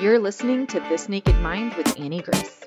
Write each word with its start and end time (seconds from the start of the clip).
You're 0.00 0.18
listening 0.18 0.66
to 0.66 0.80
This 0.80 1.08
Naked 1.08 1.36
Mind 1.36 1.72
with 1.72 1.98
Annie 1.98 2.20
Grace. 2.20 2.60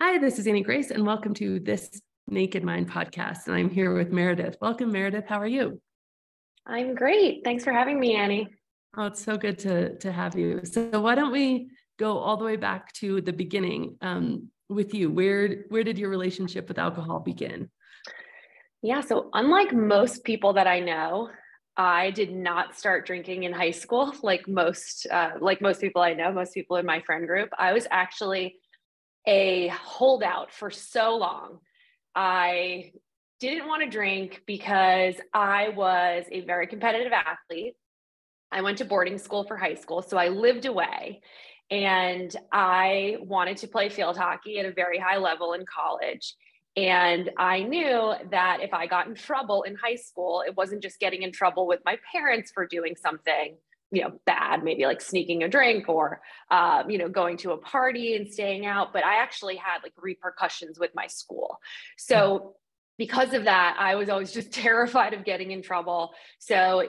Hi, 0.00 0.18
this 0.18 0.40
is 0.40 0.48
Annie 0.48 0.64
Grace, 0.64 0.90
and 0.90 1.06
welcome 1.06 1.34
to 1.34 1.60
This 1.60 2.02
Naked 2.26 2.64
Mind 2.64 2.90
podcast. 2.90 3.46
And 3.46 3.54
I'm 3.54 3.70
here 3.70 3.94
with 3.94 4.10
Meredith. 4.10 4.56
Welcome, 4.60 4.90
Meredith. 4.90 5.26
How 5.28 5.38
are 5.38 5.46
you? 5.46 5.80
I'm 6.66 6.96
great. 6.96 7.44
Thanks 7.44 7.62
for 7.62 7.72
having 7.72 8.00
me, 8.00 8.16
Annie. 8.16 8.48
Oh, 8.96 9.06
it's 9.06 9.24
so 9.24 9.36
good 9.36 9.60
to, 9.60 9.96
to 9.98 10.10
have 10.10 10.36
you. 10.36 10.62
So, 10.64 11.00
why 11.00 11.14
don't 11.14 11.30
we 11.30 11.70
go 11.96 12.18
all 12.18 12.36
the 12.36 12.44
way 12.44 12.56
back 12.56 12.92
to 12.94 13.20
the 13.20 13.32
beginning 13.32 13.98
um, 14.00 14.48
with 14.68 14.94
you? 14.94 15.12
Where, 15.12 15.64
where 15.68 15.84
did 15.84 15.96
your 15.96 16.10
relationship 16.10 16.66
with 16.66 16.80
alcohol 16.80 17.20
begin? 17.20 17.70
Yeah. 18.82 19.00
So, 19.00 19.30
unlike 19.32 19.72
most 19.72 20.24
people 20.24 20.52
that 20.54 20.66
I 20.66 20.80
know, 20.80 21.30
I 21.76 22.10
did 22.10 22.32
not 22.32 22.76
start 22.76 23.06
drinking 23.06 23.42
in 23.44 23.52
high 23.52 23.70
school 23.70 24.14
like 24.22 24.48
most 24.48 25.06
uh, 25.10 25.32
like 25.40 25.60
most 25.60 25.80
people 25.80 26.02
I 26.02 26.14
know, 26.14 26.32
most 26.32 26.54
people 26.54 26.76
in 26.76 26.86
my 26.86 27.00
friend 27.00 27.26
group. 27.26 27.50
I 27.58 27.72
was 27.72 27.86
actually 27.90 28.56
a 29.26 29.68
holdout 29.68 30.52
for 30.52 30.70
so 30.70 31.16
long. 31.16 31.58
I 32.14 32.92
didn't 33.40 33.68
want 33.68 33.82
to 33.82 33.90
drink 33.90 34.42
because 34.46 35.16
I 35.34 35.70
was 35.70 36.24
a 36.30 36.40
very 36.42 36.66
competitive 36.66 37.12
athlete. 37.12 37.74
I 38.52 38.62
went 38.62 38.78
to 38.78 38.84
boarding 38.84 39.18
school 39.18 39.44
for 39.44 39.56
high 39.56 39.74
school, 39.74 40.00
so 40.00 40.16
I 40.16 40.28
lived 40.28 40.64
away 40.64 41.20
and 41.70 42.34
I 42.52 43.16
wanted 43.20 43.56
to 43.58 43.68
play 43.68 43.88
field 43.88 44.16
hockey 44.16 44.58
at 44.60 44.66
a 44.66 44.72
very 44.72 44.98
high 44.98 45.18
level 45.18 45.52
in 45.52 45.64
college. 45.66 46.34
And 46.76 47.30
I 47.38 47.62
knew 47.62 48.14
that 48.30 48.58
if 48.60 48.74
I 48.74 48.86
got 48.86 49.06
in 49.06 49.14
trouble 49.14 49.62
in 49.62 49.76
high 49.76 49.96
school, 49.96 50.42
it 50.46 50.54
wasn't 50.56 50.82
just 50.82 51.00
getting 51.00 51.22
in 51.22 51.32
trouble 51.32 51.66
with 51.66 51.80
my 51.86 51.96
parents 52.12 52.50
for 52.52 52.66
doing 52.66 52.96
something, 52.96 53.56
you 53.90 54.02
know, 54.02 54.20
bad, 54.26 54.62
maybe 54.62 54.84
like 54.84 55.00
sneaking 55.00 55.42
a 55.42 55.48
drink 55.48 55.88
or, 55.88 56.20
um, 56.50 56.90
you 56.90 56.98
know, 56.98 57.08
going 57.08 57.38
to 57.38 57.52
a 57.52 57.56
party 57.56 58.14
and 58.14 58.30
staying 58.30 58.66
out, 58.66 58.92
but 58.92 59.04
I 59.04 59.22
actually 59.22 59.56
had 59.56 59.78
like 59.82 59.94
repercussions 59.96 60.78
with 60.78 60.90
my 60.94 61.06
school. 61.06 61.58
So 61.96 62.56
because 62.98 63.32
of 63.32 63.44
that, 63.44 63.76
I 63.78 63.94
was 63.94 64.10
always 64.10 64.32
just 64.32 64.52
terrified 64.52 65.14
of 65.14 65.24
getting 65.24 65.52
in 65.52 65.62
trouble. 65.62 66.12
So 66.40 66.88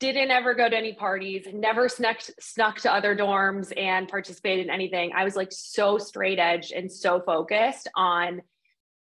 didn't 0.00 0.30
ever 0.32 0.54
go 0.54 0.68
to 0.68 0.76
any 0.76 0.94
parties, 0.94 1.46
never 1.52 1.88
snuck 1.88 2.20
snuck 2.40 2.80
to 2.80 2.92
other 2.92 3.16
dorms 3.16 3.72
and 3.76 4.08
participated 4.08 4.66
in 4.66 4.72
anything. 4.72 5.12
I 5.14 5.22
was 5.22 5.36
like 5.36 5.52
so 5.52 5.98
straight 5.98 6.38
edge 6.40 6.72
and 6.72 6.90
so 6.90 7.20
focused 7.20 7.88
on 7.96 8.42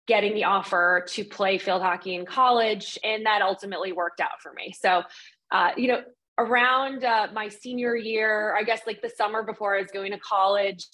getting 0.07 0.35
the 0.35 0.45
offer 0.45 1.05
to 1.09 1.25
play 1.25 1.59
field 1.59 1.83
hockey 1.83 2.15
in 2.15 2.27
college. 2.27 2.99
And 3.03 3.27
that 3.27 3.43
ultimately 3.43 3.93
worked 3.93 4.21
out 4.21 4.41
for 4.43 4.53
me. 4.53 4.75
So, 4.79 5.03
uh, 5.51 5.71
you 5.77 5.89
know, 5.89 6.03
around 6.39 7.05
uh, 7.05 7.29
my 7.33 7.49
senior 7.49 7.97
year, 7.97 8.55
I 8.57 8.65
guess 8.65 8.81
like 8.87 9.03
the 9.03 9.11
summer 9.11 9.43
before 9.43 9.77
I 9.77 9.81
was 9.81 9.91
going 9.93 10.13
to 10.13 10.19
college, 10.19 10.87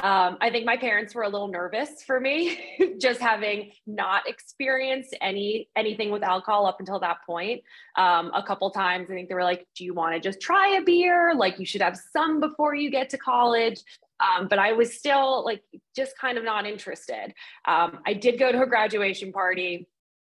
um, 0.00 0.38
I 0.40 0.50
think 0.50 0.64
my 0.64 0.76
parents 0.76 1.12
were 1.12 1.24
a 1.24 1.28
little 1.28 1.48
nervous 1.48 2.04
for 2.06 2.20
me, 2.20 2.56
just 3.00 3.20
having 3.20 3.72
not 3.84 4.28
experienced 4.28 5.16
any 5.20 5.68
anything 5.74 6.12
with 6.12 6.22
alcohol 6.22 6.66
up 6.66 6.76
until 6.78 7.00
that 7.00 7.18
point. 7.26 7.64
Um, 7.96 8.30
a 8.32 8.44
couple 8.44 8.70
times, 8.70 9.10
I 9.10 9.14
think 9.14 9.28
they 9.28 9.34
were 9.34 9.42
like, 9.42 9.66
"Do 9.74 9.84
you 9.84 9.94
want 9.94 10.14
to 10.14 10.20
just 10.20 10.40
try 10.40 10.76
a 10.76 10.82
beer? 10.82 11.34
Like 11.34 11.58
you 11.58 11.66
should 11.66 11.82
have 11.82 11.98
some 12.12 12.38
before 12.38 12.76
you 12.76 12.92
get 12.92 13.10
to 13.10 13.18
college." 13.18 13.82
Um, 14.20 14.48
but 14.48 14.58
I 14.58 14.72
was 14.72 14.94
still 14.94 15.44
like 15.44 15.62
just 15.94 16.18
kind 16.18 16.38
of 16.38 16.44
not 16.44 16.66
interested. 16.66 17.32
Um, 17.66 18.00
I 18.06 18.14
did 18.14 18.38
go 18.38 18.50
to 18.50 18.62
a 18.62 18.66
graduation 18.66 19.32
party. 19.32 19.88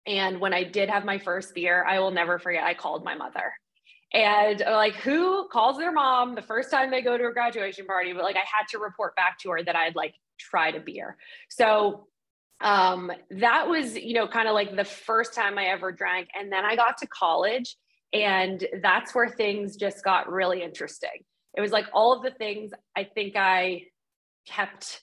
And 0.06 0.40
when 0.40 0.52
I 0.52 0.64
did 0.64 0.88
have 0.88 1.04
my 1.04 1.18
first 1.18 1.54
beer, 1.54 1.84
I 1.84 2.00
will 2.00 2.10
never 2.10 2.38
forget, 2.38 2.64
I 2.64 2.74
called 2.74 3.04
my 3.04 3.14
mother. 3.14 3.52
And 4.12 4.62
uh, 4.62 4.72
like, 4.72 4.94
who 4.96 5.48
calls 5.48 5.78
their 5.78 5.92
mom 5.92 6.34
the 6.34 6.42
first 6.42 6.70
time 6.70 6.90
they 6.90 7.02
go 7.02 7.16
to 7.16 7.26
a 7.26 7.32
graduation 7.32 7.86
party? 7.86 8.12
But 8.12 8.24
like, 8.24 8.36
I 8.36 8.40
had 8.40 8.66
to 8.70 8.78
report 8.78 9.16
back 9.16 9.38
to 9.40 9.50
her 9.50 9.62
that 9.64 9.76
I'd 9.76 9.96
like 9.96 10.14
tried 10.38 10.74
a 10.74 10.80
beer. 10.80 11.16
So 11.48 12.08
um, 12.60 13.10
that 13.30 13.68
was, 13.68 13.96
you 13.96 14.14
know, 14.14 14.28
kind 14.28 14.48
of 14.48 14.54
like 14.54 14.76
the 14.76 14.84
first 14.84 15.34
time 15.34 15.58
I 15.58 15.66
ever 15.66 15.92
drank. 15.92 16.28
And 16.38 16.52
then 16.52 16.64
I 16.64 16.76
got 16.76 16.98
to 16.98 17.06
college, 17.06 17.76
and 18.12 18.64
that's 18.82 19.14
where 19.14 19.28
things 19.28 19.76
just 19.76 20.04
got 20.04 20.30
really 20.30 20.62
interesting 20.62 21.24
it 21.56 21.60
was 21.60 21.72
like 21.72 21.86
all 21.92 22.12
of 22.12 22.22
the 22.22 22.30
things 22.30 22.72
I 22.96 23.04
think 23.04 23.34
I 23.36 23.84
kept 24.46 25.02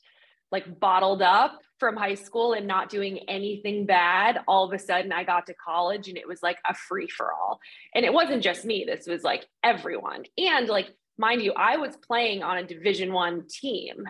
like 0.51 0.79
bottled 0.79 1.21
up 1.21 1.59
from 1.79 1.95
high 1.95 2.15
school 2.15 2.53
and 2.53 2.67
not 2.67 2.89
doing 2.89 3.19
anything 3.29 3.85
bad 3.85 4.39
all 4.47 4.65
of 4.65 4.73
a 4.73 4.79
sudden 4.79 5.13
i 5.13 5.23
got 5.23 5.45
to 5.45 5.53
college 5.53 6.09
and 6.09 6.17
it 6.17 6.27
was 6.27 6.43
like 6.43 6.57
a 6.69 6.73
free 6.73 7.07
for 7.07 7.31
all 7.31 7.59
and 7.95 8.03
it 8.03 8.13
wasn't 8.13 8.43
just 8.43 8.65
me 8.65 8.83
this 8.85 9.07
was 9.07 9.23
like 9.23 9.45
everyone. 9.63 10.23
And 10.37 10.67
like 10.67 10.89
mind 11.17 11.41
you 11.41 11.53
i 11.53 11.77
was 11.77 11.95
playing 12.05 12.43
on 12.43 12.57
a 12.57 12.63
division 12.63 13.13
1 13.13 13.45
team 13.49 14.03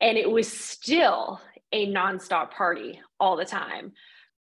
and 0.00 0.18
it 0.18 0.30
was 0.30 0.50
still 0.50 1.40
a 1.72 1.86
nonstop 1.86 2.50
party 2.50 3.00
all 3.18 3.36
the 3.36 3.44
time. 3.44 3.92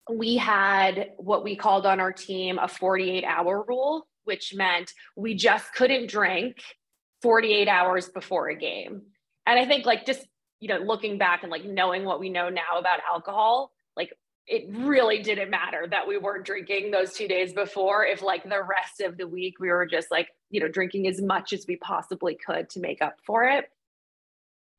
We 0.09 0.37
had 0.37 1.11
what 1.17 1.43
we 1.43 1.55
called 1.55 1.85
on 1.85 1.99
our 1.99 2.11
team 2.11 2.57
a 2.57 2.67
48 2.67 3.23
hour 3.23 3.63
rule 3.67 4.07
which 4.23 4.53
meant 4.53 4.93
we 5.15 5.33
just 5.33 5.73
couldn't 5.73 6.09
drink 6.09 6.57
48 7.21 7.67
hours 7.67 8.09
before 8.09 8.49
a 8.49 8.55
game. 8.55 9.03
And 9.45 9.59
I 9.59 9.65
think 9.65 9.85
like 9.85 10.05
just, 10.05 10.25
you 10.59 10.67
know, 10.67 10.77
looking 10.77 11.17
back 11.17 11.43
and 11.43 11.51
like 11.51 11.65
knowing 11.65 12.05
what 12.05 12.19
we 12.19 12.29
know 12.29 12.49
now 12.49 12.77
about 12.79 12.99
alcohol, 13.11 13.71
like 13.95 14.11
it 14.47 14.65
really 14.71 15.21
didn't 15.21 15.49
matter 15.49 15.85
that 15.89 16.07
we 16.07 16.17
weren't 16.17 16.45
drinking 16.45 16.91
those 16.91 17.13
two 17.13 17.27
days 17.27 17.53
before 17.53 18.05
if 18.05 18.21
like 18.21 18.43
the 18.43 18.61
rest 18.63 18.99
of 19.01 19.17
the 19.17 19.27
week 19.27 19.59
we 19.59 19.69
were 19.69 19.85
just 19.85 20.09
like, 20.09 20.29
you 20.49 20.59
know, 20.59 20.67
drinking 20.67 21.07
as 21.07 21.21
much 21.21 21.53
as 21.53 21.65
we 21.67 21.75
possibly 21.77 22.35
could 22.35 22.69
to 22.71 22.79
make 22.79 23.01
up 23.01 23.17
for 23.25 23.43
it. 23.43 23.65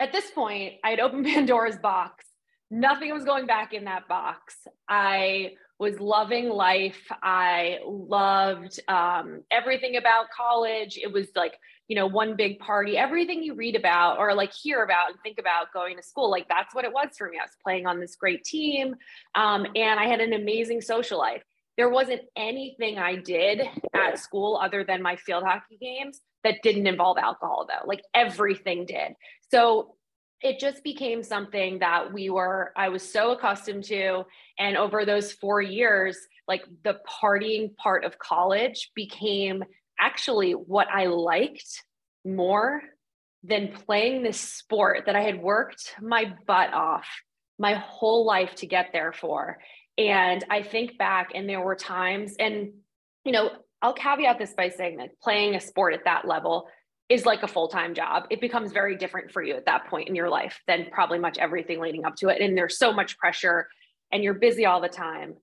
At 0.01 0.13
this 0.13 0.31
point, 0.31 0.75
I 0.83 0.91
had 0.91 1.01
opened 1.01 1.27
Pandora's 1.27 1.79
box. 1.79 2.25
Nothing 2.71 3.13
was 3.13 3.25
going 3.25 3.47
back 3.47 3.73
in 3.73 3.85
that 3.85 4.09
box. 4.09 4.57
I 4.89 5.53
was 5.79 5.99
loving 5.99 6.49
life. 6.49 7.01
I 7.23 7.79
loved 7.87 8.79
um, 8.87 9.43
everything 9.51 9.97
about 9.97 10.27
college. 10.37 10.99
It 11.03 11.13
was 11.13 11.29
like 11.35 11.55
you 11.91 11.97
know, 11.97 12.07
one 12.07 12.37
big 12.37 12.61
party, 12.61 12.97
everything 12.97 13.43
you 13.43 13.53
read 13.53 13.75
about 13.75 14.17
or 14.17 14.33
like 14.33 14.53
hear 14.53 14.85
about 14.85 15.11
and 15.11 15.19
think 15.25 15.41
about 15.41 15.73
going 15.75 15.97
to 15.97 16.03
school, 16.05 16.31
like 16.31 16.47
that's 16.49 16.73
what 16.73 16.85
it 16.85 16.93
was 16.93 17.09
for 17.19 17.29
me. 17.29 17.37
I 17.37 17.43
was 17.43 17.57
playing 17.65 17.85
on 17.85 17.99
this 17.99 18.15
great 18.15 18.45
team 18.45 18.95
um, 19.35 19.67
and 19.75 19.99
I 19.99 20.07
had 20.07 20.21
an 20.21 20.33
amazing 20.33 20.83
social 20.83 21.19
life. 21.19 21.43
There 21.77 21.89
wasn't 21.89 22.21
anything 22.37 23.01
I 23.01 23.17
did 23.17 23.63
at 23.93 24.21
school 24.21 24.57
other 24.63 24.85
than 24.85 25.03
my 25.03 25.17
field 25.17 25.43
hockey 25.43 25.79
games 25.81 26.21
that 26.45 26.63
didn't 26.63 26.87
involve 26.87 27.19
alcohol, 27.19 27.67
though. 27.69 27.89
Like 27.89 28.03
everything 28.15 28.87
did. 28.87 29.15
So 29.51 29.97
it 30.43 30.61
just 30.61 30.85
became 30.85 31.25
something 31.25 31.81
that 31.81 32.13
we 32.13 32.31
were, 32.31 32.73
I 32.77 32.91
was 32.91 33.13
so 33.13 33.33
accustomed 33.33 33.83
to. 33.85 34.23
And 34.61 34.77
over 34.77 35.05
those 35.05 35.33
four 35.33 35.61
years, 35.61 36.17
like 36.47 36.63
the 36.85 37.01
partying 37.21 37.75
part 37.75 38.05
of 38.05 38.17
college 38.21 38.93
became 38.95 39.65
actually 40.01 40.53
what 40.53 40.89
I 40.89 41.07
liked 41.07 41.83
more 42.25 42.83
than 43.43 43.73
playing 43.73 44.23
this 44.23 44.41
sport 44.41 45.05
that 45.07 45.17
I 45.17 45.23
had 45.23 45.41
worked 45.41 45.95
my 46.01 46.33
butt 46.47 46.73
off 46.73 47.07
my 47.59 47.75
whole 47.75 48.25
life 48.25 48.55
to 48.57 48.67
get 48.67 48.91
there 48.93 49.13
for. 49.13 49.59
And 49.99 50.45
I 50.51 50.63
think 50.63 50.99
back, 50.99 51.33
and 51.35 51.49
there 51.49 51.61
were 51.61 51.77
times, 51.77 52.35
and 52.39 52.73
you 53.25 53.33
know, 53.33 53.51
I'll 53.83 53.93
caveat 53.93 54.39
this 54.39 54.55
by 54.55 54.71
saying 54.71 54.97
that 54.97 55.21
playing 55.21 55.55
a 55.55 55.61
sport 55.61 55.95
at 55.95 56.05
that 56.05 56.27
level 56.27 56.69
is 57.09 57.27
like 57.27 57.43
a 57.43 57.49
full 57.49 57.69
time 57.69 57.95
job. 57.95 58.25
It 58.31 58.41
becomes 58.41 58.73
very 58.73 58.97
different 58.97 59.31
for 59.31 59.43
you 59.43 59.55
at 59.55 59.67
that 59.67 59.87
point 59.89 60.09
in 60.09 60.15
your 60.15 60.31
life 60.31 60.59
than 60.67 60.87
probably 60.91 61.19
much 61.19 61.39
everything 61.39 61.81
leading 61.81 62.05
up 62.05 62.17
to 62.17 62.29
it. 62.29 62.41
And 62.41 62.57
there's 62.57 62.79
so 62.79 62.93
much 62.93 63.19
pressure, 63.19 63.69
and 64.11 64.23
you're 64.23 64.35
busy 64.35 64.65
all 64.65 64.81
the 64.81 64.89
time. 64.89 65.35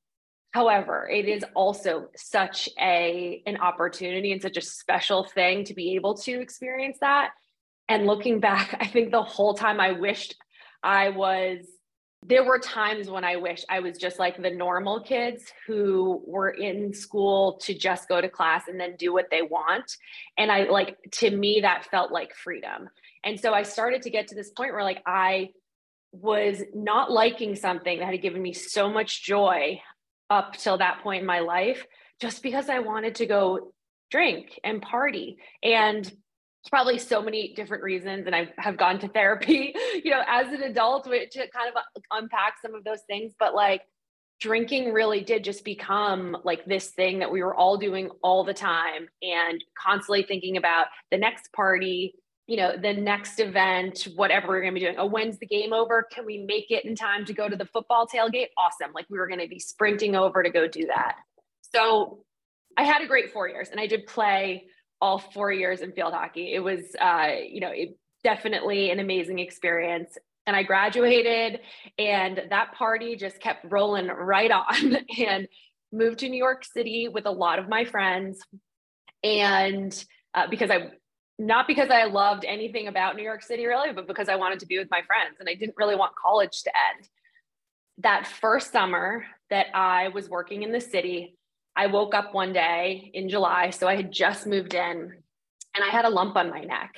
However, 0.51 1.07
it 1.11 1.27
is 1.27 1.43
also 1.55 2.09
such 2.15 2.69
a 2.79 3.41
an 3.45 3.57
opportunity 3.57 4.31
and 4.31 4.41
such 4.41 4.57
a 4.57 4.61
special 4.61 5.23
thing 5.23 5.63
to 5.65 5.73
be 5.73 5.95
able 5.95 6.15
to 6.15 6.39
experience 6.39 6.97
that. 7.01 7.31
And 7.89 8.05
looking 8.05 8.39
back, 8.39 8.75
I 8.79 8.87
think 8.87 9.11
the 9.11 9.23
whole 9.23 9.53
time 9.53 9.79
I 9.79 9.91
wished 9.91 10.35
I 10.83 11.09
was 11.09 11.65
there 12.25 12.43
were 12.43 12.59
times 12.59 13.09
when 13.09 13.23
I 13.23 13.35
wish 13.35 13.63
I 13.69 13.79
was 13.79 13.97
just 13.97 14.17
like 14.17 14.41
the 14.41 14.49
normal 14.49 15.01
kids 15.01 15.45
who 15.67 16.21
were 16.25 16.49
in 16.49 16.93
school 16.93 17.59
to 17.63 17.73
just 17.73 18.09
go 18.09 18.19
to 18.19 18.27
class 18.27 18.63
and 18.67 18.79
then 18.79 18.95
do 18.97 19.13
what 19.13 19.29
they 19.29 19.43
want. 19.43 19.95
And 20.37 20.51
I 20.51 20.63
like, 20.63 20.97
to 21.13 21.29
me, 21.29 21.59
that 21.61 21.85
felt 21.85 22.11
like 22.11 22.33
freedom. 22.33 22.89
And 23.23 23.39
so 23.39 23.53
I 23.53 23.63
started 23.63 24.01
to 24.01 24.09
get 24.09 24.27
to 24.29 24.35
this 24.35 24.49
point 24.49 24.73
where 24.73 24.83
like 24.83 25.03
I 25.05 25.51
was 26.11 26.63
not 26.73 27.11
liking 27.11 27.55
something 27.55 27.99
that 27.99 28.09
had 28.09 28.21
given 28.21 28.41
me 28.41 28.53
so 28.53 28.89
much 28.89 29.23
joy 29.23 29.79
up 30.29 30.57
till 30.57 30.77
that 30.77 31.01
point 31.01 31.21
in 31.21 31.27
my 31.27 31.39
life 31.39 31.85
just 32.21 32.43
because 32.43 32.69
I 32.69 32.79
wanted 32.79 33.15
to 33.15 33.25
go 33.25 33.73
drink 34.11 34.59
and 34.63 34.81
party. 34.81 35.37
And 35.63 36.11
probably 36.69 36.97
so 36.97 37.21
many 37.21 37.53
different 37.55 37.83
reasons. 37.83 38.25
And 38.25 38.35
I 38.35 38.49
have 38.57 38.77
gone 38.77 38.99
to 38.99 39.07
therapy, 39.13 39.73
you 40.03 40.11
know, 40.11 40.21
as 40.27 40.47
an 40.47 40.63
adult 40.63 41.05
to 41.05 41.11
kind 41.11 41.71
of 41.73 42.03
unpack 42.11 42.55
some 42.61 42.75
of 42.75 42.83
those 42.83 43.01
things. 43.07 43.33
But 43.39 43.55
like, 43.55 43.81
drinking 44.39 44.93
really 44.93 45.21
did 45.21 45.43
just 45.43 45.65
become 45.65 46.37
like 46.43 46.63
this 46.65 46.89
thing 46.89 47.19
that 47.19 47.31
we 47.31 47.41
were 47.41 47.55
all 47.55 47.77
doing 47.77 48.09
all 48.21 48.43
the 48.43 48.53
time 48.53 49.07
and 49.23 49.63
constantly 49.83 50.23
thinking 50.23 50.57
about 50.57 50.87
the 51.09 51.17
next 51.17 51.51
party, 51.53 52.13
you 52.47 52.57
know, 52.57 52.75
the 52.77 52.93
next 52.93 53.39
event, 53.39 54.07
whatever 54.15 54.47
we're 54.47 54.61
going 54.61 54.73
to 54.73 54.79
be 54.79 54.85
doing. 54.85 54.97
Oh, 54.97 55.05
when's 55.05 55.37
the 55.37 55.45
game 55.45 55.73
over? 55.73 56.07
Can 56.11 56.25
we 56.25 56.39
make 56.39 56.71
it 56.71 56.85
in 56.85 56.95
time 56.95 57.25
to 57.25 57.33
go 57.33 57.49
to 57.49 57.55
the 57.55 57.65
football 57.65 58.07
tailgate? 58.07 58.47
Awesome. 58.57 58.93
Like 58.93 59.05
we 59.09 59.19
were 59.19 59.27
going 59.27 59.41
to 59.41 59.47
be 59.47 59.59
sprinting 59.59 60.15
over 60.15 60.41
to 60.41 60.49
go 60.49 60.67
do 60.67 60.87
that. 60.87 61.17
So 61.73 62.23
I 62.77 62.83
had 62.83 63.01
a 63.01 63.05
great 63.05 63.33
four 63.33 63.49
years 63.49 63.69
and 63.69 63.79
I 63.79 63.87
did 63.87 64.07
play 64.07 64.67
all 65.01 65.19
four 65.19 65.51
years 65.51 65.81
in 65.81 65.91
field 65.91 66.13
hockey. 66.13 66.53
It 66.53 66.59
was, 66.59 66.79
uh, 66.99 67.31
you 67.47 67.59
know, 67.59 67.71
it, 67.71 67.97
definitely 68.23 68.91
an 68.91 68.99
amazing 68.99 69.39
experience 69.39 70.17
and 70.47 70.55
I 70.55 70.63
graduated, 70.63 71.59
and 71.99 72.41
that 72.49 72.73
party 72.73 73.17
just 73.17 73.41
kept 73.41 73.69
rolling 73.69 74.07
right 74.07 74.49
on. 74.49 74.97
and 75.19 75.47
moved 75.91 76.19
to 76.19 76.29
New 76.29 76.37
York 76.37 76.65
City 76.65 77.07
with 77.07 77.25
a 77.25 77.31
lot 77.31 77.59
of 77.59 77.69
my 77.69 77.85
friends, 77.85 78.39
and 79.23 80.05
uh, 80.33 80.47
because 80.49 80.71
I 80.71 80.91
not 81.39 81.67
because 81.67 81.89
I 81.89 82.05
loved 82.05 82.45
anything 82.45 82.87
about 82.87 83.15
New 83.15 83.23
York 83.23 83.43
City 83.43 83.65
really, 83.65 83.93
but 83.93 84.07
because 84.07 84.29
I 84.29 84.35
wanted 84.35 84.59
to 84.59 84.65
be 84.65 84.79
with 84.79 84.89
my 84.89 85.01
friends, 85.01 85.37
and 85.39 85.47
I 85.47 85.53
didn't 85.53 85.77
really 85.77 85.95
want 85.95 86.13
college 86.15 86.63
to 86.63 86.71
end. 86.95 87.07
That 87.99 88.27
first 88.27 88.71
summer 88.71 89.25
that 89.49 89.67
I 89.73 90.09
was 90.09 90.29
working 90.29 90.63
in 90.63 90.71
the 90.71 90.81
city, 90.81 91.35
I 91.75 91.87
woke 91.87 92.15
up 92.15 92.33
one 92.33 92.53
day 92.53 93.11
in 93.13 93.29
July, 93.29 93.69
so 93.69 93.87
I 93.87 93.95
had 93.95 94.11
just 94.11 94.47
moved 94.47 94.73
in, 94.73 95.13
and 95.75 95.83
I 95.83 95.89
had 95.89 96.05
a 96.05 96.09
lump 96.09 96.35
on 96.35 96.49
my 96.49 96.61
neck. 96.61 96.95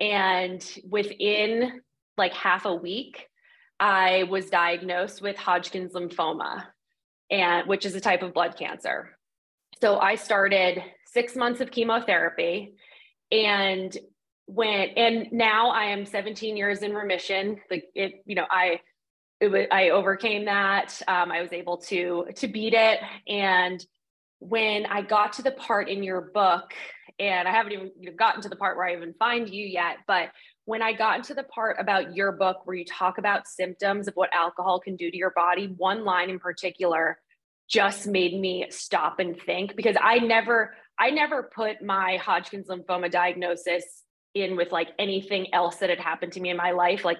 And 0.00 0.62
within 0.88 1.80
like 2.18 2.34
half 2.34 2.66
a 2.66 2.74
week, 2.74 3.26
I 3.80 4.24
was 4.24 4.50
diagnosed 4.50 5.22
with 5.22 5.36
Hodgkin's 5.36 5.94
lymphoma, 5.94 6.66
and 7.30 7.66
which 7.66 7.86
is 7.86 7.94
a 7.94 8.00
type 8.00 8.22
of 8.22 8.34
blood 8.34 8.56
cancer. 8.58 9.16
So 9.80 9.98
I 9.98 10.14
started 10.14 10.82
six 11.06 11.34
months 11.34 11.60
of 11.60 11.70
chemotherapy, 11.70 12.74
and 13.32 13.96
when 14.46 14.90
and 14.96 15.32
now 15.32 15.70
I 15.70 15.86
am 15.86 16.04
17 16.04 16.56
years 16.56 16.82
in 16.82 16.94
remission. 16.94 17.58
Like 17.70 17.86
it, 17.94 18.22
you 18.26 18.34
know, 18.34 18.46
I 18.50 18.80
it 19.40 19.48
was, 19.48 19.66
I 19.72 19.90
overcame 19.90 20.44
that. 20.44 21.00
Um, 21.08 21.32
I 21.32 21.42
was 21.42 21.52
able 21.52 21.78
to 21.78 22.26
to 22.36 22.48
beat 22.48 22.74
it, 22.74 23.00
and 23.26 23.84
when 24.38 24.86
I 24.86 25.02
got 25.02 25.34
to 25.34 25.42
the 25.42 25.52
part 25.52 25.88
in 25.88 26.02
your 26.02 26.20
book, 26.20 26.74
and 27.18 27.48
I 27.48 27.52
haven't 27.52 27.72
even 27.72 28.16
gotten 28.16 28.42
to 28.42 28.48
the 28.48 28.56
part 28.56 28.76
where 28.76 28.86
I 28.86 28.94
even 28.94 29.14
find 29.14 29.48
you 29.48 29.64
yet, 29.64 29.98
but 30.06 30.30
when 30.64 30.82
I 30.82 30.92
got 30.92 31.16
into 31.16 31.34
the 31.34 31.42
part 31.42 31.76
about 31.80 32.14
your 32.14 32.32
book 32.32 32.66
where 32.66 32.76
you 32.76 32.84
talk 32.84 33.18
about 33.18 33.48
symptoms 33.48 34.06
of 34.06 34.14
what 34.14 34.32
alcohol 34.32 34.80
can 34.80 34.96
do 34.96 35.10
to 35.10 35.16
your 35.16 35.32
body, 35.34 35.74
one 35.76 36.04
line 36.04 36.30
in 36.30 36.38
particular 36.38 37.18
just 37.68 38.06
made 38.06 38.38
me 38.38 38.66
stop 38.70 39.18
and 39.18 39.40
think 39.40 39.74
because 39.76 39.96
I 40.00 40.18
never 40.18 40.74
I 41.02 41.10
never 41.10 41.42
put 41.42 41.82
my 41.82 42.16
Hodgkin's 42.18 42.68
lymphoma 42.68 43.10
diagnosis 43.10 44.04
in 44.36 44.54
with 44.54 44.70
like 44.70 44.90
anything 45.00 45.52
else 45.52 45.78
that 45.78 45.90
had 45.90 45.98
happened 45.98 46.30
to 46.34 46.40
me 46.40 46.50
in 46.50 46.56
my 46.56 46.70
life. 46.70 47.04
Like 47.04 47.18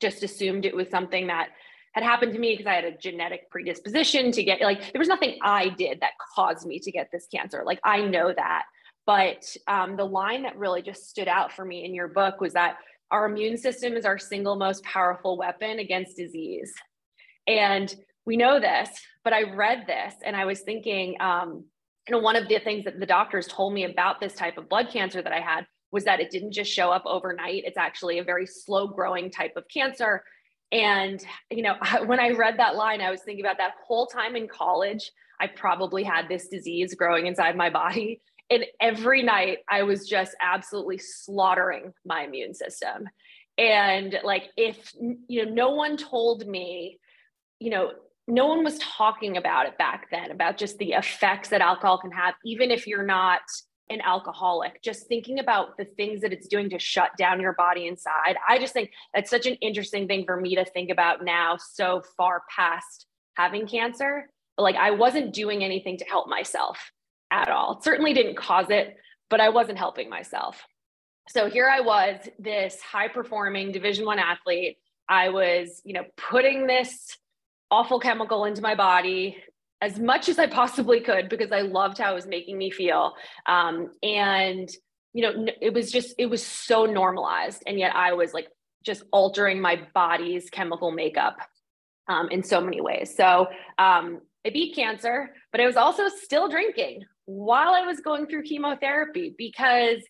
just 0.00 0.22
assumed 0.22 0.64
it 0.64 0.74
was 0.74 0.88
something 0.88 1.26
that 1.26 1.50
had 1.92 2.02
happened 2.02 2.32
to 2.32 2.38
me 2.38 2.54
because 2.54 2.66
I 2.66 2.72
had 2.72 2.84
a 2.84 2.96
genetic 2.96 3.50
predisposition 3.50 4.32
to 4.32 4.42
get 4.42 4.62
like 4.62 4.90
there 4.92 4.98
was 4.98 5.08
nothing 5.08 5.38
I 5.42 5.68
did 5.68 6.00
that 6.00 6.12
caused 6.34 6.66
me 6.66 6.78
to 6.78 6.90
get 6.90 7.10
this 7.12 7.26
cancer. 7.32 7.62
Like 7.66 7.78
I 7.84 8.00
know 8.00 8.32
that. 8.34 8.62
But 9.04 9.54
um, 9.68 9.98
the 9.98 10.04
line 10.04 10.44
that 10.44 10.56
really 10.56 10.80
just 10.80 11.10
stood 11.10 11.28
out 11.28 11.52
for 11.52 11.66
me 11.66 11.84
in 11.84 11.94
your 11.94 12.08
book 12.08 12.40
was 12.40 12.54
that 12.54 12.76
our 13.10 13.26
immune 13.26 13.58
system 13.58 13.98
is 13.98 14.06
our 14.06 14.16
single 14.16 14.56
most 14.56 14.82
powerful 14.82 15.36
weapon 15.36 15.78
against 15.78 16.16
disease. 16.16 16.72
And 17.46 17.94
we 18.24 18.38
know 18.38 18.60
this, 18.60 18.88
but 19.24 19.34
I 19.34 19.42
read 19.42 19.84
this 19.86 20.14
and 20.24 20.34
I 20.34 20.46
was 20.46 20.60
thinking, 20.60 21.16
um, 21.20 21.64
know, 22.08 22.18
one 22.18 22.36
of 22.36 22.48
the 22.48 22.58
things 22.58 22.84
that 22.84 22.98
the 22.98 23.06
doctors 23.06 23.46
told 23.46 23.74
me 23.74 23.84
about 23.84 24.20
this 24.20 24.34
type 24.34 24.58
of 24.58 24.68
blood 24.68 24.88
cancer 24.90 25.22
that 25.22 25.32
I 25.32 25.40
had 25.40 25.66
was 25.92 26.04
that 26.04 26.20
it 26.20 26.30
didn't 26.30 26.52
just 26.52 26.70
show 26.70 26.90
up 26.90 27.02
overnight. 27.04 27.64
It's 27.66 27.76
actually 27.76 28.18
a 28.18 28.24
very 28.24 28.46
slow 28.46 28.86
growing 28.86 29.30
type 29.30 29.52
of 29.56 29.64
cancer. 29.72 30.22
And, 30.72 31.24
you 31.50 31.62
know, 31.62 31.74
when 32.06 32.20
I 32.20 32.30
read 32.30 32.58
that 32.58 32.76
line, 32.76 33.00
I 33.00 33.10
was 33.10 33.22
thinking 33.22 33.44
about 33.44 33.58
that 33.58 33.74
whole 33.86 34.06
time 34.06 34.36
in 34.36 34.48
college. 34.48 35.10
I 35.40 35.46
probably 35.46 36.02
had 36.04 36.28
this 36.28 36.48
disease 36.48 36.94
growing 36.94 37.26
inside 37.26 37.56
my 37.56 37.70
body 37.70 38.20
and 38.50 38.66
every 38.80 39.22
night 39.22 39.58
I 39.68 39.84
was 39.84 40.08
just 40.08 40.34
absolutely 40.42 40.98
slaughtering 40.98 41.94
my 42.04 42.24
immune 42.24 42.52
system. 42.52 43.08
And 43.56 44.18
like, 44.24 44.50
if, 44.56 44.92
you 45.28 45.44
know, 45.44 45.52
no 45.52 45.70
one 45.70 45.96
told 45.96 46.46
me, 46.46 46.98
you 47.60 47.70
know, 47.70 47.92
no 48.30 48.46
one 48.46 48.64
was 48.64 48.78
talking 48.78 49.36
about 49.36 49.66
it 49.66 49.76
back 49.78 50.08
then 50.10 50.30
about 50.30 50.56
just 50.56 50.78
the 50.78 50.92
effects 50.92 51.48
that 51.50 51.60
alcohol 51.60 51.98
can 51.98 52.10
have, 52.12 52.34
even 52.44 52.70
if 52.70 52.86
you're 52.86 53.04
not 53.04 53.40
an 53.90 54.00
alcoholic, 54.02 54.80
just 54.82 55.08
thinking 55.08 55.40
about 55.40 55.76
the 55.76 55.84
things 55.84 56.20
that 56.20 56.32
it's 56.32 56.46
doing 56.46 56.70
to 56.70 56.78
shut 56.78 57.10
down 57.18 57.40
your 57.40 57.54
body 57.54 57.88
inside. 57.88 58.36
I 58.48 58.58
just 58.58 58.72
think 58.72 58.92
that's 59.12 59.30
such 59.30 59.46
an 59.46 59.54
interesting 59.56 60.06
thing 60.06 60.24
for 60.24 60.40
me 60.40 60.54
to 60.54 60.64
think 60.64 60.90
about 60.90 61.24
now, 61.24 61.56
so 61.58 62.02
far 62.16 62.42
past 62.54 63.06
having 63.34 63.66
cancer. 63.66 64.30
Like, 64.56 64.76
I 64.76 64.92
wasn't 64.92 65.34
doing 65.34 65.64
anything 65.64 65.98
to 65.98 66.04
help 66.04 66.28
myself 66.28 66.78
at 67.32 67.48
all. 67.48 67.80
certainly 67.82 68.12
didn't 68.12 68.36
cause 68.36 68.70
it, 68.70 68.96
but 69.28 69.40
I 69.40 69.48
wasn't 69.48 69.78
helping 69.78 70.08
myself. 70.08 70.64
So 71.28 71.48
here 71.48 71.68
I 71.68 71.80
was, 71.80 72.28
this 72.38 72.80
high 72.80 73.08
performing 73.08 73.72
Division 73.72 74.04
1 74.04 74.18
athlete. 74.18 74.78
I 75.08 75.28
was, 75.28 75.80
you 75.84 75.94
know, 75.94 76.04
putting 76.16 76.66
this 76.66 77.16
awful 77.70 78.00
chemical 78.00 78.44
into 78.44 78.62
my 78.62 78.74
body 78.74 79.36
as 79.80 79.98
much 79.98 80.28
as 80.28 80.38
I 80.38 80.46
possibly 80.46 81.00
could 81.00 81.28
because 81.28 81.52
I 81.52 81.62
loved 81.62 81.98
how 81.98 82.12
it 82.12 82.14
was 82.14 82.26
making 82.26 82.58
me 82.58 82.70
feel. 82.70 83.14
Um, 83.46 83.90
and 84.02 84.68
you 85.12 85.22
know, 85.22 85.46
it 85.60 85.74
was 85.74 85.90
just 85.90 86.14
it 86.18 86.26
was 86.26 86.44
so 86.44 86.86
normalized, 86.86 87.62
and 87.66 87.78
yet 87.78 87.96
I 87.96 88.12
was 88.12 88.32
like 88.32 88.48
just 88.84 89.02
altering 89.12 89.60
my 89.60 89.80
body's 89.94 90.48
chemical 90.50 90.90
makeup 90.90 91.38
um, 92.08 92.28
in 92.30 92.42
so 92.42 92.60
many 92.60 92.80
ways. 92.80 93.14
So 93.16 93.48
um, 93.78 94.20
I 94.46 94.50
beat 94.50 94.74
cancer, 94.74 95.30
but 95.52 95.60
I 95.60 95.66
was 95.66 95.76
also 95.76 96.08
still 96.08 96.48
drinking 96.48 97.04
while 97.26 97.74
I 97.74 97.82
was 97.86 98.00
going 98.00 98.26
through 98.26 98.42
chemotherapy 98.42 99.34
because 99.36 100.02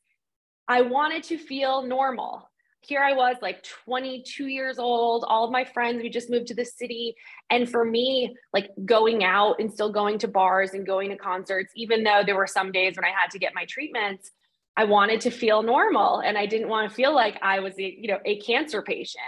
I 0.68 0.82
wanted 0.82 1.24
to 1.24 1.38
feel 1.38 1.82
normal. 1.82 2.49
Here 2.82 3.02
I 3.02 3.12
was, 3.12 3.36
like 3.42 3.62
22 3.84 4.46
years 4.46 4.78
old. 4.78 5.24
All 5.28 5.44
of 5.44 5.50
my 5.50 5.64
friends, 5.64 6.02
we 6.02 6.08
just 6.08 6.30
moved 6.30 6.46
to 6.48 6.54
the 6.54 6.64
city. 6.64 7.14
And 7.50 7.68
for 7.68 7.84
me, 7.84 8.34
like 8.52 8.70
going 8.84 9.22
out 9.22 9.60
and 9.60 9.72
still 9.72 9.92
going 9.92 10.18
to 10.18 10.28
bars 10.28 10.72
and 10.72 10.86
going 10.86 11.10
to 11.10 11.16
concerts, 11.16 11.72
even 11.76 12.04
though 12.04 12.22
there 12.24 12.36
were 12.36 12.46
some 12.46 12.72
days 12.72 12.96
when 12.96 13.04
I 13.04 13.10
had 13.10 13.30
to 13.32 13.38
get 13.38 13.54
my 13.54 13.66
treatments, 13.66 14.30
I 14.76 14.84
wanted 14.84 15.20
to 15.22 15.30
feel 15.30 15.62
normal 15.62 16.20
and 16.20 16.38
I 16.38 16.46
didn't 16.46 16.68
want 16.68 16.88
to 16.88 16.94
feel 16.94 17.14
like 17.14 17.38
I 17.42 17.60
was, 17.60 17.78
a, 17.78 17.82
you 17.82 18.08
know, 18.08 18.18
a 18.24 18.38
cancer 18.40 18.80
patient. 18.80 19.24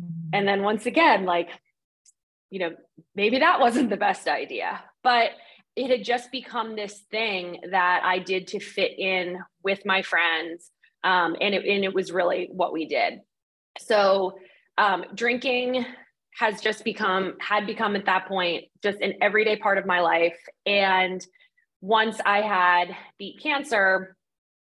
Mm-hmm. 0.00 0.30
And 0.32 0.48
then 0.48 0.62
once 0.62 0.86
again, 0.86 1.24
like, 1.24 1.50
you 2.50 2.58
know, 2.58 2.70
maybe 3.14 3.38
that 3.38 3.60
wasn't 3.60 3.90
the 3.90 3.96
best 3.96 4.26
idea. 4.26 4.82
But 5.02 5.30
it 5.76 5.90
had 5.90 6.04
just 6.04 6.32
become 6.32 6.74
this 6.74 7.00
thing 7.10 7.60
that 7.70 8.00
I 8.02 8.18
did 8.18 8.48
to 8.48 8.60
fit 8.60 8.98
in 8.98 9.38
with 9.62 9.84
my 9.84 10.02
friends. 10.02 10.70
Um, 11.04 11.36
and, 11.40 11.54
it, 11.54 11.64
and 11.64 11.84
it 11.84 11.94
was 11.94 12.12
really 12.12 12.48
what 12.52 12.72
we 12.72 12.86
did. 12.86 13.20
So 13.78 14.38
um, 14.78 15.04
drinking 15.14 15.84
has 16.38 16.60
just 16.60 16.84
become, 16.84 17.34
had 17.40 17.66
become 17.66 17.96
at 17.96 18.06
that 18.06 18.28
point, 18.28 18.64
just 18.82 19.00
an 19.00 19.14
everyday 19.22 19.56
part 19.56 19.78
of 19.78 19.86
my 19.86 20.00
life. 20.00 20.36
And 20.66 21.24
once 21.80 22.18
I 22.24 22.42
had 22.42 22.94
beat 23.18 23.40
cancer, 23.42 24.16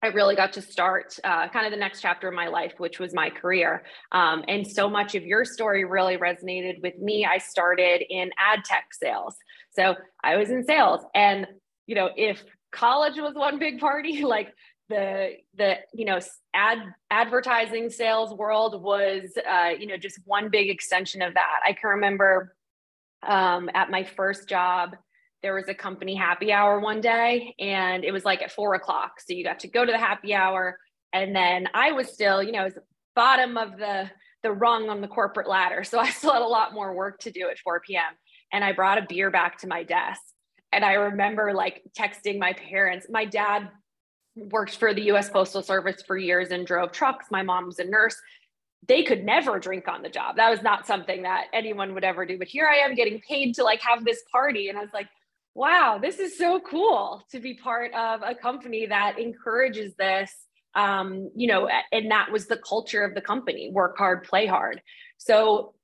I 0.02 0.08
really 0.08 0.34
got 0.34 0.52
to 0.54 0.62
start 0.62 1.16
uh, 1.22 1.48
kind 1.48 1.64
of 1.64 1.70
the 1.70 1.78
next 1.78 2.00
chapter 2.00 2.28
of 2.28 2.34
my 2.34 2.48
life, 2.48 2.72
which 2.78 2.98
was 2.98 3.14
my 3.14 3.30
career. 3.30 3.84
Um, 4.10 4.44
and 4.48 4.66
so 4.66 4.90
much 4.90 5.14
of 5.14 5.24
your 5.24 5.44
story 5.44 5.84
really 5.84 6.16
resonated 6.16 6.82
with 6.82 6.98
me. 6.98 7.24
I 7.24 7.38
started 7.38 8.02
in 8.10 8.30
ad 8.36 8.64
tech 8.64 8.86
sales. 8.92 9.36
So 9.70 9.94
I 10.24 10.36
was 10.36 10.50
in 10.50 10.64
sales. 10.64 11.02
And, 11.14 11.46
you 11.86 11.94
know, 11.94 12.10
if 12.16 12.42
college 12.72 13.16
was 13.16 13.34
one 13.34 13.60
big 13.60 13.78
party, 13.78 14.22
like 14.24 14.52
the, 14.92 15.30
the, 15.56 15.76
you 15.94 16.04
know, 16.04 16.20
ad 16.54 16.78
advertising 17.10 17.88
sales 17.88 18.34
world 18.34 18.82
was, 18.82 19.30
uh, 19.50 19.70
you 19.78 19.86
know, 19.86 19.96
just 19.96 20.18
one 20.26 20.50
big 20.50 20.68
extension 20.68 21.22
of 21.22 21.34
that. 21.34 21.60
I 21.66 21.72
can 21.72 21.90
remember 21.90 22.54
um, 23.26 23.70
at 23.74 23.90
my 23.90 24.04
first 24.04 24.48
job, 24.48 24.96
there 25.42 25.54
was 25.54 25.68
a 25.68 25.74
company 25.74 26.14
happy 26.14 26.52
hour 26.52 26.78
one 26.78 27.00
day 27.00 27.54
and 27.58 28.04
it 28.04 28.12
was 28.12 28.24
like 28.24 28.42
at 28.42 28.52
four 28.52 28.74
o'clock. 28.74 29.20
So 29.20 29.32
you 29.32 29.42
got 29.42 29.60
to 29.60 29.68
go 29.68 29.84
to 29.84 29.90
the 29.90 29.98
happy 29.98 30.34
hour. 30.34 30.78
And 31.12 31.34
then 31.34 31.68
I 31.74 31.92
was 31.92 32.08
still, 32.12 32.42
you 32.42 32.52
know, 32.52 32.64
was 32.64 32.78
bottom 33.16 33.56
of 33.56 33.78
the 33.78 34.10
the 34.42 34.52
rung 34.52 34.90
on 34.90 35.00
the 35.00 35.08
corporate 35.08 35.48
ladder. 35.48 35.84
So 35.84 35.98
I 35.98 36.10
still 36.10 36.32
had 36.32 36.42
a 36.42 36.46
lot 36.46 36.74
more 36.74 36.94
work 36.94 37.20
to 37.20 37.30
do 37.30 37.48
at 37.48 37.58
4 37.58 37.80
p.m. 37.80 38.12
And 38.52 38.62
I 38.62 38.72
brought 38.72 38.98
a 38.98 39.06
beer 39.08 39.30
back 39.30 39.58
to 39.58 39.68
my 39.68 39.84
desk. 39.84 40.20
And 40.72 40.84
I 40.84 40.94
remember 40.94 41.52
like 41.54 41.82
texting 41.98 42.38
my 42.38 42.52
parents. 42.52 43.06
My 43.08 43.24
dad 43.24 43.70
worked 44.36 44.76
for 44.76 44.94
the 44.94 45.02
US 45.12 45.28
Postal 45.28 45.62
Service 45.62 46.02
for 46.06 46.16
years 46.16 46.50
and 46.50 46.66
drove 46.66 46.92
trucks. 46.92 47.26
My 47.30 47.42
mom 47.42 47.66
was 47.66 47.78
a 47.78 47.84
nurse. 47.84 48.16
they 48.88 49.04
could 49.04 49.24
never 49.24 49.60
drink 49.60 49.86
on 49.86 50.02
the 50.02 50.08
job. 50.08 50.36
That 50.36 50.50
was 50.50 50.60
not 50.62 50.86
something 50.88 51.22
that 51.22 51.44
anyone 51.52 51.94
would 51.94 52.02
ever 52.02 52.26
do. 52.26 52.36
But 52.36 52.48
here 52.48 52.66
I 52.66 52.78
am 52.78 52.96
getting 52.96 53.20
paid 53.20 53.54
to 53.54 53.62
like 53.62 53.80
have 53.80 54.04
this 54.04 54.22
party. 54.32 54.68
And 54.68 54.76
I 54.76 54.80
was 54.80 54.92
like, 54.92 55.08
wow, 55.54 55.98
this 56.02 56.18
is 56.18 56.36
so 56.36 56.58
cool 56.60 57.22
to 57.30 57.38
be 57.38 57.54
part 57.54 57.92
of 57.94 58.22
a 58.24 58.34
company 58.34 58.86
that 58.86 59.18
encourages 59.18 59.94
this. 59.94 60.32
Um, 60.74 61.30
you 61.36 61.46
know, 61.46 61.68
and 61.92 62.10
that 62.10 62.32
was 62.32 62.46
the 62.46 62.56
culture 62.56 63.04
of 63.04 63.14
the 63.14 63.20
company 63.20 63.70
work 63.70 63.96
hard, 63.98 64.24
play 64.24 64.46
hard. 64.46 64.80
So 65.18 65.74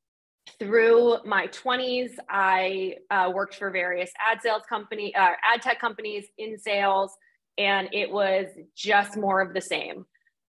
through 0.59 1.19
my 1.25 1.47
20s, 1.49 2.13
I 2.29 2.95
uh, 3.11 3.31
worked 3.33 3.57
for 3.57 3.71
various 3.71 4.11
ad 4.19 4.41
sales 4.43 4.63
company, 4.69 5.15
uh, 5.15 5.33
ad 5.45 5.63
tech 5.63 5.79
companies 5.79 6.27
in 6.39 6.59
sales, 6.59 7.13
and 7.59 7.89
it 7.93 8.11
was 8.11 8.47
just 8.75 9.17
more 9.17 9.41
of 9.41 9.53
the 9.53 9.61
same 9.61 10.07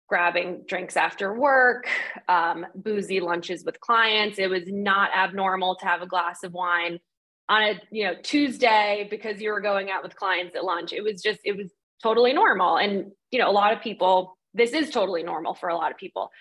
grabbing 0.10 0.64
drinks 0.68 0.98
after 0.98 1.34
work, 1.34 1.88
um, 2.28 2.66
boozy 2.74 3.20
lunches 3.20 3.64
with 3.64 3.80
clients. 3.80 4.40
It 4.40 4.50
was 4.50 4.64
not 4.66 5.12
abnormal 5.16 5.76
to 5.76 5.86
have 5.86 6.02
a 6.02 6.08
glass 6.08 6.44
of 6.44 6.52
wine 6.52 7.00
on 7.48 7.64
a 7.64 7.82
you 7.92 8.06
know 8.06 8.16
Tuesday 8.22 9.08
because 9.10 9.40
you 9.40 9.52
were 9.52 9.62
going 9.62 9.90
out 9.90 10.04
with 10.04 10.16
clients 10.16 10.56
at 10.56 10.64
lunch. 10.64 10.94
It 10.94 11.04
was 11.04 11.22
just 11.22 11.40
it 11.46 11.56
was 11.56 11.72
totally 12.02 12.34
normal, 12.34 12.78
and 12.78 13.12
you 13.32 13.40
know 13.40 13.50
a 13.50 13.54
lot 13.54 13.72
of 13.72 13.82
people. 13.82 14.36
This 14.56 14.74
is 14.74 14.90
totally 14.90 15.22
normal 15.22 15.54
for 15.54 15.70
a 15.70 15.76
lot 15.76 15.92
of 15.92 15.98
people. 15.98 16.32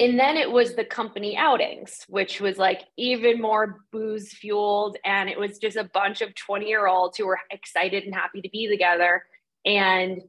And 0.00 0.18
then 0.18 0.36
it 0.36 0.50
was 0.50 0.74
the 0.74 0.84
company 0.84 1.36
outings, 1.36 2.04
which 2.08 2.40
was 2.40 2.56
like 2.56 2.82
even 2.96 3.40
more 3.40 3.80
booze 3.90 4.32
fueled. 4.32 4.96
And 5.04 5.28
it 5.28 5.38
was 5.38 5.58
just 5.58 5.76
a 5.76 5.90
bunch 5.92 6.20
of 6.20 6.34
20 6.36 6.66
year 6.66 6.86
olds 6.86 7.18
who 7.18 7.26
were 7.26 7.40
excited 7.50 8.04
and 8.04 8.14
happy 8.14 8.40
to 8.42 8.48
be 8.48 8.68
together. 8.68 9.24
And 9.64 10.22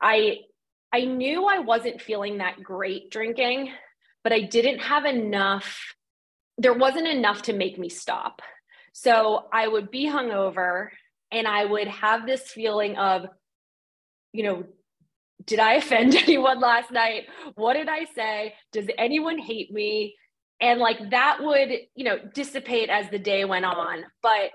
I 0.00 0.38
I 0.92 1.04
knew 1.04 1.46
I 1.46 1.58
wasn't 1.58 2.02
feeling 2.02 2.38
that 2.38 2.62
great 2.62 3.10
drinking, 3.10 3.72
but 4.22 4.32
I 4.32 4.40
didn't 4.40 4.80
have 4.80 5.06
enough, 5.06 5.94
there 6.58 6.74
wasn't 6.74 7.08
enough 7.08 7.42
to 7.42 7.54
make 7.54 7.78
me 7.78 7.88
stop. 7.88 8.42
So 8.92 9.46
I 9.50 9.66
would 9.66 9.90
be 9.90 10.06
hungover 10.06 10.88
and 11.30 11.48
I 11.48 11.64
would 11.64 11.88
have 11.88 12.26
this 12.26 12.42
feeling 12.42 12.96
of, 12.98 13.24
you 14.34 14.42
know, 14.42 14.64
did 15.46 15.58
I 15.58 15.74
offend 15.74 16.14
anyone 16.16 16.60
last 16.60 16.90
night? 16.90 17.26
What 17.54 17.74
did 17.74 17.88
I 17.88 18.04
say? 18.14 18.54
Does 18.72 18.86
anyone 18.98 19.38
hate 19.38 19.72
me? 19.72 20.16
And 20.60 20.78
like 20.80 21.10
that 21.10 21.38
would, 21.40 21.70
you 21.94 22.04
know, 22.04 22.18
dissipate 22.34 22.88
as 22.88 23.10
the 23.10 23.18
day 23.18 23.44
went 23.44 23.64
on. 23.64 24.04
But 24.22 24.50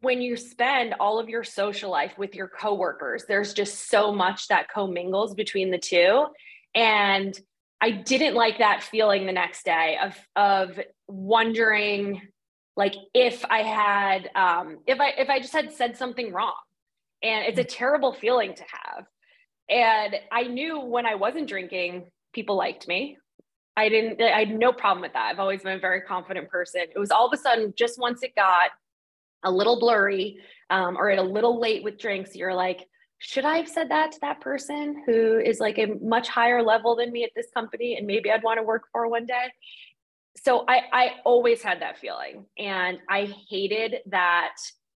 when 0.00 0.20
you 0.20 0.36
spend 0.36 0.94
all 0.98 1.18
of 1.20 1.28
your 1.28 1.44
social 1.44 1.90
life 1.90 2.14
with 2.18 2.34
your 2.34 2.48
coworkers, 2.48 3.24
there's 3.28 3.54
just 3.54 3.88
so 3.88 4.12
much 4.12 4.48
that 4.48 4.68
commingles 4.68 5.34
between 5.34 5.70
the 5.70 5.78
two. 5.78 6.26
And 6.74 7.38
I 7.80 7.90
didn't 7.90 8.34
like 8.34 8.58
that 8.58 8.82
feeling 8.82 9.26
the 9.26 9.32
next 9.32 9.64
day 9.64 9.98
of 10.02 10.16
of 10.36 10.80
wondering 11.08 12.22
like 12.76 12.94
if 13.12 13.44
I 13.44 13.62
had 13.62 14.30
um 14.34 14.78
if 14.86 15.00
I 15.00 15.10
if 15.10 15.28
I 15.28 15.40
just 15.40 15.52
had 15.52 15.72
said 15.72 15.96
something 15.96 16.32
wrong. 16.32 16.54
And 17.22 17.44
it's 17.46 17.58
a 17.58 17.64
terrible 17.64 18.12
feeling 18.12 18.54
to 18.54 18.62
have. 18.62 19.06
And 19.68 20.16
I 20.30 20.44
knew 20.44 20.80
when 20.80 21.06
I 21.06 21.14
wasn't 21.14 21.48
drinking, 21.48 22.06
people 22.32 22.56
liked 22.56 22.88
me. 22.88 23.16
I 23.76 23.88
didn't 23.88 24.20
I 24.20 24.40
had 24.40 24.50
no 24.50 24.72
problem 24.72 25.00
with 25.02 25.14
that. 25.14 25.30
I've 25.30 25.38
always 25.38 25.62
been 25.62 25.76
a 25.76 25.80
very 25.80 26.02
confident 26.02 26.50
person. 26.50 26.82
It 26.82 26.98
was 26.98 27.10
all 27.10 27.26
of 27.26 27.32
a 27.32 27.40
sudden 27.40 27.72
just 27.76 27.98
once 27.98 28.22
it 28.22 28.34
got 28.34 28.70
a 29.44 29.50
little 29.50 29.78
blurry 29.78 30.38
um, 30.70 30.96
or 30.96 31.10
at 31.10 31.18
a 31.18 31.22
little 31.22 31.60
late 31.60 31.82
with 31.82 31.98
drinks, 31.98 32.36
you're 32.36 32.54
like, 32.54 32.86
should 33.18 33.44
I 33.44 33.56
have 33.56 33.68
said 33.68 33.90
that 33.90 34.12
to 34.12 34.20
that 34.20 34.40
person 34.40 35.02
who 35.06 35.38
is 35.38 35.60
like 35.60 35.78
a 35.78 35.86
much 36.02 36.28
higher 36.28 36.62
level 36.62 36.96
than 36.96 37.12
me 37.12 37.24
at 37.24 37.30
this 37.36 37.46
company 37.54 37.96
and 37.96 38.06
maybe 38.06 38.30
I'd 38.30 38.42
want 38.42 38.58
to 38.58 38.62
work 38.62 38.84
for 38.92 39.08
one 39.08 39.26
day? 39.26 39.46
So 40.44 40.64
I, 40.66 40.82
I 40.92 41.10
always 41.24 41.62
had 41.62 41.82
that 41.82 41.98
feeling 41.98 42.46
and 42.58 42.98
I 43.08 43.32
hated 43.48 43.96
that 44.06 44.56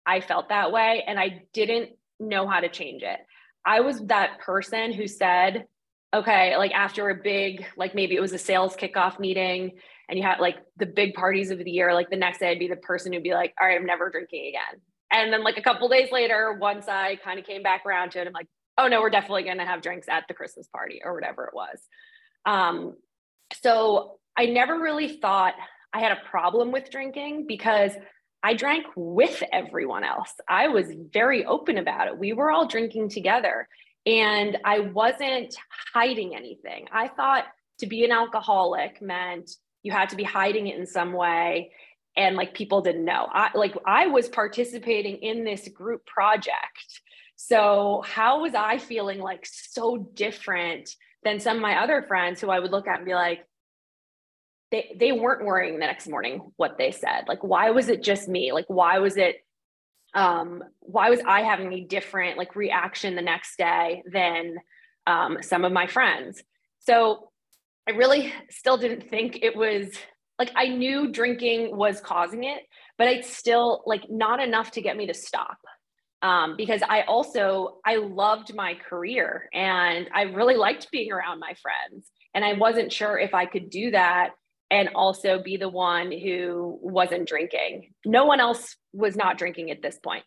I 0.07 0.21
felt 0.21 0.51
that 0.51 0.73
way 0.73 1.05
and 1.07 1.19
I 1.19 1.43
didn't 1.53 1.91
know 2.21 2.47
how 2.47 2.61
to 2.61 2.69
change 2.69 3.03
it. 3.03 3.19
I 3.65 3.81
was 3.81 4.01
that 4.07 4.41
person 4.41 4.93
who 4.93 5.07
said, 5.07 5.67
okay, 6.15 6.57
like 6.57 6.73
after 6.73 7.09
a 7.11 7.15
big, 7.15 7.65
like 7.77 7.95
maybe 7.95 8.15
it 8.15 8.21
was 8.21 8.33
a 8.33 8.39
sales 8.39 8.77
kickoff 8.77 9.19
meeting 9.19 9.73
and 10.09 10.19
you 10.19 10.25
had 10.25 10.41
like 10.41 10.57
the 10.77 10.87
big 10.87 11.15
parties 11.15 11.51
of 11.51 11.59
the 11.59 11.71
year, 11.71 11.95
like 11.95 12.11
the 12.11 12.17
next 12.17 12.39
day 12.39 12.51
I'd 12.51 12.59
be 12.59 12.69
the 12.69 12.77
person 12.77 13.13
who'd 13.13 13.23
be 13.23 13.35
like, 13.35 13.55
all 13.61 13.67
right, 13.67 13.79
I'm 13.79 13.87
never 13.87 14.11
drinking 14.11 14.49
again. 14.49 14.81
And 15.11 15.33
then 15.33 15.43
like 15.43 15.59
a 15.59 15.63
couple 15.63 15.89
days 15.89 16.11
later, 16.11 16.57
once 16.61 16.89
I 16.89 17.17
kind 17.17 17.39
of 17.39 17.47
came 17.47 17.63
back 17.63 17.87
around 17.87 18.13
to 18.13 18.21
it, 18.21 18.27
I'm 18.27 18.33
like, 18.33 18.49
oh 18.79 18.89
no, 18.89 19.01
we're 19.01 19.11
definitely 19.11 19.45
going 19.45 19.59
to 19.59 19.65
have 19.65 19.83
drinks 19.83 20.09
at 20.09 20.25
the 20.29 20.35
Christmas 20.35 20.67
party 20.69 21.01
or 21.05 21.15
whatever 21.15 21.45
it 21.45 21.55
was. 21.55 21.79
Um, 22.45 22.95
so 23.63 24.19
I 24.37 24.47
never 24.47 24.81
really 24.81 25.19
thought 25.19 25.55
I 25.93 26.01
had 26.01 26.13
a 26.13 26.29
problem 26.29 26.73
with 26.73 26.91
drinking 26.91 27.47
because 27.47 27.93
I 28.43 28.55
drank 28.55 28.87
with 28.97 29.43
everyone 29.53 30.05
else. 30.05 30.33
I 30.49 30.69
was 30.69 30.93
very 31.13 31.45
open 31.45 31.79
about 31.79 32.09
it. 32.09 32.19
We 32.19 32.33
were 32.33 32.51
all 32.51 32.67
drinking 32.67 33.11
together 33.11 33.69
and 34.05 34.59
I 34.65 34.81
wasn't 34.81 35.55
hiding 35.95 36.35
anything. 36.35 36.89
I 36.91 37.09
thought 37.09 37.45
to 37.79 37.87
be 37.87 38.05
an 38.05 38.11
alcoholic 38.11 39.01
meant 39.01 39.51
you 39.83 39.93
had 39.93 40.09
to 40.11 40.17
be 40.17 40.25
hiding 40.25 40.67
it 40.67 40.79
in 40.79 40.87
some 40.87 41.13
way 41.13 41.73
and 42.17 42.37
like 42.37 42.55
people 42.55 42.83
didn't 42.83 43.05
know. 43.05 43.29
I 43.31 43.51
like 43.55 43.75
I 43.87 44.07
was 44.09 44.29
participating 44.29 45.17
in 45.17 45.45
this 45.45 45.69
group 45.69 46.05
project. 46.05 47.01
So 47.37 48.03
how 48.07 48.43
was 48.43 48.55
I 48.55 48.79
feeling 48.79 49.19
like 49.19 49.47
so 49.47 50.11
different 50.15 50.91
than 51.25 51.41
some 51.41 51.57
of 51.57 51.63
my 51.63 51.83
other 51.83 52.03
friends 52.03 52.41
who 52.41 52.51
I 52.51 52.59
would 52.59 52.71
look 52.71 52.87
at 52.87 52.99
and 52.99 53.07
be 53.07 53.15
like 53.15 53.45
they 54.73 54.97
they 54.99 55.13
weren't 55.13 55.45
worrying 55.45 55.75
the 55.75 55.87
next 55.87 56.09
morning 56.09 56.51
what 56.57 56.79
they 56.79 56.91
said. 56.91 57.27
Like 57.29 57.45
why 57.45 57.71
was 57.71 57.89
it 57.89 58.03
just 58.03 58.27
me? 58.27 58.53
Like 58.53 58.65
why 58.67 58.99
was 58.99 59.17
it 59.17 59.37
um 60.15 60.65
why 60.81 61.11
was 61.11 61.21
I 61.25 61.43
having 61.43 61.73
a 61.73 61.85
different 61.85 62.39
like 62.39 62.57
reaction 62.57 63.15
the 63.15 63.23
next 63.23 63.57
day 63.57 64.03
than 64.11 64.57
um 65.07 65.39
some 65.43 65.65
of 65.65 65.73
my 65.73 65.87
friends? 65.87 66.43
So 66.81 67.31
I 67.87 67.93
really 67.93 68.33
still 68.51 68.79
didn't 68.79 69.09
think 69.11 69.41
it 69.43 69.55
was 69.55 69.91
like 70.39 70.51
I 70.57 70.69
knew 70.69 71.13
drinking 71.13 71.77
was 71.77 72.01
causing 72.01 72.45
it, 72.45 72.63
but 72.97 73.09
it's 73.09 73.37
still 73.37 73.83
like 73.87 74.11
not 74.11 74.41
enough 74.41 74.73
to 74.73 74.81
get 74.81 74.97
me 74.97 75.07
to 75.07 75.15
stop. 75.15 75.59
Um, 76.23 76.55
because 76.57 76.83
I 76.89 77.03
also 77.03 77.79
I 77.85 77.97
loved 77.97 78.55
my 78.55 78.75
career 78.75 79.49
and 79.53 80.09
I 80.15 80.23
really 80.23 80.55
liked 80.55 80.91
being 80.93 81.13
around 81.13 81.41
my 81.41 81.55
friends, 81.61 82.11
and 82.33 82.43
I 82.43 82.55
wasn't 82.55 82.91
sure 82.91 83.19
if 83.19 83.35
I 83.35 83.45
could 83.45 83.69
do 83.69 83.91
that 83.91 84.31
and 84.73 84.89
also 84.95 85.41
be 85.41 85.59
the 85.59 85.69
one 85.69 86.11
who 86.11 86.79
wasn't 86.81 87.29
drinking. 87.29 87.93
No 88.07 88.25
one 88.25 88.41
else 88.41 88.75
was 88.95 89.15
not 89.15 89.37
drinking 89.37 89.71
at 89.71 89.83
this 89.83 89.99
point. 90.03 90.25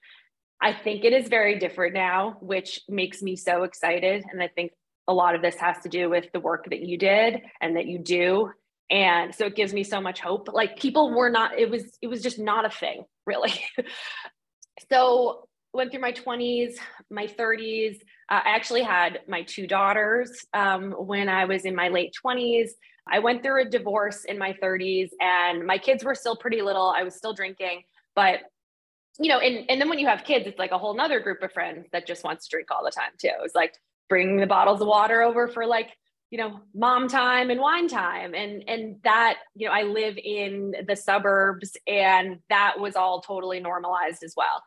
I 0.61 0.71
think 0.71 1.03
it 1.03 1.11
is 1.11 1.27
very 1.27 1.59
different 1.59 1.95
now, 1.95 2.37
which 2.39 2.79
makes 2.87 3.21
me 3.21 3.35
so 3.35 3.63
excited, 3.63 4.23
and 4.31 4.41
I 4.41 4.47
think 4.47 4.71
a 5.07 5.13
lot 5.13 5.35
of 5.35 5.41
this 5.41 5.55
has 5.55 5.79
to 5.79 5.89
do 5.89 6.09
with 6.09 6.31
the 6.31 6.39
work 6.39 6.69
that 6.69 6.81
you 6.81 6.97
did 6.97 7.41
and 7.59 7.75
that 7.75 7.87
you 7.87 7.99
do 7.99 8.51
and 8.89 9.33
so 9.33 9.45
it 9.45 9.55
gives 9.55 9.73
me 9.73 9.83
so 9.83 9.99
much 9.99 10.19
hope 10.19 10.47
like 10.53 10.77
people 10.77 11.11
were 11.15 11.29
not 11.29 11.57
it 11.57 11.69
was 11.69 11.97
it 12.01 12.07
was 12.07 12.21
just 12.21 12.39
not 12.39 12.65
a 12.65 12.69
thing 12.69 13.03
really 13.25 13.53
so 14.91 15.47
went 15.73 15.91
through 15.91 16.01
my 16.01 16.11
20s 16.11 16.75
my 17.09 17.27
30s 17.27 17.95
uh, 17.95 17.99
i 18.29 18.41
actually 18.45 18.83
had 18.83 19.19
my 19.27 19.43
two 19.43 19.67
daughters 19.67 20.45
um, 20.53 20.91
when 20.91 21.29
i 21.29 21.45
was 21.45 21.65
in 21.65 21.75
my 21.75 21.89
late 21.89 22.13
20s 22.25 22.69
i 23.11 23.19
went 23.19 23.43
through 23.43 23.61
a 23.61 23.69
divorce 23.69 24.25
in 24.25 24.37
my 24.37 24.53
30s 24.61 25.09
and 25.21 25.65
my 25.65 25.77
kids 25.77 26.03
were 26.03 26.15
still 26.15 26.35
pretty 26.35 26.61
little. 26.61 26.93
I 26.95 27.03
was 27.03 27.15
still 27.15 27.33
drinking 27.33 27.83
but 28.15 28.39
you 29.19 29.29
know 29.29 29.39
and, 29.39 29.69
and 29.69 29.79
then 29.79 29.89
when 29.89 29.99
you 29.99 30.07
have 30.07 30.23
kids 30.23 30.47
it's 30.47 30.59
like 30.59 30.71
a 30.71 30.77
whole 30.77 30.95
nother 30.95 31.19
group 31.19 31.41
of 31.43 31.51
friends 31.51 31.87
that 31.91 32.07
just 32.07 32.23
wants 32.23 32.45
to 32.45 32.51
drink 32.51 32.69
all 32.71 32.83
the 32.83 32.91
time 32.91 33.11
too. 33.19 33.31
It's 33.43 33.55
like 33.55 33.75
bringing 34.09 34.37
the 34.37 34.47
bottles 34.47 34.81
of 34.81 34.87
water 34.87 35.21
over 35.21 35.47
for 35.47 35.65
like 35.65 35.89
you 36.31 36.37
know 36.37 36.59
mom 36.73 37.07
time 37.07 37.49
and 37.49 37.61
wine 37.61 37.87
time. 37.87 38.33
And 38.33 38.63
and 38.67 38.97
that 39.03 39.37
you 39.55 39.67
know 39.67 39.73
i 39.73 39.83
live 39.83 40.17
in 40.17 40.73
the 40.87 40.95
suburbs 40.95 41.77
and 41.87 42.39
that 42.49 42.75
was 42.79 42.95
all 42.95 43.21
totally 43.21 43.59
normalized 43.59 44.23
as 44.23 44.33
well 44.35 44.63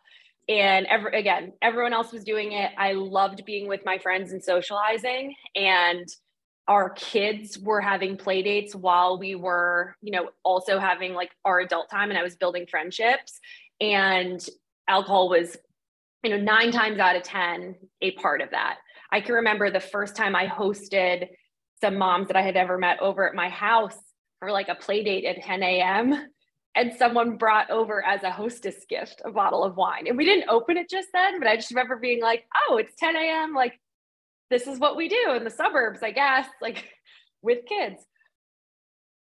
and 0.49 0.87
every 0.87 1.19
again 1.19 1.53
everyone 1.63 1.93
else 1.93 2.13
was 2.13 2.25
doing 2.25 2.53
it 2.53 2.71
i 2.79 2.93
loved 2.93 3.45
being 3.45 3.69
with 3.69 3.85
my 3.85 3.99
friends 3.99 4.33
and 4.33 4.43
socializing 4.43 5.35
and 5.55 6.09
our 6.67 6.91
kids 6.91 7.59
were 7.59 7.81
having 7.81 8.17
play 8.17 8.43
dates 8.43 8.75
while 8.75 9.19
we 9.19 9.35
were 9.35 9.95
you 10.01 10.11
know 10.11 10.31
also 10.45 10.79
having 10.79 11.15
like 11.15 11.31
our 11.45 11.61
adult 11.61 11.91
time 11.91 12.11
and 12.11 12.19
i 12.19 12.23
was 12.23 12.37
building 12.37 12.67
friendships 12.71 13.39
and 13.81 14.49
alcohol 14.89 15.29
was 15.29 15.57
you 16.23 16.31
know 16.31 16.39
9 16.39 16.73
times 16.73 16.99
out 16.99 17.17
of 17.17 17.23
10 17.23 17.77
a 18.03 18.11
part 18.13 18.41
of 18.41 18.51
that 18.51 18.79
I 19.11 19.21
can 19.21 19.37
remember 19.37 19.71
the 19.71 19.81
first 19.81 20.17
time 20.17 20.37
I 20.37 20.47
hosted 20.47 21.29
some 21.81 21.97
moms 21.97 22.29
that 22.29 22.37
I 22.37 22.43
had 22.43 22.57
ever 22.57 22.79
met 22.79 23.01
over 23.01 23.29
at 23.29 23.35
my 23.35 23.49
house 23.49 23.97
for 24.39 24.51
like 24.51 24.69
a 24.69 24.75
play 24.75 25.03
date 25.03 25.25
at 25.25 25.43
10 25.43 25.63
a.m. 25.63 26.29
And 26.79 26.95
someone 26.95 27.39
brought 27.39 27.71
over 27.71 28.07
as 28.07 28.23
a 28.23 28.31
hostess 28.31 28.87
gift 28.89 29.21
a 29.25 29.33
bottle 29.33 29.65
of 29.65 29.77
wine. 29.77 30.07
And 30.07 30.17
we 30.17 30.25
didn't 30.25 30.49
open 30.49 30.77
it 30.77 30.89
just 30.89 31.09
then, 31.13 31.41
but 31.41 31.49
I 31.49 31.57
just 31.57 31.73
remember 31.73 31.97
being 31.97 32.23
like, 32.23 32.45
oh, 32.71 32.77
it's 32.77 32.95
10 33.01 33.17
a.m. 33.17 33.53
Like, 33.53 33.81
this 34.49 34.69
is 34.69 34.79
what 34.79 34.97
we 34.97 35.09
do 35.09 35.33
in 35.35 35.43
the 35.43 35.51
suburbs, 35.51 36.05
I 36.05 36.13
guess, 36.13 36.47
like 36.63 36.89
with 37.43 37.67
kids. 37.67 38.01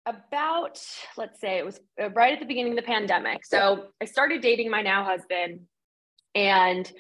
about, 0.07 0.81
let's 1.17 1.41
say 1.41 1.59
it 1.59 1.65
was 1.65 1.81
uh, 2.01 2.11
right 2.11 2.33
at 2.33 2.39
the 2.39 2.47
beginning 2.47 2.73
of 2.73 2.77
the 2.77 2.83
pandemic. 2.83 3.45
So 3.45 3.87
I 4.01 4.05
started 4.05 4.41
dating 4.41 4.71
my 4.71 4.83
now 4.83 5.03
husband, 5.03 5.63
and 6.37 6.91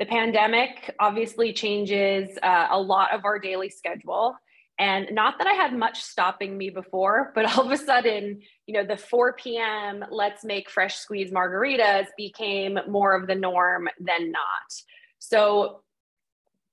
the 0.00 0.06
pandemic 0.06 0.96
obviously 0.98 1.52
changes 1.52 2.36
uh, 2.42 2.66
a 2.72 2.80
lot 2.80 3.14
of 3.14 3.24
our 3.24 3.38
daily 3.38 3.70
schedule. 3.70 4.34
And 4.78 5.08
not 5.12 5.38
that 5.38 5.46
I 5.46 5.52
had 5.52 5.78
much 5.78 6.02
stopping 6.02 6.58
me 6.58 6.70
before, 6.70 7.30
but 7.36 7.44
all 7.56 7.66
of 7.66 7.70
a 7.70 7.76
sudden, 7.76 8.40
you 8.72 8.78
know, 8.78 8.86
the 8.86 8.96
4 8.96 9.34
p.m. 9.34 10.02
let's 10.10 10.44
make 10.44 10.70
fresh 10.70 10.96
squeeze 10.96 11.30
margaritas 11.30 12.06
became 12.16 12.78
more 12.88 13.14
of 13.14 13.26
the 13.26 13.34
norm 13.34 13.86
than 14.00 14.32
not. 14.32 14.72
So 15.18 15.82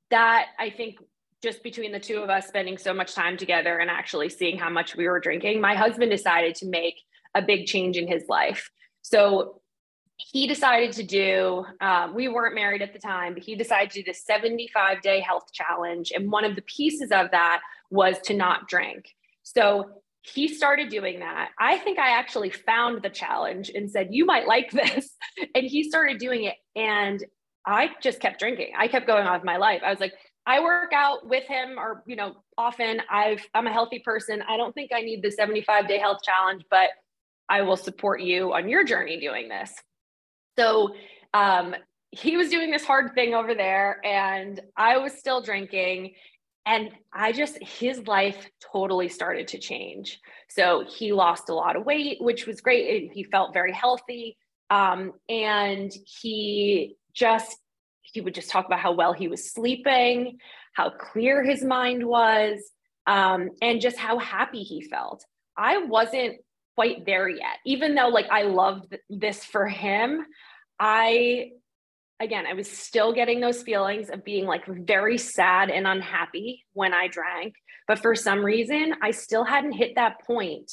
that 0.09 0.45
I 0.57 0.69
think 0.69 0.99
just 1.43 1.61
between 1.61 1.91
the 1.91 1.99
two 1.99 2.19
of 2.19 2.29
us 2.29 2.47
spending 2.47 2.77
so 2.77 2.93
much 2.93 3.13
time 3.13 3.35
together 3.35 3.79
and 3.79 3.89
actually 3.89 4.29
seeing 4.29 4.57
how 4.57 4.69
much 4.69 4.95
we 4.95 5.09
were 5.09 5.19
drinking, 5.19 5.59
my 5.59 5.75
husband 5.75 6.09
decided 6.09 6.55
to 6.55 6.67
make 6.67 6.95
a 7.35 7.41
big 7.41 7.65
change 7.65 7.97
in 7.97 8.07
his 8.07 8.23
life. 8.29 8.71
So 9.01 9.59
he 10.15 10.47
decided 10.47 10.93
to 10.93 11.03
do, 11.03 11.65
uh, 11.81 12.13
we 12.15 12.29
weren't 12.29 12.55
married 12.55 12.81
at 12.81 12.93
the 12.93 12.99
time, 12.99 13.33
but 13.33 13.43
he 13.43 13.55
decided 13.55 13.91
to 13.91 14.03
do 14.03 14.09
the 14.09 14.13
75 14.13 15.01
day 15.01 15.19
health 15.19 15.51
challenge. 15.51 16.13
And 16.15 16.31
one 16.31 16.45
of 16.45 16.55
the 16.55 16.61
pieces 16.61 17.11
of 17.11 17.31
that 17.31 17.59
was 17.89 18.19
to 18.19 18.33
not 18.33 18.69
drink. 18.69 19.13
So 19.43 20.01
he 20.21 20.47
started 20.47 20.89
doing 20.89 21.19
that. 21.19 21.49
I 21.59 21.77
think 21.77 21.97
I 21.99 22.17
actually 22.17 22.49
found 22.49 23.01
the 23.01 23.09
challenge 23.09 23.71
and 23.73 23.89
said, 23.89 24.09
You 24.11 24.25
might 24.25 24.47
like 24.47 24.71
this. 24.71 25.15
And 25.55 25.65
he 25.65 25.83
started 25.83 26.17
doing 26.17 26.43
it. 26.43 26.55
And 26.75 27.23
I 27.65 27.91
just 28.01 28.19
kept 28.19 28.39
drinking. 28.39 28.73
I 28.77 28.87
kept 28.87 29.07
going 29.07 29.27
on 29.27 29.33
with 29.33 29.43
my 29.43 29.57
life. 29.57 29.81
I 29.85 29.91
was 29.91 29.99
like, 29.99 30.13
I 30.45 30.61
work 30.61 30.91
out 30.93 31.27
with 31.27 31.43
him 31.43 31.77
or, 31.77 32.03
you 32.07 32.15
know, 32.15 32.35
often 32.57 33.01
I've, 33.09 33.45
I'm 33.53 33.67
a 33.67 33.71
healthy 33.71 33.99
person. 33.99 34.41
I 34.47 34.57
don't 34.57 34.73
think 34.73 34.91
I 34.93 35.01
need 35.01 35.21
the 35.21 35.31
75 35.31 35.87
day 35.87 35.99
health 35.99 36.19
challenge, 36.23 36.63
but 36.71 36.89
I 37.49 37.61
will 37.61 37.77
support 37.77 38.21
you 38.21 38.53
on 38.53 38.69
your 38.69 38.83
journey 38.83 39.19
doing 39.19 39.49
this. 39.49 39.71
So 40.57 40.95
um, 41.33 41.75
he 42.11 42.37
was 42.37 42.49
doing 42.49 42.71
this 42.71 42.83
hard 42.83 43.13
thing 43.13 43.33
over 43.33 43.53
there, 43.53 44.03
and 44.05 44.59
I 44.75 44.97
was 44.97 45.13
still 45.13 45.41
drinking. 45.41 46.13
And 46.65 46.91
I 47.11 47.31
just, 47.31 47.57
his 47.63 48.05
life 48.07 48.49
totally 48.71 49.09
started 49.09 49.47
to 49.49 49.57
change. 49.57 50.19
So 50.49 50.83
he 50.87 51.13
lost 51.13 51.49
a 51.49 51.53
lot 51.53 51.75
of 51.75 51.85
weight, 51.85 52.17
which 52.21 52.45
was 52.45 52.61
great. 52.61 53.11
He 53.11 53.23
felt 53.23 53.53
very 53.53 53.73
healthy. 53.73 54.37
Um, 54.69 55.13
and 55.27 55.91
he 56.21 56.95
just, 57.13 57.57
he 58.01 58.21
would 58.21 58.35
just 58.35 58.49
talk 58.49 58.65
about 58.65 58.79
how 58.79 58.91
well 58.91 59.13
he 59.13 59.27
was 59.27 59.51
sleeping, 59.51 60.37
how 60.73 60.91
clear 60.91 61.43
his 61.43 61.63
mind 61.63 62.05
was, 62.05 62.59
um, 63.07 63.49
and 63.61 63.81
just 63.81 63.97
how 63.97 64.19
happy 64.19 64.61
he 64.61 64.81
felt. 64.81 65.25
I 65.57 65.79
wasn't 65.85 66.37
quite 66.75 67.05
there 67.05 67.27
yet, 67.27 67.57
even 67.65 67.95
though 67.95 68.07
like 68.09 68.29
I 68.29 68.43
loved 68.43 68.95
this 69.09 69.43
for 69.43 69.67
him. 69.67 70.25
I 70.79 71.51
again, 72.19 72.45
I 72.45 72.53
was 72.53 72.69
still 72.69 73.13
getting 73.13 73.39
those 73.39 73.63
feelings 73.63 74.09
of 74.09 74.23
being 74.23 74.45
like 74.45 74.65
very 74.65 75.17
sad 75.17 75.69
and 75.69 75.87
unhappy 75.87 76.65
when 76.73 76.93
I 76.93 77.07
drank. 77.07 77.55
But 77.87 77.99
for 77.99 78.13
some 78.15 78.43
reason, 78.43 78.93
I 79.01 79.11
still 79.11 79.43
hadn't 79.43 79.71
hit 79.73 79.95
that 79.95 80.21
point 80.25 80.71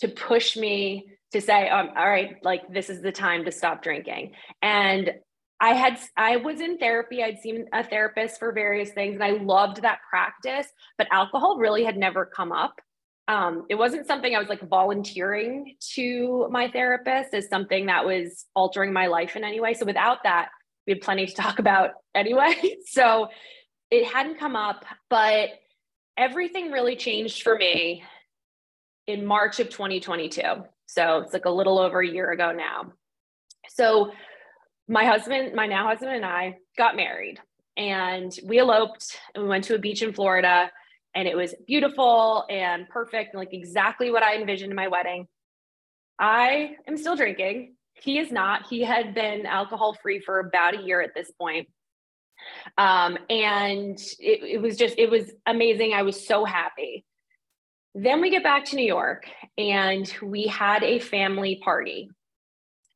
to 0.00 0.08
push 0.08 0.56
me 0.56 1.12
to 1.32 1.40
say, 1.40 1.68
um, 1.68 1.90
all 1.96 2.08
right, 2.08 2.36
like 2.42 2.62
this 2.72 2.88
is 2.88 3.02
the 3.02 3.12
time 3.12 3.44
to 3.44 3.52
stop 3.52 3.82
drinking. 3.82 4.32
And 4.62 5.12
I 5.60 5.74
had, 5.74 5.98
I 6.16 6.36
was 6.36 6.60
in 6.60 6.78
therapy. 6.78 7.22
I'd 7.22 7.40
seen 7.40 7.66
a 7.72 7.82
therapist 7.82 8.38
for 8.38 8.52
various 8.52 8.90
things 8.92 9.14
and 9.14 9.24
I 9.24 9.42
loved 9.42 9.82
that 9.82 9.98
practice, 10.08 10.68
but 10.96 11.08
alcohol 11.10 11.58
really 11.58 11.84
had 11.84 11.96
never 11.96 12.24
come 12.24 12.52
up. 12.52 12.80
Um, 13.26 13.66
it 13.68 13.74
wasn't 13.74 14.06
something 14.06 14.34
I 14.34 14.38
was 14.38 14.48
like 14.48 14.66
volunteering 14.66 15.74
to 15.94 16.48
my 16.50 16.70
therapist 16.70 17.34
as 17.34 17.48
something 17.48 17.86
that 17.86 18.06
was 18.06 18.46
altering 18.54 18.92
my 18.92 19.08
life 19.08 19.36
in 19.36 19.44
any 19.44 19.60
way. 19.60 19.74
So 19.74 19.84
without 19.84 20.22
that, 20.22 20.48
we 20.88 20.94
had 20.94 21.02
plenty 21.02 21.26
to 21.26 21.34
talk 21.34 21.58
about 21.58 21.90
anyway. 22.14 22.54
so 22.86 23.28
it 23.90 24.06
hadn't 24.06 24.38
come 24.38 24.56
up, 24.56 24.86
but 25.10 25.50
everything 26.16 26.72
really 26.72 26.96
changed 26.96 27.42
for 27.42 27.56
me 27.56 28.02
in 29.06 29.24
March 29.24 29.60
of 29.60 29.68
2022. 29.68 30.42
So 30.86 31.18
it's 31.18 31.34
like 31.34 31.44
a 31.44 31.50
little 31.50 31.78
over 31.78 32.00
a 32.00 32.08
year 32.08 32.30
ago 32.30 32.52
now. 32.52 32.92
So 33.68 34.12
my 34.88 35.04
husband, 35.04 35.54
my 35.54 35.66
now 35.66 35.86
husband, 35.86 36.12
and 36.12 36.24
I 36.24 36.56
got 36.78 36.96
married 36.96 37.38
and 37.76 38.36
we 38.42 38.58
eloped 38.58 39.18
and 39.34 39.44
we 39.44 39.50
went 39.50 39.64
to 39.64 39.74
a 39.74 39.78
beach 39.78 40.00
in 40.00 40.14
Florida 40.14 40.70
and 41.14 41.28
it 41.28 41.36
was 41.36 41.54
beautiful 41.66 42.46
and 42.48 42.88
perfect 42.88 43.34
like 43.34 43.52
exactly 43.52 44.10
what 44.10 44.22
I 44.22 44.36
envisioned 44.36 44.74
my 44.74 44.88
wedding. 44.88 45.28
I 46.18 46.76
am 46.86 46.96
still 46.96 47.14
drinking 47.14 47.74
he 48.00 48.18
is 48.18 48.30
not. 48.30 48.66
He 48.68 48.82
had 48.82 49.14
been 49.14 49.46
alcohol 49.46 49.96
free 50.00 50.20
for 50.20 50.40
about 50.40 50.74
a 50.74 50.82
year 50.82 51.00
at 51.00 51.14
this 51.14 51.30
point. 51.40 51.68
Um, 52.76 53.18
and 53.28 53.98
it, 54.18 54.42
it 54.42 54.62
was 54.62 54.76
just, 54.76 54.96
it 54.98 55.10
was 55.10 55.32
amazing. 55.46 55.92
I 55.92 56.02
was 56.02 56.26
so 56.26 56.44
happy. 56.44 57.04
Then 57.94 58.20
we 58.20 58.30
get 58.30 58.44
back 58.44 58.64
to 58.66 58.76
New 58.76 58.86
York 58.86 59.26
and 59.56 60.12
we 60.22 60.46
had 60.46 60.84
a 60.84 61.00
family 61.00 61.60
party. 61.64 62.10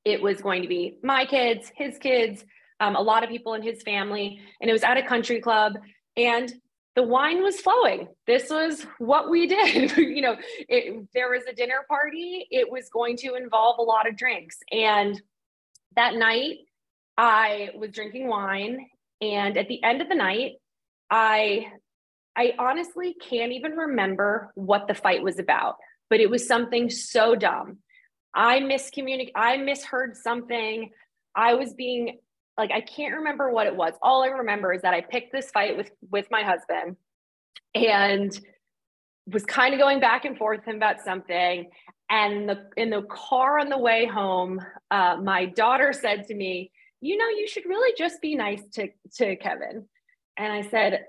It 0.04 0.22
was 0.22 0.40
going 0.40 0.62
to 0.62 0.68
be 0.68 0.98
my 1.02 1.24
kids, 1.24 1.72
his 1.74 1.98
kids, 1.98 2.44
um, 2.80 2.96
a 2.96 3.00
lot 3.00 3.22
of 3.22 3.30
people 3.30 3.54
in 3.54 3.62
his 3.62 3.82
family, 3.82 4.40
and 4.60 4.68
it 4.68 4.72
was 4.72 4.82
at 4.82 4.96
a 4.96 5.06
country 5.06 5.40
club. 5.40 5.74
And 6.16 6.52
the 6.94 7.02
wine 7.02 7.42
was 7.42 7.60
flowing. 7.60 8.08
This 8.26 8.50
was 8.50 8.86
what 8.98 9.30
we 9.30 9.46
did. 9.46 9.96
you 9.96 10.20
know, 10.20 10.36
it, 10.68 11.08
there 11.14 11.30
was 11.30 11.42
a 11.48 11.54
dinner 11.54 11.84
party. 11.88 12.46
It 12.50 12.70
was 12.70 12.88
going 12.90 13.16
to 13.18 13.34
involve 13.34 13.78
a 13.78 13.82
lot 13.82 14.08
of 14.08 14.16
drinks. 14.16 14.58
And 14.70 15.20
that 15.96 16.14
night, 16.14 16.58
I 17.16 17.70
was 17.76 17.90
drinking 17.90 18.28
wine. 18.28 18.86
And 19.20 19.56
at 19.56 19.68
the 19.68 19.82
end 19.82 20.02
of 20.02 20.08
the 20.08 20.14
night, 20.14 20.52
I 21.10 21.66
I 22.34 22.54
honestly 22.58 23.14
can't 23.14 23.52
even 23.52 23.72
remember 23.72 24.50
what 24.54 24.88
the 24.88 24.94
fight 24.94 25.22
was 25.22 25.38
about, 25.38 25.76
but 26.08 26.20
it 26.20 26.30
was 26.30 26.46
something 26.46 26.88
so 26.88 27.34
dumb. 27.34 27.78
I 28.34 28.60
miscommunicated, 28.60 29.32
I 29.34 29.58
misheard 29.58 30.16
something. 30.16 30.90
I 31.34 31.54
was 31.54 31.74
being 31.74 32.18
like 32.58 32.70
I 32.70 32.80
can't 32.80 33.16
remember 33.16 33.50
what 33.50 33.66
it 33.66 33.74
was. 33.74 33.94
All 34.02 34.22
I 34.22 34.28
remember 34.28 34.72
is 34.72 34.82
that 34.82 34.94
I 34.94 35.00
picked 35.00 35.32
this 35.32 35.50
fight 35.50 35.76
with 35.76 35.90
with 36.10 36.26
my 36.30 36.42
husband 36.42 36.96
and 37.74 38.38
was 39.26 39.44
kind 39.44 39.74
of 39.74 39.80
going 39.80 40.00
back 40.00 40.24
and 40.24 40.36
forth 40.36 40.66
about 40.66 41.00
something. 41.00 41.70
And 42.10 42.48
the 42.48 42.68
in 42.76 42.90
the 42.90 43.02
car 43.02 43.58
on 43.58 43.68
the 43.68 43.78
way 43.78 44.06
home, 44.06 44.60
uh, 44.90 45.16
my 45.22 45.46
daughter 45.46 45.92
said 45.92 46.26
to 46.28 46.34
me, 46.34 46.70
"You 47.00 47.16
know, 47.16 47.28
you 47.28 47.48
should 47.48 47.64
really 47.64 47.94
just 47.96 48.20
be 48.20 48.34
nice 48.34 48.62
to 48.74 48.88
to 49.14 49.36
Kevin." 49.36 49.86
And 50.36 50.52
I 50.52 50.62
said, 50.62 51.06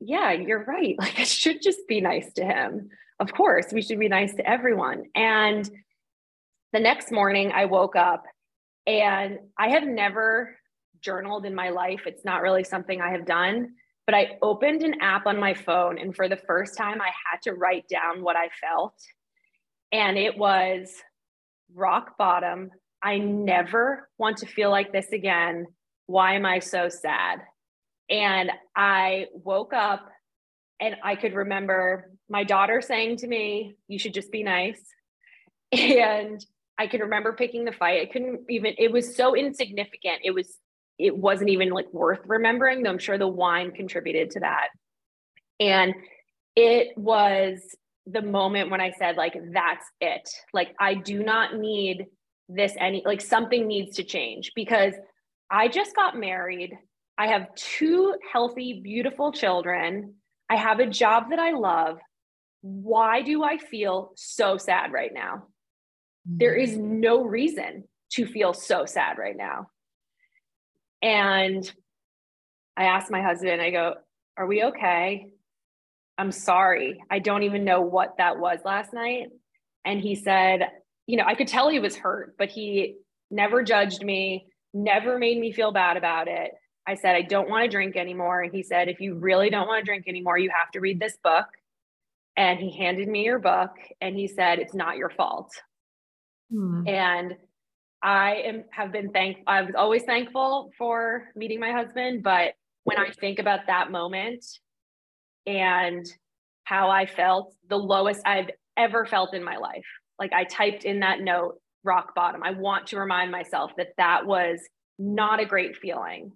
"Yeah, 0.00 0.32
you're 0.32 0.64
right. 0.64 0.96
Like 0.98 1.18
I 1.20 1.24
should 1.24 1.60
just 1.62 1.80
be 1.86 2.00
nice 2.00 2.32
to 2.34 2.44
him. 2.44 2.88
Of 3.20 3.32
course, 3.32 3.66
we 3.72 3.82
should 3.82 3.98
be 3.98 4.08
nice 4.08 4.34
to 4.36 4.48
everyone." 4.48 5.04
And 5.14 5.68
the 6.72 6.80
next 6.80 7.12
morning, 7.12 7.52
I 7.52 7.66
woke 7.66 7.96
up 7.96 8.24
and 8.86 9.38
I 9.58 9.68
have 9.70 9.84
never 9.84 10.57
journaled 11.00 11.44
in 11.44 11.54
my 11.54 11.70
life. 11.70 12.02
It's 12.06 12.24
not 12.24 12.42
really 12.42 12.64
something 12.64 13.00
I 13.00 13.10
have 13.10 13.26
done, 13.26 13.70
but 14.06 14.14
I 14.14 14.38
opened 14.42 14.82
an 14.82 15.00
app 15.00 15.26
on 15.26 15.38
my 15.38 15.54
phone 15.54 15.98
and 15.98 16.14
for 16.14 16.28
the 16.28 16.36
first 16.36 16.76
time 16.76 17.00
I 17.00 17.10
had 17.30 17.42
to 17.42 17.54
write 17.54 17.88
down 17.88 18.22
what 18.22 18.36
I 18.36 18.48
felt. 18.60 18.94
And 19.92 20.18
it 20.18 20.36
was 20.36 20.92
rock 21.74 22.16
bottom. 22.18 22.70
I 23.02 23.18
never 23.18 24.08
want 24.18 24.38
to 24.38 24.46
feel 24.46 24.70
like 24.70 24.92
this 24.92 25.12
again. 25.12 25.66
Why 26.06 26.34
am 26.34 26.46
I 26.46 26.58
so 26.58 26.88
sad? 26.88 27.40
And 28.10 28.50
I 28.74 29.26
woke 29.32 29.72
up 29.72 30.08
and 30.80 30.96
I 31.02 31.16
could 31.16 31.34
remember 31.34 32.12
my 32.28 32.44
daughter 32.44 32.80
saying 32.80 33.18
to 33.18 33.26
me, 33.26 33.76
You 33.88 33.98
should 33.98 34.14
just 34.14 34.32
be 34.32 34.42
nice. 34.42 34.80
And 35.70 36.42
I 36.78 36.86
could 36.86 37.00
remember 37.00 37.34
picking 37.34 37.64
the 37.66 37.72
fight. 37.72 38.00
I 38.00 38.10
couldn't 38.10 38.42
even, 38.48 38.72
it 38.78 38.90
was 38.90 39.16
so 39.16 39.34
insignificant. 39.34 40.20
It 40.24 40.30
was 40.30 40.56
it 40.98 41.16
wasn't 41.16 41.50
even 41.50 41.70
like 41.70 41.92
worth 41.92 42.20
remembering, 42.26 42.82
though 42.82 42.90
I'm 42.90 42.98
sure 42.98 43.18
the 43.18 43.28
wine 43.28 43.72
contributed 43.72 44.30
to 44.32 44.40
that. 44.40 44.68
And 45.60 45.94
it 46.56 46.96
was 46.96 47.60
the 48.06 48.22
moment 48.22 48.70
when 48.70 48.80
I 48.80 48.92
said, 48.98 49.16
like, 49.16 49.36
that's 49.52 49.84
it. 50.00 50.28
Like, 50.52 50.74
I 50.80 50.94
do 50.94 51.22
not 51.22 51.56
need 51.56 52.06
this 52.48 52.74
any, 52.78 53.02
like, 53.04 53.20
something 53.20 53.66
needs 53.66 53.96
to 53.96 54.04
change 54.04 54.52
because 54.56 54.94
I 55.50 55.68
just 55.68 55.94
got 55.94 56.18
married. 56.18 56.76
I 57.16 57.28
have 57.28 57.54
two 57.54 58.14
healthy, 58.32 58.80
beautiful 58.82 59.32
children. 59.32 60.14
I 60.48 60.56
have 60.56 60.80
a 60.80 60.86
job 60.86 61.30
that 61.30 61.38
I 61.38 61.52
love. 61.52 61.98
Why 62.62 63.22
do 63.22 63.44
I 63.44 63.58
feel 63.58 64.12
so 64.16 64.56
sad 64.56 64.92
right 64.92 65.12
now? 65.12 65.44
Mm-hmm. 66.26 66.38
There 66.38 66.54
is 66.54 66.76
no 66.76 67.22
reason 67.24 67.84
to 68.12 68.26
feel 68.26 68.52
so 68.52 68.84
sad 68.86 69.18
right 69.18 69.36
now. 69.36 69.68
And 71.02 71.70
I 72.76 72.84
asked 72.84 73.10
my 73.10 73.22
husband, 73.22 73.60
I 73.60 73.70
go, 73.70 73.94
Are 74.36 74.46
we 74.46 74.64
okay? 74.64 75.28
I'm 76.18 76.32
sorry. 76.32 77.00
I 77.10 77.20
don't 77.20 77.44
even 77.44 77.64
know 77.64 77.80
what 77.80 78.16
that 78.18 78.38
was 78.38 78.58
last 78.64 78.92
night. 78.92 79.28
And 79.84 80.00
he 80.00 80.16
said, 80.16 80.62
you 81.06 81.16
know, 81.16 81.24
I 81.24 81.34
could 81.34 81.48
tell 81.48 81.70
he 81.70 81.78
was 81.78 81.96
hurt, 81.96 82.34
but 82.36 82.50
he 82.50 82.96
never 83.30 83.62
judged 83.62 84.04
me, 84.04 84.48
never 84.74 85.18
made 85.18 85.38
me 85.38 85.52
feel 85.52 85.72
bad 85.72 85.96
about 85.96 86.26
it. 86.28 86.50
I 86.86 86.96
said, 86.96 87.14
I 87.14 87.22
don't 87.22 87.48
want 87.48 87.64
to 87.64 87.70
drink 87.70 87.96
anymore. 87.96 88.42
And 88.42 88.52
he 88.52 88.62
said, 88.62 88.88
if 88.88 89.00
you 89.00 89.14
really 89.14 89.48
don't 89.48 89.68
want 89.68 89.84
to 89.84 89.88
drink 89.88 90.04
anymore, 90.08 90.38
you 90.38 90.50
have 90.50 90.70
to 90.72 90.80
read 90.80 91.00
this 91.00 91.16
book. 91.22 91.46
And 92.36 92.58
he 92.58 92.76
handed 92.76 93.08
me 93.08 93.24
your 93.24 93.38
book 93.38 93.70
and 94.00 94.16
he 94.16 94.26
said, 94.26 94.58
it's 94.58 94.74
not 94.74 94.96
your 94.96 95.10
fault. 95.10 95.50
Hmm. 96.52 96.86
And 96.86 97.36
I 98.02 98.42
am 98.46 98.64
have 98.70 98.92
been 98.92 99.10
thankful. 99.10 99.44
I 99.46 99.62
was 99.62 99.74
always 99.74 100.04
thankful 100.04 100.70
for 100.78 101.24
meeting 101.34 101.60
my 101.60 101.72
husband, 101.72 102.22
but 102.22 102.54
when 102.84 102.98
I 102.98 103.10
think 103.10 103.38
about 103.38 103.66
that 103.66 103.90
moment 103.90 104.44
and 105.46 106.06
how 106.64 106.90
I 106.90 107.06
felt, 107.06 107.54
the 107.68 107.76
lowest 107.76 108.20
I've 108.24 108.50
ever 108.76 109.04
felt 109.04 109.34
in 109.34 109.42
my 109.42 109.56
life. 109.56 109.84
Like 110.18 110.32
I 110.32 110.44
typed 110.44 110.84
in 110.84 111.00
that 111.00 111.20
note, 111.20 111.60
rock 111.82 112.14
bottom. 112.14 112.42
I 112.42 112.52
want 112.52 112.88
to 112.88 112.98
remind 112.98 113.32
myself 113.32 113.72
that 113.76 113.88
that 113.96 114.26
was 114.26 114.60
not 114.98 115.40
a 115.40 115.46
great 115.46 115.76
feeling. 115.76 116.32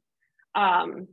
Um, 0.55 1.09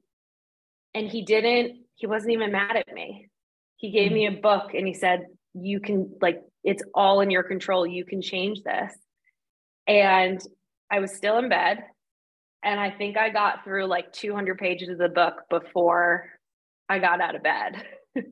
and 0.93 1.07
he 1.07 1.23
didn't, 1.23 1.83
he 1.95 2.07
wasn't 2.07 2.33
even 2.33 2.51
mad 2.51 2.75
at 2.75 2.93
me. 2.93 3.29
He 3.77 3.91
gave 3.91 4.11
me 4.11 4.27
a 4.27 4.31
book 4.31 4.73
and 4.73 4.87
he 4.87 4.93
said, 4.93 5.25
You 5.53 5.79
can, 5.79 6.15
like, 6.21 6.41
it's 6.63 6.83
all 6.93 7.21
in 7.21 7.31
your 7.31 7.43
control. 7.43 7.85
You 7.87 8.05
can 8.05 8.21
change 8.21 8.61
this. 8.63 8.93
And 9.89 10.39
I 10.91 10.99
was 10.99 11.13
still 11.13 11.39
in 11.39 11.49
bed. 11.49 11.83
And 12.63 12.79
I 12.79 12.91
think 12.91 13.17
I 13.17 13.29
got 13.29 13.63
through 13.63 13.85
like 13.85 14.13
200 14.13 14.57
pages 14.57 14.89
of 14.89 14.99
the 14.99 15.09
book 15.09 15.43
before 15.49 16.29
I 16.87 16.99
got 16.99 17.21
out 17.21 17.35
of 17.35 17.43
bed. 17.43 17.83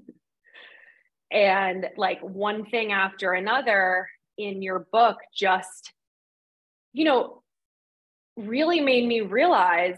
and 1.32 1.88
like 1.98 2.20
one 2.22 2.66
thing 2.66 2.92
after 2.92 3.34
another 3.34 4.08
in 4.38 4.62
your 4.62 4.88
book 4.92 5.18
just, 5.34 5.92
you 6.94 7.06
know, 7.06 7.42
really 8.36 8.80
made 8.80 9.08
me 9.08 9.22
realize 9.22 9.98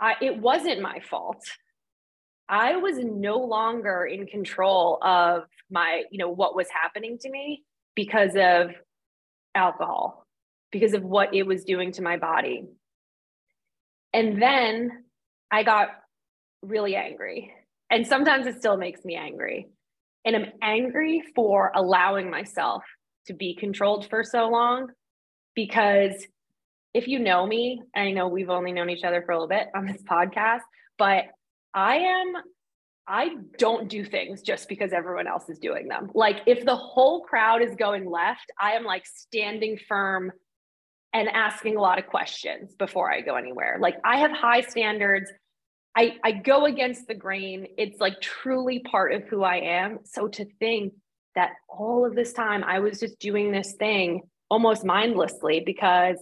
I, 0.00 0.14
it 0.20 0.38
wasn't 0.38 0.80
my 0.80 0.98
fault. 1.08 1.44
I 2.48 2.76
was 2.76 2.98
no 2.98 3.38
longer 3.38 4.04
in 4.04 4.26
control 4.26 4.98
of 5.02 5.44
my, 5.70 6.02
you 6.10 6.18
know, 6.18 6.28
what 6.28 6.56
was 6.56 6.66
happening 6.68 7.18
to 7.18 7.30
me 7.30 7.62
because 7.94 8.32
of 8.36 8.72
alcohol, 9.54 10.21
because 10.72 10.94
of 10.94 11.04
what 11.04 11.34
it 11.34 11.44
was 11.44 11.64
doing 11.64 11.92
to 11.92 12.02
my 12.02 12.16
body. 12.16 12.64
And 14.12 14.42
then 14.42 15.04
I 15.50 15.62
got 15.62 15.88
really 16.62 16.96
angry. 16.96 17.52
And 17.90 18.06
sometimes 18.06 18.46
it 18.46 18.56
still 18.56 18.76
makes 18.76 19.04
me 19.04 19.14
angry. 19.14 19.68
And 20.24 20.34
I'm 20.34 20.52
angry 20.62 21.22
for 21.34 21.70
allowing 21.74 22.30
myself 22.30 22.82
to 23.26 23.34
be 23.34 23.54
controlled 23.54 24.08
for 24.08 24.24
so 24.24 24.48
long 24.48 24.88
because 25.54 26.26
if 26.94 27.08
you 27.08 27.18
know 27.18 27.46
me, 27.46 27.82
I 27.94 28.10
know 28.10 28.28
we've 28.28 28.50
only 28.50 28.72
known 28.72 28.90
each 28.90 29.04
other 29.04 29.22
for 29.22 29.32
a 29.32 29.36
little 29.36 29.48
bit 29.48 29.68
on 29.74 29.86
this 29.86 30.02
podcast, 30.02 30.60
but 30.98 31.24
I 31.74 31.96
am 31.96 32.32
I 33.08 33.30
don't 33.58 33.88
do 33.88 34.04
things 34.04 34.42
just 34.42 34.68
because 34.68 34.92
everyone 34.92 35.26
else 35.26 35.48
is 35.48 35.58
doing 35.58 35.88
them. 35.88 36.10
Like 36.14 36.36
if 36.46 36.64
the 36.64 36.76
whole 36.76 37.22
crowd 37.22 37.60
is 37.60 37.74
going 37.74 38.08
left, 38.08 38.52
I 38.60 38.72
am 38.72 38.84
like 38.84 39.04
standing 39.06 39.76
firm 39.88 40.30
and 41.12 41.28
asking 41.28 41.76
a 41.76 41.80
lot 41.80 41.98
of 41.98 42.06
questions 42.06 42.74
before 42.78 43.12
I 43.12 43.20
go 43.20 43.36
anywhere. 43.36 43.78
Like 43.80 43.96
I 44.04 44.18
have 44.18 44.30
high 44.30 44.62
standards. 44.62 45.30
I 45.96 46.16
I 46.24 46.32
go 46.32 46.66
against 46.66 47.06
the 47.06 47.14
grain. 47.14 47.66
It's 47.76 48.00
like 48.00 48.20
truly 48.20 48.80
part 48.80 49.12
of 49.12 49.24
who 49.24 49.42
I 49.42 49.56
am. 49.56 49.98
So 50.04 50.28
to 50.28 50.44
think 50.58 50.94
that 51.34 51.52
all 51.68 52.04
of 52.06 52.14
this 52.14 52.32
time 52.32 52.64
I 52.64 52.80
was 52.80 53.00
just 53.00 53.18
doing 53.18 53.52
this 53.52 53.74
thing 53.74 54.22
almost 54.50 54.84
mindlessly 54.84 55.62
because 55.64 56.16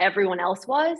everyone 0.00 0.40
else 0.40 0.66
was. 0.66 0.98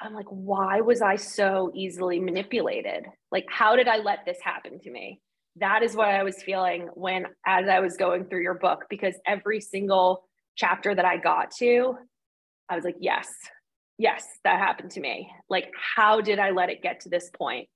I'm 0.00 0.14
like, 0.14 0.26
why 0.28 0.80
was 0.80 1.02
I 1.02 1.16
so 1.16 1.70
easily 1.74 2.18
manipulated? 2.20 3.04
Like, 3.30 3.46
how 3.48 3.76
did 3.76 3.86
I 3.86 3.98
let 3.98 4.24
this 4.24 4.38
happen 4.42 4.80
to 4.80 4.90
me? 4.90 5.20
That 5.56 5.82
is 5.82 5.94
what 5.94 6.08
I 6.08 6.22
was 6.22 6.42
feeling 6.42 6.88
when, 6.94 7.26
as 7.46 7.68
I 7.68 7.80
was 7.80 7.96
going 7.96 8.24
through 8.24 8.42
your 8.42 8.54
book, 8.54 8.86
because 8.88 9.14
every 9.26 9.60
single 9.60 10.24
chapter 10.56 10.94
that 10.94 11.04
I 11.04 11.18
got 11.18 11.50
to, 11.58 11.96
I 12.70 12.76
was 12.76 12.84
like, 12.84 12.96
yes, 13.00 13.28
yes, 13.98 14.26
that 14.44 14.58
happened 14.58 14.92
to 14.92 15.00
me. 15.00 15.28
Like, 15.50 15.70
how 15.74 16.20
did 16.20 16.38
I 16.38 16.50
let 16.50 16.70
it 16.70 16.82
get 16.82 17.00
to 17.00 17.08
this 17.08 17.30
point? 17.36 17.68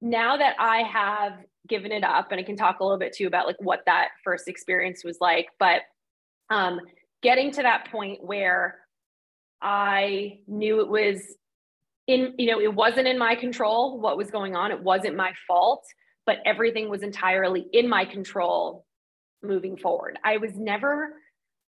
Now 0.00 0.36
that 0.36 0.54
I 0.58 0.82
have 0.82 1.32
given 1.66 1.90
it 1.90 2.04
up, 2.04 2.30
and 2.30 2.38
I 2.38 2.44
can 2.44 2.56
talk 2.56 2.80
a 2.80 2.84
little 2.84 2.98
bit 2.98 3.14
too 3.16 3.26
about 3.26 3.46
like 3.46 3.56
what 3.58 3.80
that 3.86 4.08
first 4.22 4.46
experience 4.46 5.02
was 5.02 5.16
like, 5.20 5.48
but 5.58 5.80
um, 6.50 6.78
getting 7.22 7.50
to 7.52 7.62
that 7.62 7.90
point 7.90 8.22
where 8.22 8.78
I 9.62 10.40
knew 10.46 10.80
it 10.80 10.88
was 10.88 11.22
in, 12.06 12.34
you 12.36 12.50
know, 12.50 12.60
it 12.60 12.74
wasn't 12.74 13.08
in 13.08 13.18
my 13.18 13.34
control 13.34 13.98
what 13.98 14.18
was 14.18 14.30
going 14.30 14.54
on. 14.54 14.70
It 14.70 14.82
wasn't 14.82 15.16
my 15.16 15.32
fault, 15.48 15.84
but 16.26 16.38
everything 16.44 16.90
was 16.90 17.02
entirely 17.02 17.66
in 17.72 17.88
my 17.88 18.04
control 18.04 18.84
moving 19.42 19.78
forward. 19.78 20.18
I 20.22 20.36
was 20.36 20.52
never, 20.54 21.14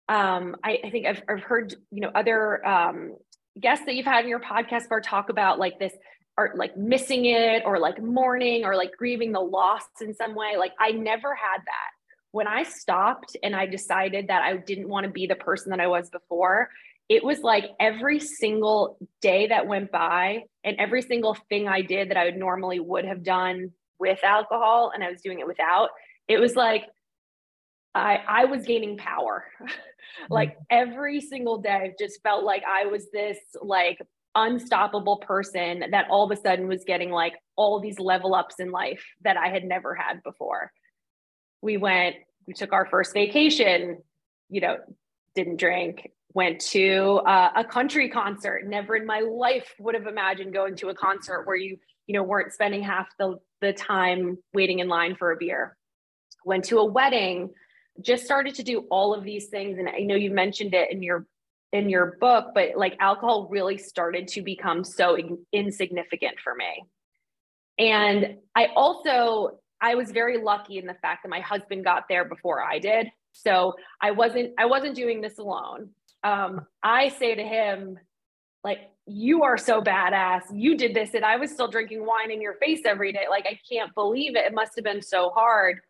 um, 0.09 0.57
I, 0.63 0.79
I 0.85 0.91
think 0.91 1.07
I've, 1.07 1.23
I've 1.29 1.43
heard, 1.43 1.75
you 1.91 2.01
know, 2.01 2.11
other 2.15 2.65
um, 2.67 3.17
guests 3.61 3.85
that 3.87 3.95
you've 3.95 4.07
had 4.07 4.25
in 4.25 4.31
your 4.31 4.41
podcast 4.41 4.89
bar 4.89 5.01
talk 5.01 5.29
about 5.29 5.59
like 5.59 5.79
this 5.79 5.93
or 6.39 6.53
like 6.57 6.77
missing 6.77 7.25
it 7.25 7.63
or 7.65 7.79
like 7.79 8.01
mourning 8.01 8.65
or 8.65 8.77
like 8.77 8.93
grieving 8.97 9.33
the 9.33 9.41
loss 9.41 9.83
in 10.01 10.15
some 10.15 10.35
way. 10.35 10.57
Like 10.59 10.73
I 10.79 10.93
never 10.93 11.35
had 11.35 11.59
that. 11.59 11.91
When 12.31 12.47
I 12.47 12.65
stopped 12.65 13.37
and 13.43 13.57
I 13.57 13.67
decided 13.67 14.29
that 14.29 14.43
I 14.43 14.59
didn't 14.59 14.89
want 14.89 15.05
to 15.05 15.11
be 15.11 15.27
the 15.27 15.37
person 15.37 15.71
that 15.71 15.81
I 15.81 15.87
was 15.87 16.11
before, 16.11 16.69
it 17.09 17.25
was 17.25 17.41
like 17.41 17.65
every 17.81 18.21
single 18.21 18.99
day 19.23 19.47
that 19.47 19.67
went 19.67 19.91
by 19.91 20.43
and 20.63 20.77
every 20.79 21.03
single 21.03 21.37
thing 21.49 21.69
I 21.69 21.81
did 21.81 22.11
that 22.11 22.17
I 22.17 22.27
would 22.27 22.37
normally 22.37 22.81
would 22.81 23.07
have 23.07 23.23
done 23.23 23.71
with 23.99 24.23
alcohol 24.23 24.93
and 24.95 25.03
I 25.03 25.11
was 25.11 25.23
doing 25.23 25.41
it 25.41 25.47
without, 25.47 25.89
it 26.29 26.39
was 26.39 26.55
like 26.55 26.85
I 27.95 28.21
I 28.29 28.45
was 28.45 28.65
gaining 28.65 28.99
power. 28.99 29.45
like 30.31 30.57
every 30.71 31.21
single 31.21 31.59
day 31.59 31.95
just 31.99 32.23
felt 32.23 32.45
like 32.45 32.63
I 32.65 32.87
was 32.87 33.11
this 33.13 33.39
like 33.61 33.99
unstoppable 34.35 35.17
person 35.19 35.85
that 35.91 36.07
all 36.11 36.31
of 36.31 36.37
a 36.37 36.41
sudden 36.41 36.69
was 36.69 36.85
getting 36.85 37.11
like 37.11 37.35
all 37.57 37.81
these 37.81 37.99
level 37.99 38.35
ups 38.35 38.57
in 38.61 38.71
life 38.71 39.05
that 39.23 39.37
I 39.37 39.49
had 39.49 39.65
never 39.65 39.95
had 39.95 40.23
before. 40.23 40.73
We 41.63 41.79
went, 41.79 42.17
we 42.47 42.53
took 42.53 42.73
our 42.73 42.87
first 42.87 43.15
vacation, 43.15 43.99
you 44.49 44.61
know, 44.61 44.77
didn't 45.35 45.57
drink, 45.57 46.11
went 46.35 46.61
to 46.61 47.21
uh, 47.27 47.51
a 47.57 47.65
country 47.65 48.11
concert. 48.11 48.67
Never 48.67 48.95
in 48.95 49.07
my 49.07 49.21
life 49.21 49.75
would 49.79 49.95
have 49.95 50.07
imagined 50.07 50.53
going 50.53 50.77
to 50.77 50.89
a 50.91 50.95
concert 50.95 51.47
where 51.47 51.57
you 51.57 51.79
you 52.07 52.13
know 52.13 52.23
weren't 52.23 52.53
spending 52.53 52.83
half 52.83 53.09
the 53.19 53.39
the 53.61 53.73
time 53.73 54.39
waiting 54.53 54.81
in 54.81 54.89
line 54.89 55.17
for 55.17 55.33
a 55.33 55.37
beer. 55.37 55.77
Went 56.45 56.65
to 56.67 56.79
a 56.79 56.85
wedding 56.85 57.51
just 58.01 58.25
started 58.25 58.55
to 58.55 58.63
do 58.63 58.81
all 58.91 59.15
of 59.15 59.25
these 59.25 59.47
things 59.47 59.79
and 59.79 59.89
i 59.89 59.99
know 59.99 60.15
you 60.15 60.31
mentioned 60.31 60.75
it 60.75 60.91
in 60.91 61.03
your 61.03 61.27
in 61.73 61.89
your 61.89 62.17
book 62.21 62.49
but 62.55 62.77
like 62.77 62.97
alcohol 63.01 63.49
really 63.51 63.79
started 63.79 64.29
to 64.29 64.43
become 64.43 64.85
so 64.85 65.15
in- 65.17 65.39
insignificant 65.53 66.35
for 66.43 66.55
me 66.55 66.85
and 67.79 68.37
i 68.55 68.67
also 68.77 69.59
i 69.81 69.95
was 69.95 70.11
very 70.11 70.43
lucky 70.43 70.79
in 70.79 70.87
the 70.87 70.95
fact 70.95 71.23
that 71.23 71.29
my 71.29 71.41
husband 71.41 71.85
got 71.85 72.05
there 72.09 72.25
before 72.25 72.63
i 72.63 72.79
did 72.79 73.09
so 73.33 73.75
i 74.01 74.11
wasn't 74.11 74.53
i 74.59 74.65
wasn't 74.65 74.95
doing 74.95 75.21
this 75.21 75.39
alone 75.39 75.91
um, 76.27 76.67
I 76.83 77.09
say 77.09 77.35
to 77.37 77.43
him, 77.43 77.99
like, 78.65 78.79
you 79.07 79.45
are 79.45 79.57
so 79.57 79.81
badass. 79.81 80.43
You 80.53 80.77
did 80.77 80.93
this, 80.93 81.15
and 81.15 81.25
I 81.25 81.37
was 81.37 81.53
still 81.53 81.69
drinking 81.69 82.05
wine 82.05 82.33
in 82.33 82.41
your 82.41 82.55
face 82.55 82.81
every 82.85 83.13
day. 83.13 83.27
Like, 83.31 83.47
I 83.49 83.59
can't 83.71 83.95
believe 83.95 84.35
it. 84.35 84.45
It 84.45 84.53
must 84.53 84.73
have 84.75 84.85
been 84.85 85.03
so 85.03 85.31
hard, 85.31 85.81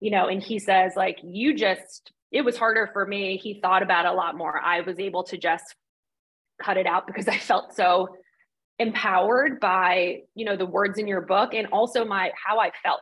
you 0.00 0.10
know. 0.10 0.28
And 0.28 0.42
he 0.42 0.58
says, 0.58 0.92
like, 0.96 1.18
you 1.22 1.54
just, 1.54 2.12
it 2.30 2.42
was 2.42 2.56
harder 2.56 2.90
for 2.92 3.06
me. 3.06 3.36
He 3.36 3.60
thought 3.60 3.82
about 3.82 4.06
a 4.06 4.12
lot 4.12 4.36
more. 4.36 4.58
I 4.58 4.80
was 4.80 4.98
able 4.98 5.24
to 5.24 5.38
just 5.38 5.74
cut 6.62 6.76
it 6.76 6.86
out 6.86 7.06
because 7.06 7.28
I 7.36 7.38
felt 7.38 7.74
so 7.74 8.08
empowered 8.78 9.58
by, 9.58 10.22
you 10.34 10.44
know, 10.44 10.56
the 10.56 10.66
words 10.66 10.98
in 10.98 11.08
your 11.08 11.22
book 11.22 11.54
and 11.54 11.68
also 11.68 12.04
my 12.04 12.30
how 12.44 12.58
I 12.58 12.70
felt. 12.82 13.00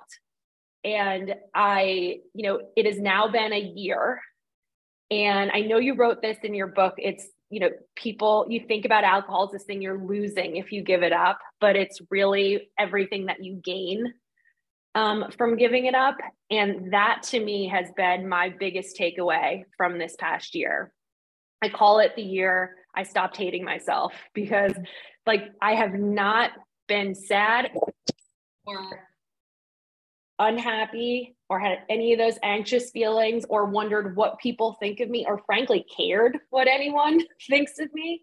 And 0.84 1.34
I, 1.54 2.18
you 2.34 2.48
know, 2.48 2.60
it 2.76 2.86
has 2.86 3.00
now 3.00 3.28
been 3.28 3.52
a 3.52 3.58
year 3.58 4.20
and 5.10 5.50
I 5.52 5.60
know 5.60 5.78
you 5.78 5.94
wrote 5.94 6.22
this 6.22 6.38
in 6.42 6.54
your 6.54 6.66
book. 6.68 6.94
It's, 6.98 7.26
you 7.50 7.60
know, 7.60 7.70
people, 7.96 8.46
you 8.48 8.64
think 8.66 8.84
about 8.84 9.04
alcohol 9.04 9.46
as 9.46 9.52
this 9.52 9.64
thing 9.64 9.82
you're 9.82 10.02
losing 10.02 10.56
if 10.56 10.72
you 10.72 10.82
give 10.82 11.02
it 11.02 11.12
up, 11.12 11.38
but 11.60 11.76
it's 11.76 12.00
really 12.10 12.68
everything 12.78 13.26
that 13.26 13.42
you 13.42 13.60
gain 13.64 14.12
um, 14.94 15.26
from 15.36 15.56
giving 15.56 15.86
it 15.86 15.94
up. 15.94 16.16
And 16.50 16.92
that 16.92 17.22
to 17.24 17.44
me 17.44 17.68
has 17.68 17.88
been 17.96 18.28
my 18.28 18.54
biggest 18.58 18.98
takeaway 18.98 19.64
from 19.76 19.98
this 19.98 20.16
past 20.18 20.54
year. 20.54 20.92
I 21.62 21.68
call 21.68 21.98
it 22.00 22.12
the 22.16 22.22
year 22.22 22.76
I 22.94 23.02
stopped 23.02 23.36
hating 23.36 23.64
myself 23.64 24.12
because, 24.34 24.74
like, 25.26 25.52
I 25.60 25.74
have 25.74 25.94
not 25.94 26.50
been 26.86 27.14
sad 27.14 27.70
or 28.66 29.08
unhappy 30.38 31.36
or 31.48 31.60
had 31.60 31.78
any 31.88 32.12
of 32.12 32.18
those 32.18 32.38
anxious 32.42 32.90
feelings 32.90 33.44
or 33.48 33.66
wondered 33.66 34.16
what 34.16 34.38
people 34.40 34.76
think 34.80 35.00
of 35.00 35.08
me 35.08 35.24
or 35.26 35.40
frankly 35.46 35.86
cared 35.96 36.38
what 36.50 36.66
anyone 36.66 37.20
thinks 37.48 37.78
of 37.78 37.92
me 37.94 38.22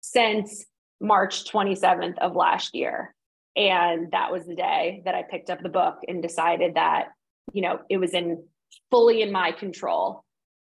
since 0.00 0.64
March 1.00 1.50
27th 1.50 2.18
of 2.18 2.36
last 2.36 2.74
year. 2.74 3.14
And 3.58 4.12
that 4.12 4.30
was 4.30 4.46
the 4.46 4.54
day 4.54 5.02
that 5.04 5.16
I 5.16 5.24
picked 5.28 5.50
up 5.50 5.60
the 5.60 5.68
book 5.68 5.96
and 6.06 6.22
decided 6.22 6.76
that, 6.76 7.08
you 7.52 7.60
know, 7.60 7.80
it 7.90 7.98
was 7.98 8.14
in 8.14 8.44
fully 8.90 9.20
in 9.20 9.32
my 9.32 9.50
control 9.50 10.24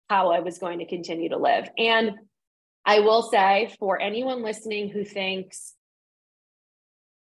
how 0.10 0.32
I 0.32 0.40
was 0.40 0.58
going 0.58 0.80
to 0.80 0.88
continue 0.88 1.30
to 1.30 1.38
live. 1.38 1.70
And 1.78 2.14
I 2.84 3.02
will 3.02 3.22
say 3.22 3.74
for 3.80 4.02
anyone 4.02 4.42
listening 4.42 4.90
who 4.90 5.06
thinks 5.06 5.76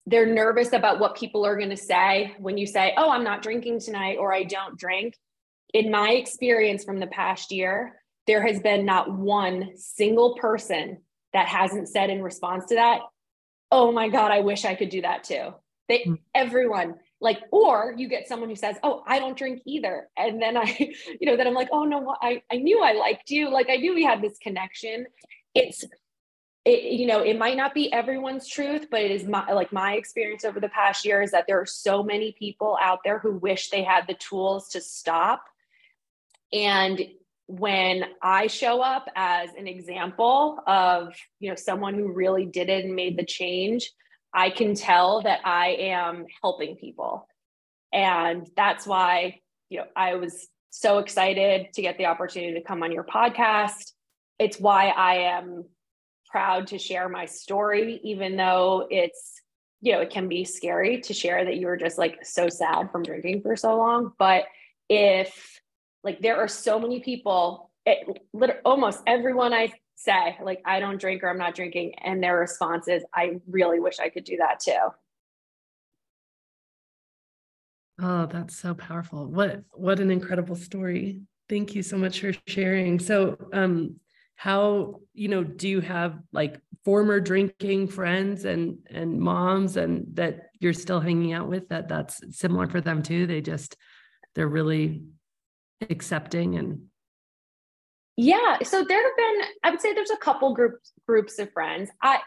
they're 0.07 0.25
nervous 0.25 0.73
about 0.73 0.99
what 0.99 1.15
people 1.15 1.45
are 1.45 1.55
going 1.55 1.69
to 1.69 1.77
say 1.77 2.33
when 2.39 2.57
you 2.57 2.65
say, 2.65 2.93
Oh, 2.97 3.11
I'm 3.11 3.23
not 3.23 3.43
drinking 3.43 3.79
tonight, 3.79 4.17
or 4.19 4.33
I 4.33 4.43
don't 4.43 4.77
drink. 4.77 5.13
In 5.73 5.91
my 5.91 6.09
experience 6.09 6.83
from 6.83 6.99
the 6.99 7.07
past 7.07 7.51
year, 7.51 8.01
there 8.25 8.45
has 8.45 8.59
been 8.59 8.85
not 8.85 9.11
one 9.11 9.71
single 9.75 10.35
person 10.35 10.97
that 11.33 11.47
hasn't 11.47 11.89
said 11.89 12.09
in 12.09 12.21
response 12.21 12.65
to 12.65 12.75
that, 12.75 13.01
Oh 13.73 13.91
my 13.91 14.07
God, 14.07 14.29
I 14.29 14.41
wish 14.41 14.65
I 14.65 14.75
could 14.75 14.89
do 14.89 15.01
that 15.01 15.23
too. 15.23 15.51
They, 15.89 16.01
mm-hmm. 16.01 16.13
everyone, 16.35 16.93
like, 17.19 17.41
or 17.51 17.95
you 17.97 18.07
get 18.07 18.27
someone 18.27 18.49
who 18.49 18.55
says, 18.55 18.75
Oh, 18.83 19.03
I 19.07 19.17
don't 19.17 19.35
drink 19.35 19.63
either. 19.65 20.09
And 20.15 20.39
then 20.39 20.55
I, 20.55 20.77
you 21.19 21.25
know, 21.25 21.35
then 21.35 21.47
I'm 21.47 21.55
like, 21.55 21.69
Oh 21.71 21.83
no, 21.83 22.15
I, 22.21 22.43
I 22.51 22.57
knew 22.57 22.83
I 22.83 22.91
liked 22.91 23.31
you. 23.31 23.49
Like, 23.51 23.71
I 23.71 23.77
knew 23.77 23.95
we 23.95 24.03
had 24.03 24.21
this 24.21 24.37
connection. 24.37 25.07
It's, 25.55 25.83
it, 26.65 26.83
you 26.83 27.07
know, 27.07 27.21
it 27.21 27.35
might 27.35 27.57
not 27.57 27.73
be 27.73 27.91
everyone's 27.91 28.47
truth, 28.47 28.89
but 28.91 29.01
it 29.01 29.09
is 29.09 29.23
my, 29.25 29.51
like 29.51 29.73
my 29.73 29.93
experience 29.93 30.45
over 30.45 30.59
the 30.59 30.69
past 30.69 31.03
year 31.03 31.23
is 31.23 31.31
that 31.31 31.45
there 31.47 31.59
are 31.59 31.65
so 31.65 32.03
many 32.03 32.35
people 32.37 32.77
out 32.79 32.99
there 33.03 33.17
who 33.17 33.37
wish 33.39 33.71
they 33.71 33.83
had 33.83 34.05
the 34.07 34.13
tools 34.13 34.69
to 34.69 34.81
stop. 34.81 35.45
And 36.53 37.01
when 37.47 38.05
I 38.21 38.47
show 38.47 38.81
up 38.81 39.07
as 39.15 39.49
an 39.57 39.67
example 39.67 40.59
of, 40.65 41.13
you 41.39 41.49
know, 41.49 41.55
someone 41.55 41.93
who 41.93 42.13
really 42.13 42.45
did 42.45 42.69
it 42.69 42.85
and 42.85 42.95
made 42.95 43.17
the 43.17 43.25
change, 43.25 43.91
I 44.33 44.49
can 44.49 44.75
tell 44.75 45.21
that 45.21 45.41
I 45.45 45.69
am 45.79 46.25
helping 46.41 46.75
people. 46.75 47.27
And 47.91 48.47
that's 48.55 48.87
why, 48.87 49.41
you 49.69 49.79
know, 49.79 49.85
I 49.95 50.15
was 50.15 50.47
so 50.69 50.97
excited 50.97 51.67
to 51.73 51.81
get 51.81 51.97
the 51.97 52.07
opportunity 52.07 52.53
to 52.55 52.65
come 52.65 52.81
on 52.81 52.91
your 52.91 53.03
podcast. 53.03 53.91
It's 54.39 54.59
why 54.59 54.87
I 54.87 55.37
am 55.37 55.65
proud 56.27 56.67
to 56.67 56.79
share 56.79 57.07
my 57.09 57.25
story, 57.25 57.99
even 58.03 58.37
though 58.37 58.87
it's, 58.89 59.39
you 59.81 59.91
know, 59.91 59.99
it 59.99 60.09
can 60.09 60.27
be 60.27 60.45
scary 60.45 61.01
to 61.01 61.13
share 61.13 61.45
that 61.45 61.57
you 61.57 61.67
were 61.67 61.77
just 61.77 61.99
like 61.99 62.25
so 62.25 62.49
sad 62.49 62.91
from 62.91 63.03
drinking 63.03 63.41
for 63.41 63.55
so 63.55 63.77
long. 63.77 64.13
But 64.17 64.45
if 64.89 65.61
like 66.03 66.19
there 66.19 66.37
are 66.37 66.47
so 66.47 66.79
many 66.79 66.99
people, 66.99 67.71
it, 67.85 68.21
almost 68.65 69.01
everyone 69.07 69.53
I 69.53 69.71
say, 69.95 70.37
like, 70.43 70.61
I 70.65 70.79
don't 70.79 70.99
drink 70.99 71.23
or 71.23 71.29
I'm 71.29 71.37
not 71.37 71.55
drinking, 71.55 71.95
and 72.03 72.21
their 72.21 72.37
response 72.37 72.87
is, 72.87 73.03
I 73.13 73.39
really 73.47 73.79
wish 73.79 73.99
I 73.99 74.09
could 74.09 74.23
do 74.23 74.37
that 74.37 74.59
too. 74.59 74.91
Oh, 78.01 78.25
that's 78.25 78.57
so 78.57 78.73
powerful. 78.73 79.27
What 79.27 79.63
what 79.71 79.99
an 79.99 80.09
incredible 80.09 80.55
story. 80.55 81.21
Thank 81.47 81.75
you 81.75 81.83
so 81.83 81.95
much 81.95 82.19
for 82.19 82.33
sharing. 82.47 82.99
So 82.99 83.37
um 83.53 83.97
how 84.35 84.99
you 85.13 85.27
know 85.27 85.43
do 85.43 85.69
you 85.69 85.79
have 85.79 86.19
like 86.31 86.59
former 86.83 87.19
drinking 87.19 87.87
friends 87.87 88.45
and 88.45 88.77
and 88.89 89.19
moms 89.19 89.77
and 89.77 90.05
that 90.13 90.49
you're 90.59 90.73
still 90.73 90.99
hanging 90.99 91.33
out 91.33 91.47
with 91.47 91.69
that 91.69 91.87
that's 91.87 92.19
similar 92.37 92.67
for 92.67 92.81
them 92.81 93.03
too 93.03 93.25
they 93.25 93.41
just 93.41 93.77
they're 94.35 94.47
really 94.47 95.03
accepting 95.89 96.55
and 96.55 96.81
yeah 98.15 98.57
so 98.63 98.83
there 98.83 99.03
have 99.03 99.17
been 99.17 99.47
i 99.63 99.69
would 99.69 99.81
say 99.81 99.93
there's 99.93 100.11
a 100.11 100.17
couple 100.17 100.53
groups 100.53 100.91
groups 101.07 101.39
of 101.39 101.51
friends 101.51 101.89
i 102.01 102.19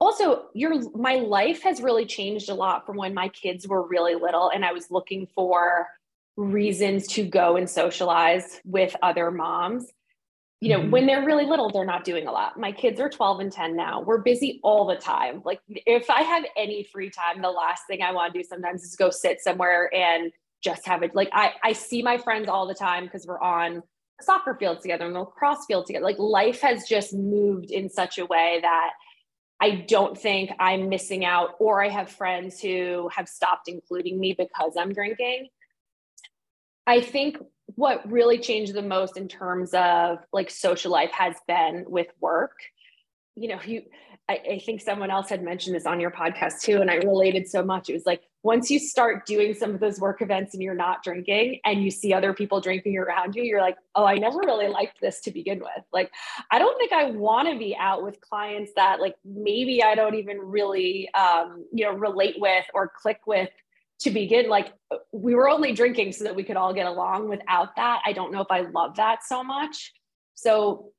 also 0.00 0.46
your 0.54 0.80
my 0.96 1.16
life 1.16 1.62
has 1.62 1.80
really 1.80 2.04
changed 2.04 2.48
a 2.48 2.54
lot 2.54 2.84
from 2.86 2.96
when 2.96 3.14
my 3.14 3.28
kids 3.28 3.66
were 3.66 3.86
really 3.86 4.14
little 4.14 4.50
and 4.50 4.64
i 4.64 4.72
was 4.72 4.90
looking 4.90 5.26
for 5.34 5.86
reasons 6.36 7.06
to 7.06 7.24
go 7.24 7.56
and 7.56 7.68
socialize 7.68 8.60
with 8.64 8.94
other 9.02 9.30
moms 9.30 9.92
you 10.62 10.68
know, 10.68 10.78
mm-hmm. 10.78 10.90
when 10.90 11.06
they're 11.06 11.26
really 11.26 11.44
little, 11.44 11.70
they're 11.70 11.84
not 11.84 12.04
doing 12.04 12.28
a 12.28 12.30
lot. 12.30 12.56
My 12.56 12.70
kids 12.70 13.00
are 13.00 13.08
12 13.08 13.40
and 13.40 13.52
10 13.52 13.74
now. 13.74 14.00
We're 14.00 14.18
busy 14.18 14.60
all 14.62 14.86
the 14.86 14.94
time. 14.94 15.42
Like, 15.44 15.58
if 15.68 16.08
I 16.08 16.22
have 16.22 16.44
any 16.56 16.84
free 16.84 17.10
time, 17.10 17.42
the 17.42 17.50
last 17.50 17.82
thing 17.88 18.00
I 18.00 18.12
want 18.12 18.32
to 18.32 18.38
do 18.38 18.44
sometimes 18.44 18.84
is 18.84 18.94
go 18.94 19.10
sit 19.10 19.40
somewhere 19.40 19.92
and 19.92 20.30
just 20.62 20.86
have 20.86 21.02
it. 21.02 21.14
Like, 21.14 21.30
I, 21.32 21.52
I 21.62 21.72
see 21.72 22.02
my 22.02 22.18
friends 22.18 22.48
all 22.48 22.66
the 22.66 22.74
time 22.74 23.04
because 23.04 23.26
we're 23.26 23.40
on 23.40 23.82
soccer 24.20 24.54
field 24.54 24.80
together 24.80 25.06
and 25.06 25.14
lacrosse 25.14 25.64
field 25.66 25.86
together. 25.86 26.04
Like, 26.04 26.18
life 26.18 26.60
has 26.60 26.84
just 26.88 27.12
moved 27.14 27.70
in 27.70 27.88
such 27.88 28.18
a 28.18 28.26
way 28.26 28.58
that 28.62 28.90
I 29.60 29.84
don't 29.86 30.18
think 30.18 30.50
I'm 30.58 30.88
missing 30.88 31.24
out, 31.24 31.50
or 31.60 31.84
I 31.84 31.88
have 31.88 32.10
friends 32.10 32.60
who 32.60 33.08
have 33.14 33.28
stopped 33.28 33.68
including 33.68 34.18
me 34.18 34.34
because 34.36 34.72
I'm 34.76 34.92
drinking. 34.92 35.48
I 36.86 37.00
think 37.00 37.38
what 37.76 38.10
really 38.10 38.38
changed 38.38 38.74
the 38.74 38.82
most 38.82 39.16
in 39.16 39.28
terms 39.28 39.70
of 39.72 40.18
like 40.32 40.50
social 40.50 40.90
life 40.90 41.12
has 41.12 41.36
been 41.46 41.84
with 41.86 42.08
work. 42.20 42.58
You 43.36 43.48
know, 43.48 43.60
you 43.64 43.82
I, 44.28 44.40
I, 44.52 44.58
think 44.60 44.80
someone 44.80 45.10
else 45.10 45.28
had 45.28 45.42
mentioned 45.42 45.74
this 45.74 45.84
on 45.84 45.98
your 45.98 46.10
podcast 46.10 46.60
too, 46.60 46.80
and 46.80 46.90
I 46.90 46.96
related 46.96 47.48
so 47.48 47.62
much. 47.62 47.90
It 47.90 47.94
was 47.94 48.06
like 48.06 48.22
once 48.42 48.70
you 48.70 48.78
start 48.78 49.26
doing 49.26 49.52
some 49.52 49.74
of 49.74 49.80
those 49.80 50.00
work 50.00 50.22
events 50.22 50.54
and 50.54 50.62
you're 50.62 50.74
not 50.74 51.02
drinking 51.02 51.60
and 51.64 51.82
you 51.82 51.90
see 51.90 52.12
other 52.12 52.32
people 52.32 52.60
drinking 52.60 52.96
around 52.96 53.34
you, 53.34 53.42
you're 53.42 53.60
like, 53.60 53.76
oh, 53.94 54.04
I 54.04 54.16
never 54.16 54.38
really 54.38 54.68
liked 54.68 55.00
this 55.00 55.20
to 55.22 55.30
begin 55.30 55.58
with. 55.58 55.84
Like, 55.92 56.10
I 56.50 56.58
don't 56.58 56.76
think 56.78 56.92
I 56.92 57.10
want 57.10 57.48
to 57.48 57.58
be 57.58 57.76
out 57.78 58.02
with 58.02 58.20
clients 58.20 58.72
that 58.76 59.00
like 59.00 59.16
maybe 59.24 59.82
I 59.82 59.94
don't 59.94 60.14
even 60.14 60.38
really 60.38 61.12
um, 61.14 61.64
you 61.72 61.84
know 61.84 61.92
relate 61.92 62.36
with 62.38 62.64
or 62.74 62.92
click 62.96 63.20
with 63.26 63.50
to 64.02 64.10
begin 64.10 64.48
like 64.48 64.72
we 65.12 65.34
were 65.34 65.48
only 65.48 65.72
drinking 65.72 66.12
so 66.12 66.24
that 66.24 66.34
we 66.34 66.42
could 66.42 66.56
all 66.56 66.74
get 66.74 66.86
along 66.86 67.28
without 67.28 67.76
that 67.76 68.00
i 68.04 68.12
don't 68.12 68.32
know 68.32 68.40
if 68.40 68.50
i 68.50 68.62
love 68.62 68.96
that 68.96 69.22
so 69.22 69.44
much 69.44 69.92
so 70.34 70.90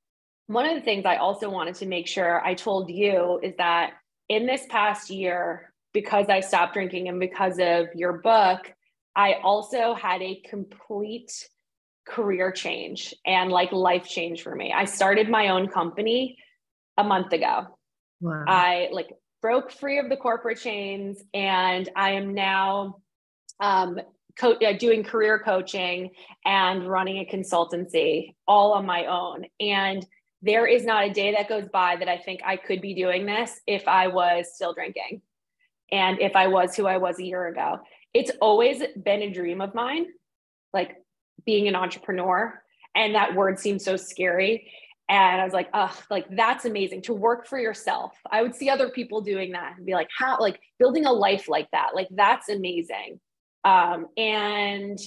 one 0.48 0.66
of 0.66 0.76
the 0.76 0.82
things 0.82 1.06
i 1.06 1.18
also 1.18 1.50
wanted 1.50 1.76
to 1.76 1.86
make 1.86 2.08
sure 2.08 2.44
i 2.46 2.54
told 2.54 2.90
you 2.90 3.40
is 3.42 3.54
that 3.58 3.94
in 4.30 4.46
this 4.46 4.66
past 4.70 5.10
year 5.10 5.74
because 5.94 6.28
i 6.30 6.40
stopped 6.40 6.74
drinking 6.74 7.08
and 7.08 7.20
because 7.20 7.60
of 7.60 7.88
your 7.96 8.14
book 8.20 8.72
i 9.16 9.34
also 9.44 9.94
had 9.94 10.22
a 10.22 10.42
complete 10.50 11.32
career 12.06 12.52
change 12.52 13.14
and 13.26 13.50
like 13.50 13.72
life 13.72 14.06
change 14.06 14.42
for 14.42 14.54
me 14.54 14.74
i 14.74 14.86
started 14.86 15.30
my 15.30 15.50
own 15.50 15.68
company 15.68 16.38
a 16.98 17.04
month 17.04 17.32
ago 17.32 17.66
wow. 18.22 18.44
i 18.48 18.90
like 18.92 19.10
broke 19.44 19.72
free 19.72 20.00
of 20.00 20.10
the 20.10 20.16
corporate 20.16 20.58
chains 20.58 21.22
and 21.34 21.90
I 21.98 22.12
am 22.12 22.34
now 22.34 23.02
um, 23.60 24.00
co- 24.40 24.54
uh, 24.54 24.78
doing 24.78 25.04
career 25.04 25.38
coaching 25.38 26.12
and 26.46 26.88
running 26.88 27.18
a 27.18 27.26
consultancy 27.26 28.36
all 28.48 28.72
on 28.72 28.86
my 28.86 29.06
own. 29.06 29.46
And 29.60 30.04
there 30.44 30.68
is 30.68 30.86
not 30.86 31.06
a 31.06 31.10
day 31.10 31.32
that 31.32 31.48
goes 31.48 31.70
by 31.70 31.96
that 31.96 32.10
I 32.10 32.18
think 32.18 32.42
I 32.46 32.58
could 32.58 32.82
be 32.82 32.94
doing 32.94 33.26
this 33.26 33.62
if 33.66 33.88
I 33.88 34.08
was 34.08 34.54
still 34.54 34.74
drinking 34.74 35.22
and 35.90 36.20
if 36.20 36.36
I 36.36 36.48
was 36.48 36.76
who 36.76 36.86
I 36.86 36.98
was 36.98 37.18
a 37.18 37.24
year 37.24 37.48
ago. 37.48 37.80
It's 38.14 38.32
always 38.42 38.84
been 39.02 39.22
a 39.22 39.34
dream 39.34 39.62
of 39.62 39.74
mine, 39.74 40.08
like 40.74 40.98
being 41.46 41.70
an 41.70 41.76
entrepreneur. 41.76 42.62
And 42.94 43.16
that 43.16 43.34
word 43.34 43.58
seems 43.58 43.86
so 43.86 43.96
scary. 43.96 44.70
And 45.08 45.40
I 45.40 45.46
was 45.46 45.54
like, 45.54 45.70
oh, 45.74 45.98
like 46.10 46.28
that's 46.36 46.66
amazing 46.66 47.04
to 47.04 47.14
work 47.14 47.48
for 47.48 47.58
yourself. 47.58 48.14
I 48.30 48.42
would 48.42 48.54
see 48.54 48.70
other 48.70 48.90
people 48.90 49.22
doing 49.22 49.54
that 49.54 49.76
and 49.78 49.86
be 49.86 49.94
like, 49.94 50.10
how, 50.16 50.40
like 50.40 50.60
building 50.78 51.06
a 51.06 51.12
life 51.12 51.48
like 51.48 51.70
that, 51.72 51.96
like 51.96 52.10
that's 52.12 52.50
amazing. 52.50 53.20
Um, 53.64 54.08
and, 54.18 55.00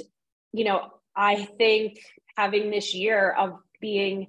you 0.52 0.64
know, 0.64 0.92
I 1.14 1.44
think 1.44 1.98
having 2.36 2.70
this 2.70 2.94
year 2.94 3.32
of 3.32 3.58
being 3.80 4.28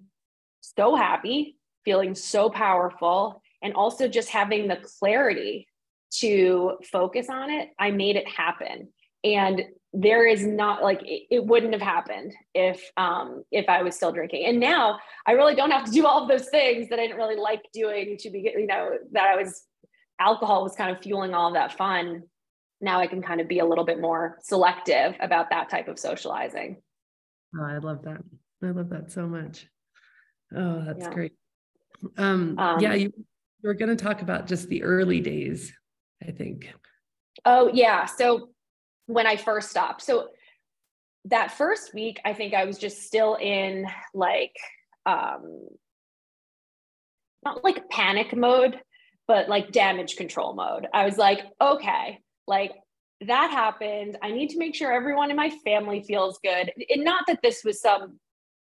so 0.76 0.96
happy, 0.96 1.58
feeling 1.86 2.16
so 2.16 2.50
powerful, 2.50 3.42
and 3.62 3.74
also 3.74 4.08
just 4.08 4.30
having 4.30 4.68
the 4.68 4.78
clarity 5.00 5.68
to 6.12 6.78
focus 6.92 7.28
on 7.30 7.50
it, 7.50 7.70
I 7.78 7.92
made 7.92 8.16
it 8.16 8.28
happen. 8.28 8.90
And 9.24 9.64
there 9.94 10.28
is 10.28 10.46
not 10.46 10.84
like 10.84 11.02
it, 11.04 11.24
it, 11.32 11.46
wouldn't 11.46 11.74
have 11.74 11.82
happened 11.82 12.34
if 12.54 12.92
um 12.98 13.44
if 13.52 13.68
I 13.68 13.82
was 13.84 13.96
still 13.96 14.12
drinking. 14.12 14.46
And 14.46 14.60
now 14.60 15.00
I 15.26 15.32
really 15.32 15.56
don't 15.56 15.72
have 15.72 15.86
to 15.86 15.92
do 15.92 16.06
all 16.06 16.22
of 16.22 16.30
those 16.30 16.50
things 16.50 16.90
that 16.90 17.00
I 17.00 17.04
didn't 17.04 17.18
really 17.18 17.38
like 17.38 17.64
doing 17.74 18.18
to 18.20 18.30
be 18.30 18.52
you 18.56 18.68
know 18.68 18.92
that 19.14 19.28
I 19.28 19.36
was 19.36 19.64
alcohol 20.20 20.64
was 20.64 20.76
kind 20.76 20.96
of 20.96 21.02
fueling 21.02 21.34
all 21.34 21.48
of 21.48 21.54
that 21.56 21.78
fun. 21.78 22.24
Now 22.80 23.00
I 23.00 23.08
can 23.08 23.22
kind 23.22 23.42
of 23.42 23.48
be 23.48 23.60
a 23.60 23.66
little 23.66 23.86
bit 23.86 24.00
more 24.00 24.38
selective 24.44 25.16
about 25.20 25.50
that 25.50 25.70
type 25.70 25.88
of 25.88 25.98
socializing. 25.98 26.78
Oh, 27.58 27.64
I 27.64 27.78
love 27.80 28.04
that. 28.04 28.22
I 28.62 28.68
love 28.68 28.90
that 28.90 29.12
so 29.12 29.26
much. 29.26 29.68
Oh, 30.56 30.84
that's 30.86 31.06
yeah. 31.06 31.14
great. 31.14 31.34
Um, 32.18 32.58
um, 32.58 32.80
yeah, 32.80 32.94
you, 32.94 33.12
you 33.16 33.26
were 33.64 33.74
going 33.74 33.96
to 33.96 34.02
talk 34.02 34.22
about 34.22 34.48
just 34.48 34.70
the 34.70 34.84
early 34.84 35.20
days, 35.20 35.74
I 36.26 36.32
think. 36.32 36.72
Oh, 37.46 37.70
yeah. 37.74 38.06
So 38.06 38.50
when 39.08 39.26
I 39.26 39.36
first 39.36 39.70
stopped. 39.70 40.02
So 40.02 40.30
that 41.26 41.52
first 41.52 41.94
week, 41.94 42.20
I 42.24 42.34
think 42.34 42.54
I 42.54 42.66
was 42.66 42.78
just 42.78 43.04
still 43.04 43.36
in 43.36 43.88
like, 44.14 44.56
um, 45.06 45.68
not 47.44 47.64
like 47.64 47.90
panic 47.90 48.36
mode, 48.36 48.80
but 49.28 49.50
like 49.50 49.72
damage 49.72 50.16
control 50.16 50.54
mode. 50.54 50.88
I 50.94 51.06
was 51.06 51.18
like, 51.18 51.40
okay, 51.62 52.20
like 52.48 52.72
that 53.22 53.52
happened. 53.52 54.18
I 54.22 54.32
need 54.32 54.50
to 54.52 54.58
make 54.58 54.76
sure 54.76 54.92
everyone 54.92 55.32
in 55.32 55.38
my 55.38 55.50
family 55.64 56.04
feels 56.04 56.40
good. 56.44 56.72
And 56.90 57.04
not 57.04 57.26
that 57.28 57.40
this 57.42 57.64
was 57.64 57.82
some 57.82 58.20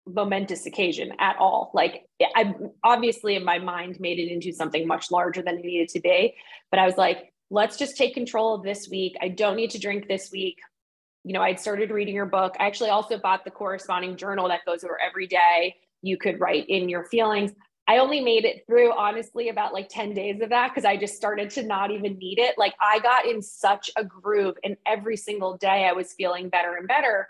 momentous 0.08 0.66
occasion 0.66 1.12
at 1.20 1.38
all. 1.38 1.72
Like 1.74 2.08
I 2.36 2.54
obviously 2.84 3.36
in 3.36 3.44
my 3.44 3.60
mind 3.60 4.00
made 4.00 4.20
it 4.20 4.32
into 4.32 4.52
something 4.52 4.88
much 4.88 5.12
larger 5.12 5.42
than 5.42 5.58
it 5.58 5.66
needed 5.66 5.90
to 5.90 6.00
be. 6.00 6.36
But 6.70 6.80
I 6.80 6.86
was 6.86 6.98
like, 6.98 7.34
let's 7.50 7.78
just 7.78 7.98
take 7.98 8.14
control 8.14 8.56
of 8.56 8.64
this 8.64 8.88
week. 8.90 9.16
I 9.22 9.30
don't 9.30 9.56
need 9.56 9.72
to 9.72 9.80
drink 9.80 10.08
this 10.08 10.32
week. 10.32 10.60
You 11.24 11.34
know, 11.34 11.42
I'd 11.42 11.60
started 11.60 11.90
reading 11.90 12.14
your 12.14 12.28
book. 12.28 12.56
I 12.60 12.68
actually 12.68 12.92
also 12.92 13.18
bought 13.18 13.46
the 13.46 13.52
corresponding 13.52 14.16
journal 14.16 14.48
that 14.50 14.66
goes 14.66 14.84
over 14.84 15.00
every 15.02 15.28
day. 15.28 15.76
You 16.02 16.18
could 16.18 16.40
write 16.40 16.70
in 16.70 16.88
your 16.88 17.06
feelings. 17.06 17.52
I 17.88 17.98
only 18.00 18.20
made 18.20 18.46
it 18.46 18.64
through 18.66 18.94
honestly 18.94 19.50
about 19.50 19.74
like 19.74 19.90
10 19.90 20.14
days 20.14 20.42
of 20.42 20.50
that 20.50 20.70
because 20.70 20.86
I 20.86 20.98
just 20.98 21.16
started 21.16 21.52
to 21.52 21.64
not 21.64 21.92
even 21.92 22.18
need 22.18 22.40
it. 22.40 22.58
Like 22.58 22.74
I 22.80 23.00
got 23.00 23.26
in 23.26 23.42
such 23.42 23.92
a 23.96 24.04
groove 24.04 24.56
and 24.64 24.76
every 24.88 25.18
single 25.18 25.58
day 25.58 25.88
I 25.88 25.94
was 25.94 26.14
feeling 26.14 26.50
better 26.50 26.76
and 26.76 26.88
better 26.88 27.28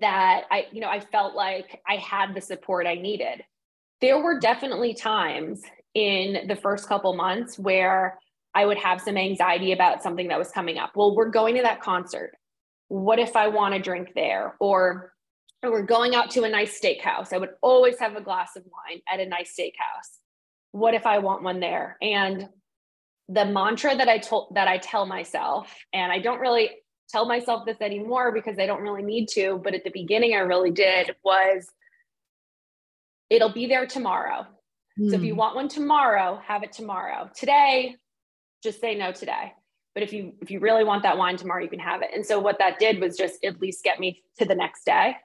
that 0.00 0.44
I, 0.50 0.66
you 0.72 0.80
know, 0.80 0.88
I 0.88 1.00
felt 1.00 1.34
like 1.34 1.80
I 1.88 1.96
had 1.96 2.34
the 2.34 2.40
support 2.40 2.86
I 2.86 2.94
needed. 2.94 3.42
There 4.00 4.22
were 4.22 4.38
definitely 4.40 4.94
times 4.94 5.62
in 5.94 6.46
the 6.48 6.56
first 6.56 6.88
couple 6.88 7.14
months 7.14 7.58
where 7.58 8.18
I 8.54 8.66
would 8.66 8.78
have 8.78 9.00
some 9.00 9.16
anxiety 9.16 9.72
about 9.72 10.02
something 10.02 10.28
that 10.28 10.38
was 10.38 10.50
coming 10.50 10.78
up. 10.78 10.92
Well, 10.94 11.14
we're 11.14 11.30
going 11.30 11.56
to 11.56 11.62
that 11.62 11.80
concert. 11.80 12.32
What 12.88 13.18
if 13.18 13.36
I 13.36 13.48
want 13.48 13.74
to 13.74 13.80
drink 13.80 14.12
there? 14.14 14.54
Or 14.60 15.12
or 15.62 15.72
we're 15.72 15.82
going 15.82 16.14
out 16.14 16.30
to 16.32 16.44
a 16.44 16.48
nice 16.48 16.78
steakhouse. 16.78 17.32
I 17.32 17.38
would 17.38 17.54
always 17.62 17.98
have 17.98 18.14
a 18.14 18.20
glass 18.20 18.56
of 18.56 18.64
wine 18.64 19.00
at 19.08 19.20
a 19.20 19.26
nice 19.26 19.54
steakhouse. 19.58 20.18
What 20.72 20.94
if 20.94 21.06
I 21.06 21.18
want 21.18 21.42
one 21.42 21.60
there? 21.60 21.96
And 22.02 22.48
the 23.28 23.44
mantra 23.44 23.96
that 23.96 24.08
I 24.08 24.18
told 24.18 24.54
that 24.54 24.68
I 24.68 24.78
tell 24.78 25.06
myself, 25.06 25.74
and 25.92 26.12
I 26.12 26.18
don't 26.20 26.40
really 26.40 26.70
tell 27.08 27.26
myself 27.26 27.64
this 27.64 27.80
anymore 27.80 28.32
because 28.32 28.58
I 28.58 28.66
don't 28.66 28.82
really 28.82 29.02
need 29.02 29.28
to, 29.30 29.60
but 29.62 29.74
at 29.74 29.84
the 29.84 29.90
beginning 29.90 30.34
I 30.34 30.38
really 30.38 30.70
did 30.70 31.14
was 31.24 31.68
it'll 33.30 33.52
be 33.52 33.66
there 33.66 33.86
tomorrow. 33.86 34.46
Mm. 34.98 35.10
So 35.10 35.16
if 35.16 35.22
you 35.22 35.34
hmm. 35.34 35.38
want 35.38 35.56
one 35.56 35.68
tomorrow, 35.68 36.40
have 36.46 36.62
it 36.62 36.72
tomorrow. 36.72 37.30
Today, 37.34 37.96
just 38.62 38.80
say 38.80 38.94
no 38.94 39.12
today. 39.12 39.52
But 39.94 40.02
if 40.02 40.12
you 40.12 40.34
if 40.40 40.50
you 40.50 40.60
really 40.60 40.84
want 40.84 41.02
that 41.04 41.18
wine 41.18 41.36
tomorrow, 41.36 41.62
you 41.62 41.70
can 41.70 41.78
have 41.78 42.02
it. 42.02 42.10
And 42.14 42.24
so 42.24 42.38
what 42.38 42.58
that 42.58 42.78
did 42.78 43.00
was 43.00 43.16
just 43.16 43.44
at 43.44 43.60
least 43.60 43.84
get 43.84 44.00
me 44.00 44.22
to 44.38 44.44
the 44.44 44.54
next 44.54 44.84
day. 44.84 45.16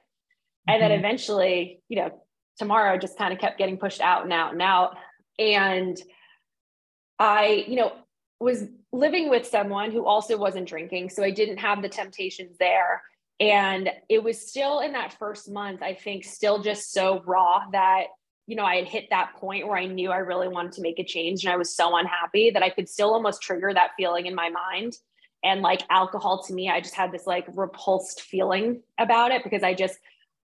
And 0.66 0.80
mm-hmm. 0.80 0.88
then 0.88 0.98
eventually, 0.98 1.80
you 1.88 1.96
know, 1.96 2.22
tomorrow 2.58 2.98
just 2.98 3.18
kind 3.18 3.32
of 3.32 3.38
kept 3.38 3.58
getting 3.58 3.76
pushed 3.76 4.00
out 4.00 4.24
and 4.24 4.32
out 4.32 4.52
and 4.52 4.62
out. 4.62 4.96
And 5.38 5.98
I, 7.18 7.64
you 7.66 7.76
know, 7.76 7.92
was 8.42 8.64
living 8.92 9.30
with 9.30 9.46
someone 9.46 9.90
who 9.90 10.04
also 10.04 10.36
wasn't 10.36 10.68
drinking. 10.68 11.10
So 11.10 11.22
I 11.22 11.30
didn't 11.30 11.58
have 11.58 11.82
the 11.82 11.88
temptations 11.88 12.56
there. 12.58 13.02
And 13.40 13.90
it 14.08 14.22
was 14.22 14.48
still 14.48 14.80
in 14.80 14.92
that 14.92 15.18
first 15.18 15.50
month, 15.50 15.82
I 15.82 15.94
think, 15.94 16.24
still 16.24 16.62
just 16.62 16.92
so 16.92 17.22
raw 17.24 17.62
that, 17.72 18.04
you 18.46 18.54
know, 18.54 18.64
I 18.64 18.76
had 18.76 18.86
hit 18.86 19.08
that 19.10 19.34
point 19.36 19.66
where 19.66 19.76
I 19.76 19.86
knew 19.86 20.10
I 20.10 20.18
really 20.18 20.48
wanted 20.48 20.72
to 20.72 20.82
make 20.82 20.98
a 20.98 21.04
change. 21.04 21.44
And 21.44 21.52
I 21.52 21.56
was 21.56 21.74
so 21.74 21.96
unhappy 21.96 22.50
that 22.50 22.62
I 22.62 22.70
could 22.70 22.88
still 22.88 23.12
almost 23.14 23.42
trigger 23.42 23.72
that 23.72 23.92
feeling 23.96 24.26
in 24.26 24.34
my 24.34 24.50
mind. 24.50 24.96
And 25.42 25.60
like 25.62 25.82
alcohol 25.90 26.44
to 26.44 26.54
me, 26.54 26.68
I 26.68 26.80
just 26.80 26.94
had 26.94 27.10
this 27.10 27.26
like 27.26 27.46
repulsed 27.54 28.20
feeling 28.20 28.82
about 28.98 29.32
it 29.32 29.42
because 29.42 29.62
I 29.64 29.74
just, 29.74 29.98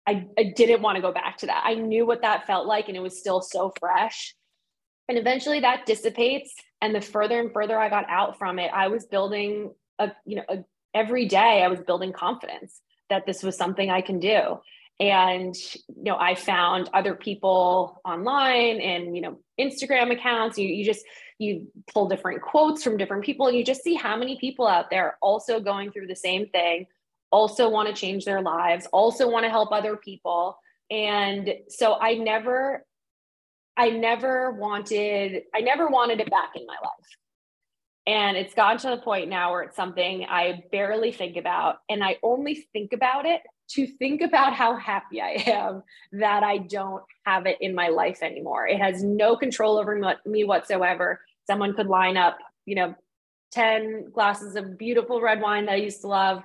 I, 0.06 0.26
I 0.36 0.52
didn't 0.56 0.82
want 0.82 0.96
to 0.96 1.02
go 1.02 1.12
back 1.12 1.36
to 1.38 1.46
that. 1.46 1.62
I 1.64 1.74
knew 1.74 2.04
what 2.06 2.22
that 2.22 2.46
felt 2.46 2.66
like 2.66 2.88
and 2.88 2.96
it 2.96 3.00
was 3.00 3.18
still 3.18 3.42
so 3.42 3.72
fresh. 3.78 4.34
And 5.08 5.18
eventually 5.18 5.60
that 5.60 5.86
dissipates. 5.86 6.52
And 6.80 6.94
the 6.94 7.00
further 7.00 7.40
and 7.40 7.52
further 7.52 7.78
I 7.78 7.88
got 7.88 8.08
out 8.08 8.38
from 8.38 8.58
it, 8.58 8.70
I 8.72 8.88
was 8.88 9.06
building 9.06 9.72
a, 9.98 10.12
you 10.24 10.36
know, 10.36 10.44
a, 10.48 10.64
every 10.94 11.26
day 11.26 11.62
I 11.62 11.68
was 11.68 11.80
building 11.80 12.12
confidence 12.12 12.80
that 13.10 13.26
this 13.26 13.42
was 13.42 13.56
something 13.56 13.90
I 13.90 14.00
can 14.00 14.20
do. 14.20 14.60
And, 15.00 15.54
you 15.54 16.04
know, 16.04 16.16
I 16.18 16.34
found 16.34 16.90
other 16.92 17.14
people 17.14 18.00
online 18.04 18.80
and, 18.80 19.14
you 19.14 19.22
know, 19.22 19.38
Instagram 19.58 20.12
accounts. 20.12 20.58
You, 20.58 20.68
you 20.68 20.84
just, 20.84 21.04
you 21.38 21.68
pull 21.92 22.08
different 22.08 22.42
quotes 22.42 22.82
from 22.82 22.96
different 22.96 23.24
people 23.24 23.46
and 23.46 23.56
you 23.56 23.64
just 23.64 23.84
see 23.84 23.94
how 23.94 24.16
many 24.16 24.38
people 24.38 24.66
out 24.66 24.90
there 24.90 25.16
also 25.22 25.60
going 25.60 25.92
through 25.92 26.08
the 26.08 26.16
same 26.16 26.48
thing 26.48 26.86
also 27.30 27.68
want 27.68 27.88
to 27.88 27.94
change 27.94 28.24
their 28.24 28.42
lives, 28.42 28.86
also 28.92 29.30
want 29.30 29.44
to 29.44 29.50
help 29.50 29.70
other 29.70 29.96
people. 29.96 30.58
And 30.90 31.54
so 31.68 31.94
I 32.00 32.14
never, 32.14 32.84
I 33.78 33.90
never 33.90 34.50
wanted, 34.50 35.44
I 35.54 35.60
never 35.60 35.86
wanted 35.86 36.20
it 36.20 36.28
back 36.30 36.50
in 36.56 36.66
my 36.66 36.76
life. 36.82 37.06
And 38.06 38.36
it's 38.36 38.54
gotten 38.54 38.78
to 38.78 38.90
the 38.96 39.02
point 39.02 39.28
now 39.28 39.52
where 39.52 39.62
it's 39.62 39.76
something 39.76 40.26
I 40.28 40.64
barely 40.72 41.12
think 41.12 41.36
about. 41.36 41.76
And 41.88 42.02
I 42.02 42.16
only 42.22 42.66
think 42.72 42.92
about 42.92 43.24
it 43.24 43.42
to 43.72 43.86
think 43.86 44.20
about 44.22 44.54
how 44.54 44.74
happy 44.76 45.20
I 45.20 45.42
am 45.46 45.82
that 46.12 46.42
I 46.42 46.58
don't 46.58 47.04
have 47.24 47.46
it 47.46 47.58
in 47.60 47.74
my 47.74 47.88
life 47.88 48.22
anymore. 48.22 48.66
It 48.66 48.80
has 48.80 49.04
no 49.04 49.36
control 49.36 49.78
over 49.78 50.16
me 50.26 50.44
whatsoever. 50.44 51.20
Someone 51.46 51.74
could 51.74 51.86
line 51.86 52.16
up, 52.16 52.38
you 52.64 52.74
know, 52.74 52.94
10 53.52 54.10
glasses 54.10 54.56
of 54.56 54.76
beautiful 54.76 55.20
red 55.20 55.40
wine 55.40 55.66
that 55.66 55.72
I 55.72 55.76
used 55.76 56.00
to 56.00 56.08
love 56.08 56.42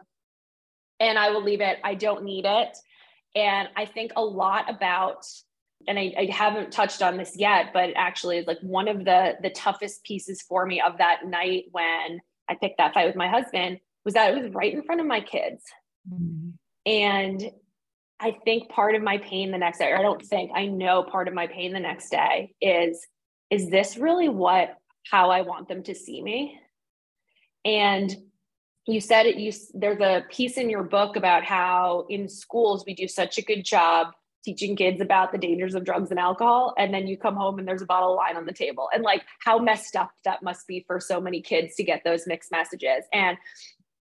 and 0.99 1.17
I 1.17 1.31
will 1.31 1.43
leave 1.43 1.61
it. 1.61 1.79
I 1.83 1.95
don't 1.95 2.23
need 2.23 2.45
it. 2.45 2.77
And 3.35 3.69
I 3.75 3.85
think 3.85 4.11
a 4.15 4.23
lot 4.23 4.69
about, 4.69 5.25
and 5.87 5.99
I, 5.99 6.13
I 6.17 6.27
haven't 6.31 6.71
touched 6.71 7.01
on 7.01 7.17
this 7.17 7.35
yet, 7.35 7.67
but 7.73 7.91
actually 7.95 8.43
like 8.45 8.59
one 8.61 8.87
of 8.87 9.05
the 9.05 9.35
the 9.41 9.49
toughest 9.49 10.03
pieces 10.03 10.41
for 10.41 10.65
me 10.65 10.81
of 10.81 10.97
that 10.97 11.25
night 11.25 11.65
when 11.71 12.19
I 12.49 12.55
picked 12.59 12.77
that 12.77 12.93
fight 12.93 13.07
with 13.07 13.15
my 13.15 13.27
husband 13.27 13.79
was 14.05 14.13
that 14.15 14.33
it 14.33 14.41
was 14.41 14.53
right 14.53 14.73
in 14.73 14.83
front 14.83 15.01
of 15.01 15.07
my 15.07 15.21
kids. 15.21 15.63
Mm-hmm. 16.11 16.49
And 16.85 17.51
I 18.19 18.31
think 18.45 18.69
part 18.69 18.95
of 18.95 19.01
my 19.01 19.17
pain 19.17 19.51
the 19.51 19.57
next 19.57 19.79
day, 19.79 19.91
or 19.91 19.97
I 19.97 20.01
don't 20.01 20.21
think, 20.21 20.51
I 20.53 20.65
know 20.65 21.03
part 21.03 21.27
of 21.27 21.33
my 21.33 21.47
pain 21.47 21.73
the 21.73 21.79
next 21.79 22.09
day 22.09 22.53
is, 22.61 23.05
is 23.49 23.69
this 23.69 23.97
really 23.97 24.29
what, 24.29 24.75
how 25.09 25.29
I 25.29 25.41
want 25.41 25.67
them 25.67 25.83
to 25.83 25.95
see 25.95 26.21
me? 26.21 26.59
And 27.65 28.13
you 28.85 28.99
said 28.99 29.25
it 29.25 29.37
you 29.37 29.51
there's 29.73 30.01
a 30.01 30.25
piece 30.29 30.57
in 30.57 30.69
your 30.69 30.83
book 30.83 31.15
about 31.15 31.43
how 31.43 32.05
in 32.09 32.27
schools 32.27 32.83
we 32.85 32.93
do 32.93 33.07
such 33.07 33.37
a 33.37 33.41
good 33.41 33.63
job 33.63 34.07
teaching 34.43 34.75
kids 34.75 35.01
about 35.01 35.32
the 35.32 35.38
dangers 35.38 35.75
of 35.75 35.84
drugs 35.84 36.12
and 36.12 36.19
alcohol 36.19 36.73
and 36.77 36.93
then 36.93 37.08
you 37.08 37.17
come 37.17 37.36
home 37.36 37.60
and 37.60 37.67
there's 37.67 37.82
a 37.82 37.86
bottle 37.86 38.12
of 38.12 38.17
wine 38.17 38.36
on 38.36 38.45
the 38.45 38.53
table 38.53 38.89
and 38.93 39.03
like 39.03 39.23
how 39.43 39.58
messed 39.58 39.95
up 39.95 40.12
that 40.25 40.43
must 40.43 40.67
be 40.67 40.84
for 40.86 40.99
so 40.99 41.21
many 41.21 41.41
kids 41.41 41.75
to 41.75 41.84
get 41.84 42.03
those 42.03 42.27
mixed 42.27 42.51
messages. 42.51 43.06
And 43.13 43.38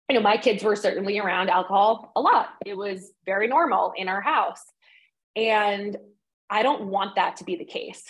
you 0.10 0.15
know 0.15 0.22
my 0.22 0.38
kids 0.38 0.63
were 0.63 0.76
certainly 0.76 1.20
around 1.20 1.50
alcohol 1.50 2.12
a 2.15 2.22
lot. 2.22 2.50
It 2.65 2.78
was 2.78 3.12
very 3.26 3.48
normal 3.48 3.94
in 3.96 4.08
our 4.08 4.22
house. 4.22 4.63
And 5.36 5.98
i 6.50 6.63
don't 6.63 6.86
want 6.86 7.15
that 7.15 7.38
to 7.38 7.44
be 7.44 7.56
the 7.56 7.65
case 7.65 8.04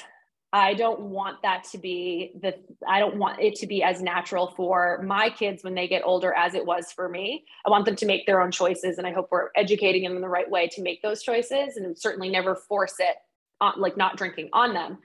I 0.52 0.74
don't 0.74 1.02
want 1.02 1.44
that 1.44 1.64
to 1.72 1.78
be 1.78 2.32
the 2.42 2.56
I 2.88 3.00
don't 3.00 3.18
want 3.18 3.40
it 3.40 3.56
to 3.56 3.68
be 3.68 3.84
as 3.84 4.02
natural 4.02 4.48
for 4.48 5.00
my 5.04 5.30
kids 5.30 5.64
when 5.64 5.76
they 5.76 5.88
get 5.88 6.02
older 6.04 6.34
as 6.34 6.56
it 6.56 6.66
was 6.66 6.92
for 6.92 7.08
me. 7.08 7.46
I 7.66 7.70
want 7.70 7.86
them 7.86 7.96
to 7.98 8.06
make 8.06 8.26
their 8.26 8.42
own 8.42 8.50
choices 8.50 8.98
and 8.98 9.06
I 9.06 9.12
hope 9.12 9.28
we're 9.30 9.50
educating 9.56 10.04
them 10.04 10.16
in 10.16 10.22
the 10.22 10.30
right 10.30 10.50
way 10.50 10.68
to 10.70 10.82
make 10.82 11.04
those 11.04 11.22
choices 11.22 11.78
and 11.78 11.98
certainly 11.98 12.30
never 12.30 12.56
force 12.56 12.96
it 13.00 13.16
on 13.62 13.80
like 13.80 13.96
not 13.96 14.18
drinking 14.18 14.50
on 14.54 14.74
them. 14.74 14.98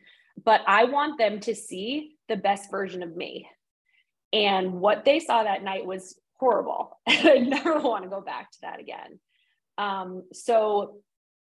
But 0.43 0.63
I 0.67 0.85
want 0.85 1.19
them 1.19 1.41
to 1.41 1.55
see 1.55 2.17
the 2.29 2.37
best 2.37 2.71
version 2.71 3.03
of 3.03 3.15
me. 3.15 3.47
And 4.33 4.75
what 4.81 5.05
they 5.05 5.21
saw 5.21 5.45
that 5.45 5.63
night 5.63 5.85
was 5.85 6.19
horrible. 6.39 6.99
And 7.07 7.29
I 7.29 7.39
never 7.39 7.79
want 7.79 8.05
to 8.05 8.11
go 8.11 8.21
back 8.21 8.51
to 8.53 8.59
that 8.63 8.81
again. 8.81 9.21
Um, 9.77 10.25
so 10.33 10.97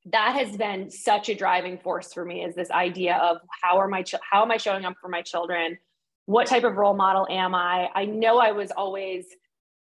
that 0.06 0.36
has 0.36 0.56
been 0.56 0.90
such 0.92 1.30
a 1.30 1.36
driving 1.36 1.80
force 1.80 2.14
for 2.14 2.24
me 2.24 2.44
is 2.44 2.56
this 2.56 2.70
idea 2.72 3.18
of 3.18 3.38
how 3.62 3.78
are 3.78 3.88
my 3.88 4.04
ch- 4.04 4.16
how 4.30 4.44
am 4.44 4.52
I 4.52 4.58
showing 4.58 4.86
up 4.86 4.96
for 5.02 5.08
my 5.08 5.22
children? 5.22 5.78
What 6.26 6.48
type 6.48 6.64
of 6.64 6.76
role 6.76 6.96
model 6.96 7.28
am 7.30 7.56
I? 7.56 7.90
I 7.94 8.06
know 8.06 8.38
I 8.38 8.52
was 8.52 8.72
always 8.72 9.26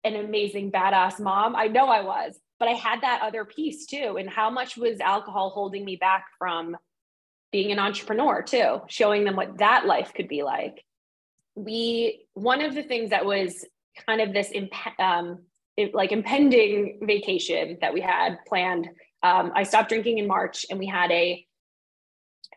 an 0.03 0.15
amazing 0.15 0.71
badass 0.71 1.19
mom. 1.19 1.55
I 1.55 1.67
know 1.67 1.87
I 1.87 2.01
was, 2.01 2.39
but 2.59 2.67
I 2.67 2.73
had 2.73 3.01
that 3.01 3.21
other 3.21 3.45
piece 3.45 3.85
too. 3.85 4.17
And 4.17 4.29
how 4.29 4.49
much 4.49 4.77
was 4.77 4.99
alcohol 4.99 5.49
holding 5.49 5.85
me 5.85 5.95
back 5.95 6.25
from 6.37 6.77
being 7.51 7.71
an 7.71 7.79
entrepreneur 7.79 8.41
too, 8.41 8.81
showing 8.87 9.23
them 9.23 9.35
what 9.35 9.57
that 9.57 9.85
life 9.85 10.13
could 10.13 10.27
be 10.27 10.43
like. 10.43 10.83
We 11.55 12.25
one 12.33 12.61
of 12.61 12.75
the 12.75 12.83
things 12.83 13.09
that 13.09 13.25
was 13.25 13.65
kind 14.05 14.21
of 14.21 14.33
this 14.33 14.51
imp- 14.51 14.99
um, 14.99 15.39
it, 15.77 15.95
like 15.95 16.11
impending 16.11 16.99
vacation 17.03 17.77
that 17.81 17.93
we 17.93 18.01
had 18.01 18.37
planned 18.47 18.89
um, 19.23 19.51
I 19.55 19.63
stopped 19.63 19.89
drinking 19.89 20.17
in 20.17 20.27
March 20.27 20.65
and 20.69 20.79
we 20.79 20.87
had 20.87 21.11
a 21.11 21.45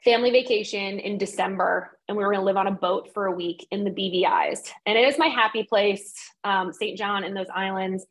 family 0.04 0.30
vacation 0.30 0.98
in 0.98 1.18
December 1.18 1.98
and 2.08 2.16
we 2.16 2.24
were 2.24 2.30
going 2.30 2.40
to 2.40 2.46
live 2.46 2.56
on 2.56 2.66
a 2.66 2.72
boat 2.72 3.10
for 3.14 3.26
a 3.26 3.32
week 3.32 3.66
in 3.70 3.84
the 3.84 3.90
BVI's. 3.90 4.72
And 4.86 4.98
it 4.98 5.08
is 5.08 5.18
my 5.18 5.28
happy 5.28 5.62
place, 5.62 6.14
um, 6.44 6.72
St. 6.72 6.98
John 6.98 7.24
and 7.24 7.36
those 7.36 7.46
islands. 7.54 8.04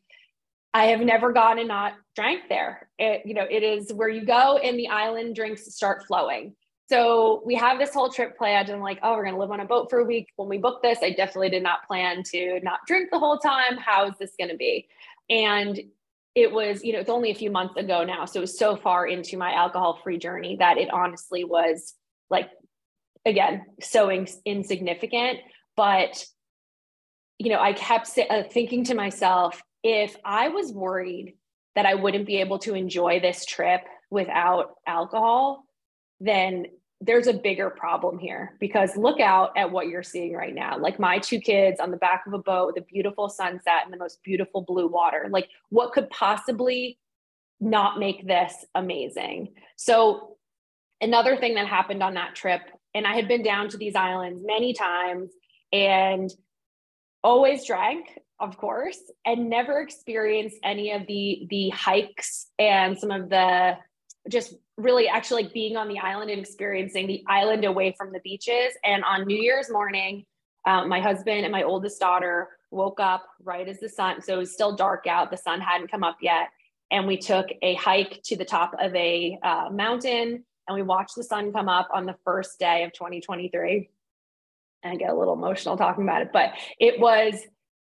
I 0.74 0.86
have 0.86 1.02
never 1.02 1.34
gone 1.34 1.60
and 1.60 1.68
not 1.68 1.94
drank 2.16 2.44
there. 2.48 2.90
It, 2.98 3.24
you 3.26 3.34
know, 3.34 3.46
it 3.50 3.64
is 3.64 3.92
where 3.92 4.08
you 4.08 4.26
go 4.26 4.58
and 4.58 4.80
the 4.80 4.88
island 4.88 5.36
drinks 5.36 5.74
start 5.74 6.06
flowing. 6.08 6.56
So 6.88 7.42
we 7.46 7.56
have 7.56 7.78
this 7.78 7.94
whole 7.94 8.10
trip 8.10 8.38
planned 8.38 8.70
and 8.70 8.78
I'm 8.78 8.82
like, 8.82 9.00
oh, 9.02 9.14
we're 9.14 9.24
going 9.24 9.36
to 9.36 9.40
live 9.40 9.52
on 9.52 9.60
a 9.60 9.66
boat 9.66 9.90
for 9.90 10.00
a 10.00 10.06
week. 10.06 10.28
When 10.36 10.50
we 10.50 10.58
booked 10.58 10.84
this, 10.84 11.00
I 11.02 11.12
definitely 11.12 11.50
did 11.50 11.64
not 11.64 11.88
plan 11.88 12.24
to 12.32 12.60
not 12.64 12.80
drink 12.88 13.10
the 13.12 13.20
whole 13.20 13.38
time. 13.38 13.78
How 13.78 14.08
is 14.08 14.14
this 14.18 14.34
going 14.38 14.50
to 14.50 14.58
be? 14.58 14.88
And 15.30 15.80
it 16.34 16.52
was, 16.52 16.84
you 16.84 16.94
know, 16.94 17.00
it's 17.00 17.10
only 17.10 17.32
a 17.32 17.36
few 17.36 17.52
months 17.52 17.76
ago 17.78 18.04
now. 18.04 18.26
So 18.26 18.40
it 18.40 18.42
was 18.42 18.58
so 18.58 18.76
far 18.76 19.06
into 19.06 19.38
my 19.38 19.54
alcohol 19.54 20.00
free 20.04 20.18
journey 20.18 20.58
that 20.60 20.78
it 20.78 20.90
honestly 20.92 21.44
was 21.44 21.94
like, 22.30 22.50
again, 23.26 23.66
so 23.82 24.10
in- 24.10 24.28
insignificant. 24.46 25.40
But, 25.76 26.24
you 27.38 27.50
know, 27.50 27.60
I 27.60 27.74
kept 27.74 28.18
uh, 28.18 28.44
thinking 28.44 28.86
to 28.86 28.96
myself, 28.96 29.62
if 29.84 30.16
I 30.24 30.50
was 30.50 30.72
worried 30.72 31.36
that 31.76 31.86
I 31.86 31.96
wouldn't 31.96 32.28
be 32.28 32.38
able 32.38 32.60
to 32.60 32.76
enjoy 32.76 33.20
this 33.20 33.46
trip 33.46 33.82
without 34.10 34.76
alcohol, 34.86 35.66
then 36.20 36.68
there's 37.02 37.26
a 37.26 37.34
bigger 37.34 37.70
problem 37.72 38.20
here 38.20 38.56
because 38.60 38.96
look 38.96 39.20
out 39.20 39.58
at 39.58 39.72
what 39.72 39.88
you're 39.88 40.04
seeing 40.04 40.34
right 40.34 40.54
now. 40.54 40.78
Like 40.78 41.00
my 41.00 41.18
two 41.18 41.40
kids 41.40 41.80
on 41.80 41.90
the 41.90 41.98
back 41.98 42.24
of 42.28 42.34
a 42.34 42.38
boat 42.38 42.68
with 42.68 42.84
a 42.84 42.86
beautiful 42.86 43.28
sunset 43.28 43.82
and 43.84 43.92
the 43.92 43.98
most 43.98 44.22
beautiful 44.24 44.62
blue 44.62 44.88
water. 44.88 45.28
Like, 45.32 45.50
what 45.70 45.94
could 45.94 46.10
possibly 46.12 47.00
not 47.60 47.98
make 47.98 48.28
this 48.28 48.54
amazing? 48.76 49.56
So, 49.78 50.38
another 51.02 51.36
thing 51.38 51.56
that 51.56 51.66
happened 51.68 52.04
on 52.04 52.14
that 52.14 52.36
trip, 52.36 52.62
and 52.94 53.08
I 53.08 53.16
had 53.16 53.28
been 53.28 53.42
down 53.42 53.70
to 53.70 53.78
these 53.78 53.96
islands 53.96 54.44
many 54.46 54.74
times 54.74 55.32
and 55.74 56.32
always 57.24 57.66
drank 57.66 58.08
of 58.40 58.58
course 58.58 58.98
and 59.24 59.50
never 59.50 59.80
experienced 59.80 60.58
any 60.64 60.92
of 60.92 61.06
the 61.06 61.46
the 61.50 61.70
hikes 61.70 62.48
and 62.58 62.98
some 62.98 63.12
of 63.12 63.30
the 63.30 63.78
just 64.30 64.56
really 64.82 65.08
actually 65.08 65.44
like 65.44 65.54
being 65.54 65.78
on 65.78 65.88
the 65.88 66.00
island 66.00 66.32
and 66.32 66.40
experiencing 66.40 67.08
the 67.08 67.24
island 67.28 67.66
away 67.66 67.94
from 67.98 68.12
the 68.12 68.20
beaches. 68.20 68.74
And 68.84 69.04
on 69.04 69.26
New 69.26 69.38
Year's 69.38 69.70
morning, 69.70 70.26
um, 70.66 70.90
my 70.90 71.00
husband 71.00 71.44
and 71.44 71.52
my 71.52 71.64
oldest 71.64 72.00
daughter 72.00 72.50
woke 72.70 73.00
up 73.00 73.28
right 73.44 73.68
as 73.68 73.80
the 73.80 73.90
sun. 73.90 74.22
So 74.22 74.36
it 74.36 74.38
was 74.38 74.54
still 74.54 74.76
dark 74.76 75.08
out. 75.08 75.32
The 75.32 75.38
sun 75.38 75.60
hadn't 75.60 75.92
come 75.92 76.04
up 76.04 76.18
yet. 76.22 76.50
And 76.92 77.08
we 77.08 77.18
took 77.18 77.48
a 77.62 77.76
hike 77.76 78.22
to 78.24 78.36
the 78.36 78.46
top 78.46 78.76
of 78.80 78.94
a 78.96 79.38
uh, 79.42 79.70
mountain 79.72 80.44
and 80.68 80.76
we 80.76 80.84
watched 80.84 81.16
the 81.16 81.24
sun 81.24 81.52
come 81.52 81.68
up 81.68 81.90
on 81.94 82.06
the 82.06 82.16
first 82.24 82.60
day 82.60 82.84
of 82.84 82.94
2023. 82.94 83.90
And 84.84 84.94
I 84.94 84.96
get 84.96 85.10
a 85.10 85.16
little 85.16 85.34
emotional 85.34 85.78
talking 85.78 86.04
about 86.04 86.22
it, 86.22 86.30
but 86.32 86.54
it 86.80 87.00
was, 87.00 87.36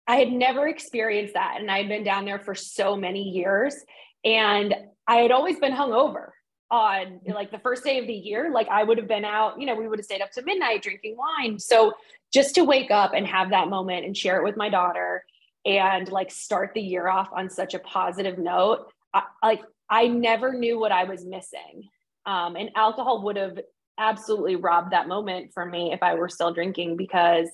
I 0.08 0.18
had 0.18 0.32
never 0.32 0.68
experienced 0.68 1.34
that. 1.34 1.58
And 1.60 1.70
I 1.70 1.80
had 1.80 1.88
been 1.88 2.04
down 2.04 2.26
there 2.26 2.40
for 2.40 2.56
so 2.56 2.96
many 2.96 3.24
years. 3.24 3.76
And 4.24 4.74
I 5.08 5.18
had 5.18 5.32
always 5.32 5.60
been 5.60 5.74
hungover 5.74 6.30
on 6.72 7.20
like 7.28 7.52
the 7.52 7.60
first 7.60 7.84
day 7.84 8.00
of 8.00 8.08
the 8.08 8.14
year. 8.14 8.50
Like 8.52 8.70
I 8.70 8.84
would 8.84 8.98
have 8.98 9.08
been 9.08 9.26
out, 9.26 9.60
you 9.60 9.68
know, 9.68 9.76
we 9.76 9.88
would 9.88 10.00
have 10.00 10.06
stayed 10.06 10.22
up 10.22 10.32
to 10.32 10.42
midnight 10.42 10.82
drinking 10.82 11.18
wine. 11.18 11.60
So 11.60 11.94
just 12.34 12.56
to 12.56 12.64
wake 12.64 12.90
up 12.90 13.12
and 13.14 13.28
have 13.28 13.50
that 13.50 13.68
moment 13.68 14.06
and 14.06 14.16
share 14.16 14.38
it 14.38 14.44
with 14.44 14.56
my 14.56 14.70
daughter 14.70 15.26
and 15.66 16.10
like 16.10 16.32
start 16.32 16.72
the 16.74 16.82
year 16.82 17.10
off 17.10 17.30
on 17.36 17.50
such 17.50 17.74
a 17.74 17.80
positive 17.80 18.40
note, 18.40 18.88
I, 19.14 19.24
like 19.44 19.62
I 19.90 20.08
never 20.08 20.54
knew 20.54 20.80
what 20.80 20.94
I 20.94 21.04
was 21.04 21.26
missing. 21.26 21.90
Um, 22.26 22.56
and 22.56 22.70
alcohol 22.76 23.24
would 23.24 23.36
have 23.36 23.60
absolutely 24.00 24.56
robbed 24.56 24.94
that 24.94 25.10
moment 25.10 25.52
for 25.54 25.66
me 25.66 25.92
if 25.92 26.02
I 26.02 26.16
were 26.16 26.30
still 26.30 26.54
drinking 26.54 26.96
because 26.96 27.50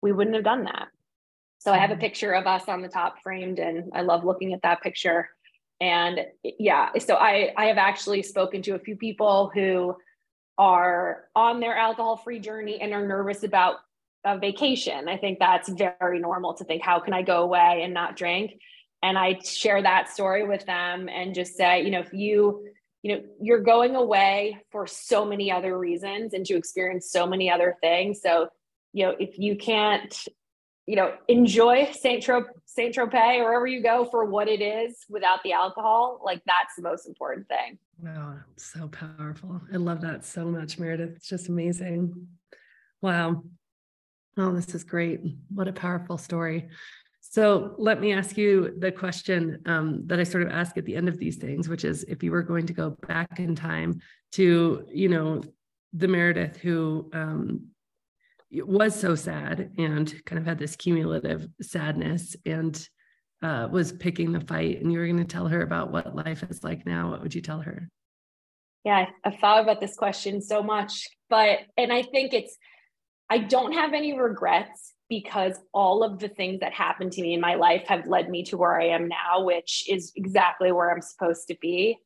we 0.00 0.12
wouldn't 0.12 0.34
have 0.34 0.44
done 0.44 0.64
that. 0.64 0.88
So 1.58 1.72
I 1.72 1.78
have 1.78 1.90
a 1.90 1.94
mm-hmm. 1.94 2.00
picture 2.00 2.32
of 2.32 2.46
us 2.46 2.68
on 2.68 2.80
the 2.80 2.88
top 2.88 3.16
framed, 3.22 3.58
and 3.58 3.90
I 3.92 4.02
love 4.02 4.24
looking 4.24 4.52
at 4.52 4.62
that 4.62 4.82
picture 4.82 5.28
and 5.80 6.20
yeah 6.42 6.88
so 6.98 7.14
i 7.16 7.52
i 7.56 7.66
have 7.66 7.78
actually 7.78 8.22
spoken 8.22 8.62
to 8.62 8.74
a 8.74 8.78
few 8.78 8.96
people 8.96 9.50
who 9.54 9.94
are 10.58 11.24
on 11.34 11.60
their 11.60 11.76
alcohol 11.76 12.16
free 12.16 12.38
journey 12.38 12.80
and 12.80 12.92
are 12.92 13.06
nervous 13.06 13.42
about 13.42 13.76
a 14.24 14.38
vacation. 14.38 15.08
I 15.08 15.16
think 15.16 15.38
that's 15.38 15.68
very 15.68 16.18
normal 16.18 16.54
to 16.54 16.64
think 16.64 16.82
how 16.82 16.98
can 16.98 17.14
i 17.14 17.22
go 17.22 17.42
away 17.42 17.82
and 17.82 17.94
not 17.94 18.16
drink? 18.16 18.58
And 19.02 19.16
i 19.16 19.38
share 19.40 19.82
that 19.82 20.10
story 20.10 20.46
with 20.46 20.66
them 20.66 21.08
and 21.08 21.34
just 21.34 21.56
say 21.56 21.82
you 21.82 21.90
know 21.90 22.00
if 22.00 22.12
you 22.12 22.66
you 23.02 23.14
know 23.14 23.22
you're 23.40 23.62
going 23.62 23.94
away 23.94 24.58
for 24.72 24.86
so 24.86 25.24
many 25.24 25.52
other 25.52 25.78
reasons 25.78 26.34
and 26.34 26.44
to 26.46 26.56
experience 26.56 27.10
so 27.10 27.26
many 27.26 27.50
other 27.50 27.76
things. 27.80 28.20
So 28.20 28.48
you 28.92 29.06
know 29.06 29.14
if 29.18 29.38
you 29.38 29.56
can't 29.56 30.16
you 30.86 30.94
know, 30.94 31.14
enjoy 31.28 31.90
Saint 31.92 32.22
Tropez, 32.22 33.40
wherever 33.42 33.66
you 33.66 33.82
go 33.82 34.04
for 34.04 34.24
what 34.24 34.48
it 34.48 34.60
is 34.62 35.04
without 35.08 35.42
the 35.42 35.52
alcohol. 35.52 36.20
Like 36.24 36.42
that's 36.46 36.76
the 36.76 36.82
most 36.82 37.06
important 37.06 37.48
thing. 37.48 37.78
Wow, 38.00 38.36
so 38.56 38.88
powerful. 38.88 39.60
I 39.72 39.76
love 39.76 40.00
that 40.02 40.24
so 40.24 40.44
much, 40.44 40.78
Meredith. 40.78 41.16
It's 41.16 41.28
just 41.28 41.48
amazing. 41.48 42.28
Wow. 43.02 43.42
Oh, 44.36 44.52
this 44.52 44.74
is 44.74 44.84
great. 44.84 45.20
What 45.52 45.66
a 45.66 45.72
powerful 45.72 46.18
story. 46.18 46.68
So 47.20 47.74
let 47.78 48.00
me 48.00 48.12
ask 48.12 48.36
you 48.36 48.74
the 48.78 48.92
question 48.92 49.60
um, 49.66 50.02
that 50.06 50.20
I 50.20 50.22
sort 50.22 50.44
of 50.44 50.50
ask 50.50 50.76
at 50.76 50.84
the 50.84 50.94
end 50.94 51.08
of 51.08 51.18
these 51.18 51.36
things, 51.36 51.68
which 51.68 51.84
is 51.84 52.04
if 52.04 52.22
you 52.22 52.30
were 52.30 52.42
going 52.42 52.66
to 52.66 52.72
go 52.72 52.90
back 53.08 53.40
in 53.40 53.56
time 53.56 54.00
to, 54.32 54.86
you 54.92 55.08
know, 55.08 55.42
the 55.92 56.08
Meredith 56.08 56.58
who 56.58 57.10
um, 57.12 57.66
was 58.52 58.98
so 58.98 59.14
sad 59.14 59.72
and 59.78 60.24
kind 60.24 60.38
of 60.38 60.46
had 60.46 60.58
this 60.58 60.76
cumulative 60.76 61.48
sadness 61.60 62.36
and 62.46 62.88
uh, 63.42 63.68
was 63.70 63.92
picking 63.92 64.32
the 64.32 64.40
fight. 64.40 64.80
And 64.80 64.92
you 64.92 64.98
were 64.98 65.06
going 65.06 65.18
to 65.18 65.24
tell 65.24 65.48
her 65.48 65.62
about 65.62 65.92
what 65.92 66.14
life 66.14 66.42
is 66.48 66.64
like 66.64 66.86
now. 66.86 67.10
What 67.10 67.22
would 67.22 67.34
you 67.34 67.42
tell 67.42 67.60
her? 67.60 67.88
Yeah 68.86 69.06
i've 69.24 69.40
thought 69.40 69.64
about 69.64 69.80
this 69.80 69.96
question 69.96 70.40
so 70.40 70.62
much 70.62 71.08
but 71.28 71.58
and 71.76 71.92
i 71.92 72.02
think 72.02 72.32
it's 72.32 72.56
i 73.28 73.36
don't 73.36 73.72
have 73.72 73.94
any 73.94 74.16
regrets 74.16 74.94
because 75.08 75.58
all 75.74 76.04
of 76.04 76.20
the 76.20 76.28
things 76.28 76.60
that 76.60 76.72
happened 76.72 77.10
to 77.12 77.22
me 77.22 77.34
in 77.34 77.40
my 77.40 77.56
life 77.56 77.82
have 77.88 78.06
led 78.06 78.30
me 78.30 78.44
to 78.44 78.56
where 78.56 78.80
i 78.80 78.86
am 78.86 79.08
now 79.08 79.42
which 79.42 79.84
is 79.88 80.12
exactly 80.14 80.70
where 80.70 80.92
i'm 80.92 81.02
supposed 81.02 81.48
to 81.48 81.56
be. 81.60 81.98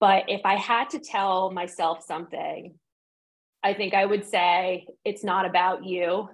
But 0.00 0.24
if 0.28 0.40
i 0.46 0.56
had 0.56 0.88
to 0.90 0.98
tell 0.98 1.50
myself 1.50 2.02
something 2.02 2.74
I 3.62 3.74
think 3.74 3.94
I 3.94 4.04
would 4.04 4.26
say 4.26 4.86
it's 5.04 5.24
not 5.24 5.46
about 5.46 5.84
you. 5.84 6.28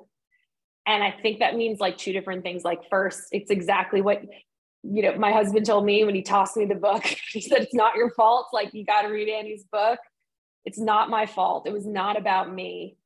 And 0.86 1.04
I 1.04 1.10
think 1.10 1.40
that 1.40 1.56
means 1.56 1.80
like 1.80 1.98
two 1.98 2.12
different 2.12 2.42
things. 2.42 2.64
Like, 2.64 2.88
first, 2.88 3.24
it's 3.30 3.50
exactly 3.50 4.00
what, 4.00 4.22
you 4.82 5.02
know, 5.02 5.18
my 5.18 5.32
husband 5.32 5.66
told 5.66 5.84
me 5.84 6.04
when 6.04 6.14
he 6.14 6.22
tossed 6.22 6.56
me 6.56 6.64
the 6.64 6.74
book. 6.74 7.04
he 7.32 7.40
said, 7.40 7.62
It's 7.62 7.74
not 7.74 7.96
your 7.96 8.10
fault. 8.12 8.46
Like, 8.52 8.72
you 8.72 8.84
got 8.84 9.02
to 9.02 9.08
read 9.08 9.28
Annie's 9.28 9.64
book. 9.64 9.98
It's 10.64 10.78
not 10.78 11.10
my 11.10 11.26
fault. 11.26 11.66
It 11.66 11.72
was 11.72 11.86
not 11.86 12.16
about 12.16 12.52
me. 12.52 12.96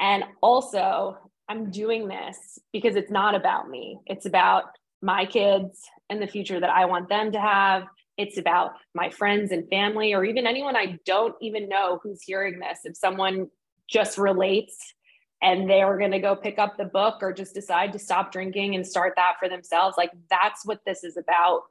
And 0.00 0.24
also, 0.42 1.18
I'm 1.48 1.70
doing 1.70 2.08
this 2.08 2.58
because 2.72 2.96
it's 2.96 3.10
not 3.10 3.34
about 3.34 3.68
me. 3.68 3.98
It's 4.06 4.26
about 4.26 4.64
my 5.02 5.26
kids 5.26 5.80
and 6.10 6.20
the 6.20 6.26
future 6.26 6.58
that 6.58 6.70
I 6.70 6.86
want 6.86 7.08
them 7.08 7.32
to 7.32 7.40
have 7.40 7.84
it's 8.16 8.38
about 8.38 8.72
my 8.94 9.10
friends 9.10 9.50
and 9.52 9.68
family, 9.68 10.14
or 10.14 10.24
even 10.24 10.46
anyone 10.46 10.76
I 10.76 10.98
don't 11.04 11.34
even 11.40 11.68
know 11.68 12.00
who's 12.02 12.22
hearing 12.22 12.58
this. 12.58 12.80
If 12.84 12.96
someone 12.96 13.48
just 13.88 14.18
relates 14.18 14.94
and 15.42 15.68
they're 15.68 15.98
going 15.98 16.12
to 16.12 16.20
go 16.20 16.36
pick 16.36 16.58
up 16.58 16.76
the 16.76 16.84
book 16.84 17.16
or 17.20 17.32
just 17.32 17.54
decide 17.54 17.92
to 17.92 17.98
stop 17.98 18.32
drinking 18.32 18.74
and 18.74 18.86
start 18.86 19.14
that 19.16 19.34
for 19.38 19.48
themselves, 19.48 19.96
like 19.98 20.10
that's 20.30 20.64
what 20.64 20.80
this 20.86 21.04
is 21.04 21.16
about. 21.16 21.62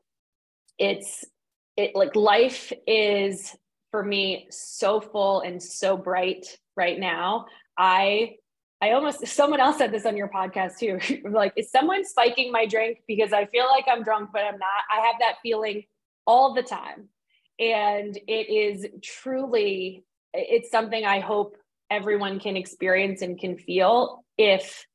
It's 0.78 1.26
it 1.76 1.96
like 1.96 2.16
life 2.16 2.72
is 2.86 3.56
for 3.92 4.04
me 4.04 4.48
so 4.50 5.00
full 5.00 5.42
and 5.42 5.62
so 5.62 5.98
bright 5.98 6.46
right 6.76 7.00
now. 7.00 7.46
I 7.78 8.36
I 8.82 8.92
almost 8.92 9.26
someone 9.28 9.62
else 9.62 9.78
said 9.78 9.94
this 9.94 10.06
on 10.06 10.18
your 10.18 10.28
podcast 10.28 10.78
too. 10.78 11.00
like, 11.30 11.54
is 11.56 11.72
someone 11.72 12.04
spiking 12.04 12.52
my 12.52 12.66
drink 12.66 13.00
because 13.08 13.32
I 13.32 13.46
feel 13.46 13.66
like 13.66 13.86
I'm 13.90 14.04
drunk, 14.04 14.32
but 14.34 14.44
I'm 14.44 14.60
not? 14.60 14.84
I 14.92 15.06
have 15.06 15.16
that 15.20 15.36
feeling 15.42 15.84
all 16.26 16.54
the 16.54 16.64
time. 16.64 17.10
And 17.60 18.18
it 18.28 18.50
is 18.50 18.86
truly, 19.04 20.04
it's 20.34 20.72
something 20.72 21.06
I 21.06 21.20
hope 21.20 21.56
everyone 21.90 22.40
can 22.40 22.58
experience 22.58 23.22
and 23.22 23.40
can 23.40 23.58
feel 23.58 24.24
if 24.38 24.86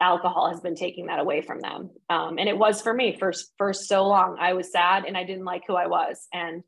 alcohol 0.00 0.50
has 0.50 0.60
been 0.60 0.74
taking 0.74 1.06
that 1.06 1.18
away 1.18 1.42
from 1.42 1.60
them. 1.60 1.90
Um, 2.08 2.38
and 2.38 2.48
it 2.48 2.56
was 2.56 2.80
for 2.80 2.92
me 2.92 3.16
for, 3.18 3.32
for 3.56 3.72
so 3.72 4.06
long. 4.06 4.36
I 4.40 4.54
was 4.54 4.72
sad 4.72 5.04
and 5.04 5.16
I 5.16 5.24
didn't 5.24 5.44
like 5.44 5.62
who 5.66 5.74
I 5.74 5.86
was. 5.86 6.26
And 6.32 6.62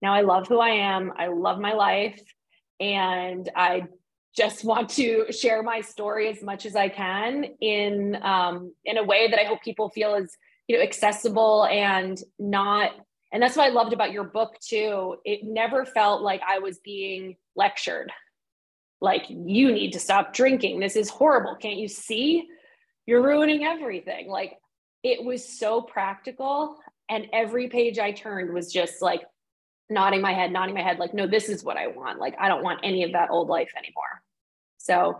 now 0.00 0.12
I 0.12 0.22
love 0.22 0.48
who 0.48 0.58
I 0.58 0.70
am. 0.70 1.12
I 1.16 1.28
love 1.28 1.58
my 1.60 1.74
life. 1.74 2.20
And 2.80 3.48
I 3.54 3.86
just 4.36 4.64
want 4.64 4.90
to 4.90 5.26
share 5.30 5.62
my 5.62 5.80
story 5.80 6.28
as 6.28 6.42
much 6.42 6.66
as 6.66 6.76
I 6.76 6.88
can 6.88 7.44
in 7.60 8.16
um, 8.22 8.74
in 8.84 8.98
a 8.98 9.04
way 9.04 9.28
that 9.28 9.40
I 9.40 9.44
hope 9.44 9.62
people 9.62 9.88
feel 9.90 10.14
is 10.14 10.36
you 10.68 10.76
know 10.76 10.82
accessible 10.82 11.66
and 11.66 12.18
not 12.38 12.92
and 13.32 13.42
that's 13.42 13.56
what 13.56 13.68
I 13.68 13.72
loved 13.72 13.92
about 13.92 14.12
your 14.12 14.24
book 14.24 14.58
too. 14.60 15.16
It 15.24 15.40
never 15.42 15.86
felt 15.86 16.22
like 16.22 16.42
I 16.46 16.58
was 16.58 16.78
being 16.78 17.36
lectured. 17.56 18.12
Like, 19.00 19.24
you 19.28 19.72
need 19.72 19.92
to 19.94 19.98
stop 19.98 20.32
drinking. 20.32 20.78
This 20.78 20.94
is 20.94 21.08
horrible. 21.08 21.56
Can't 21.56 21.78
you 21.78 21.88
see? 21.88 22.46
You're 23.06 23.22
ruining 23.22 23.64
everything. 23.64 24.28
Like, 24.28 24.58
it 25.02 25.24
was 25.24 25.58
so 25.58 25.80
practical. 25.80 26.76
And 27.08 27.26
every 27.32 27.68
page 27.68 27.98
I 27.98 28.12
turned 28.12 28.54
was 28.54 28.72
just 28.72 29.02
like 29.02 29.22
nodding 29.90 30.20
my 30.20 30.32
head, 30.32 30.52
nodding 30.52 30.74
my 30.74 30.82
head, 30.82 30.98
like, 30.98 31.14
no, 31.14 31.26
this 31.26 31.48
is 31.48 31.64
what 31.64 31.76
I 31.76 31.88
want. 31.88 32.20
Like, 32.20 32.36
I 32.38 32.48
don't 32.48 32.62
want 32.62 32.80
any 32.82 33.02
of 33.02 33.12
that 33.12 33.30
old 33.30 33.48
life 33.48 33.72
anymore. 33.76 34.22
So 34.78 35.18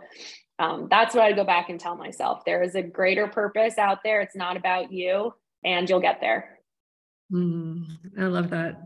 um, 0.59 0.87
that's 0.89 1.15
what 1.15 1.23
I 1.23 1.33
go 1.33 1.43
back 1.43 1.69
and 1.69 1.79
tell 1.79 1.95
myself. 1.95 2.45
There 2.45 2.63
is 2.63 2.75
a 2.75 2.81
greater 2.81 3.27
purpose 3.27 3.77
out 3.77 3.99
there. 4.03 4.21
It's 4.21 4.35
not 4.35 4.55
about 4.55 4.91
you, 4.91 5.33
and 5.63 5.89
you'll 5.89 5.99
get 5.99 6.21
there. 6.21 6.52
Mm, 7.33 7.85
I 8.19 8.23
love 8.25 8.51
that. 8.51 8.79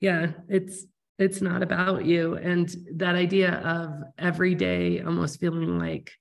Yeah, 0.00 0.32
it's 0.48 0.84
it's 1.18 1.40
not 1.40 1.62
about 1.62 2.04
you, 2.04 2.34
and 2.34 2.74
that 2.96 3.14
idea 3.14 3.54
of 3.54 3.90
every 4.18 4.54
day 4.54 5.00
almost 5.00 5.40
feeling 5.40 5.78
like 5.78 6.12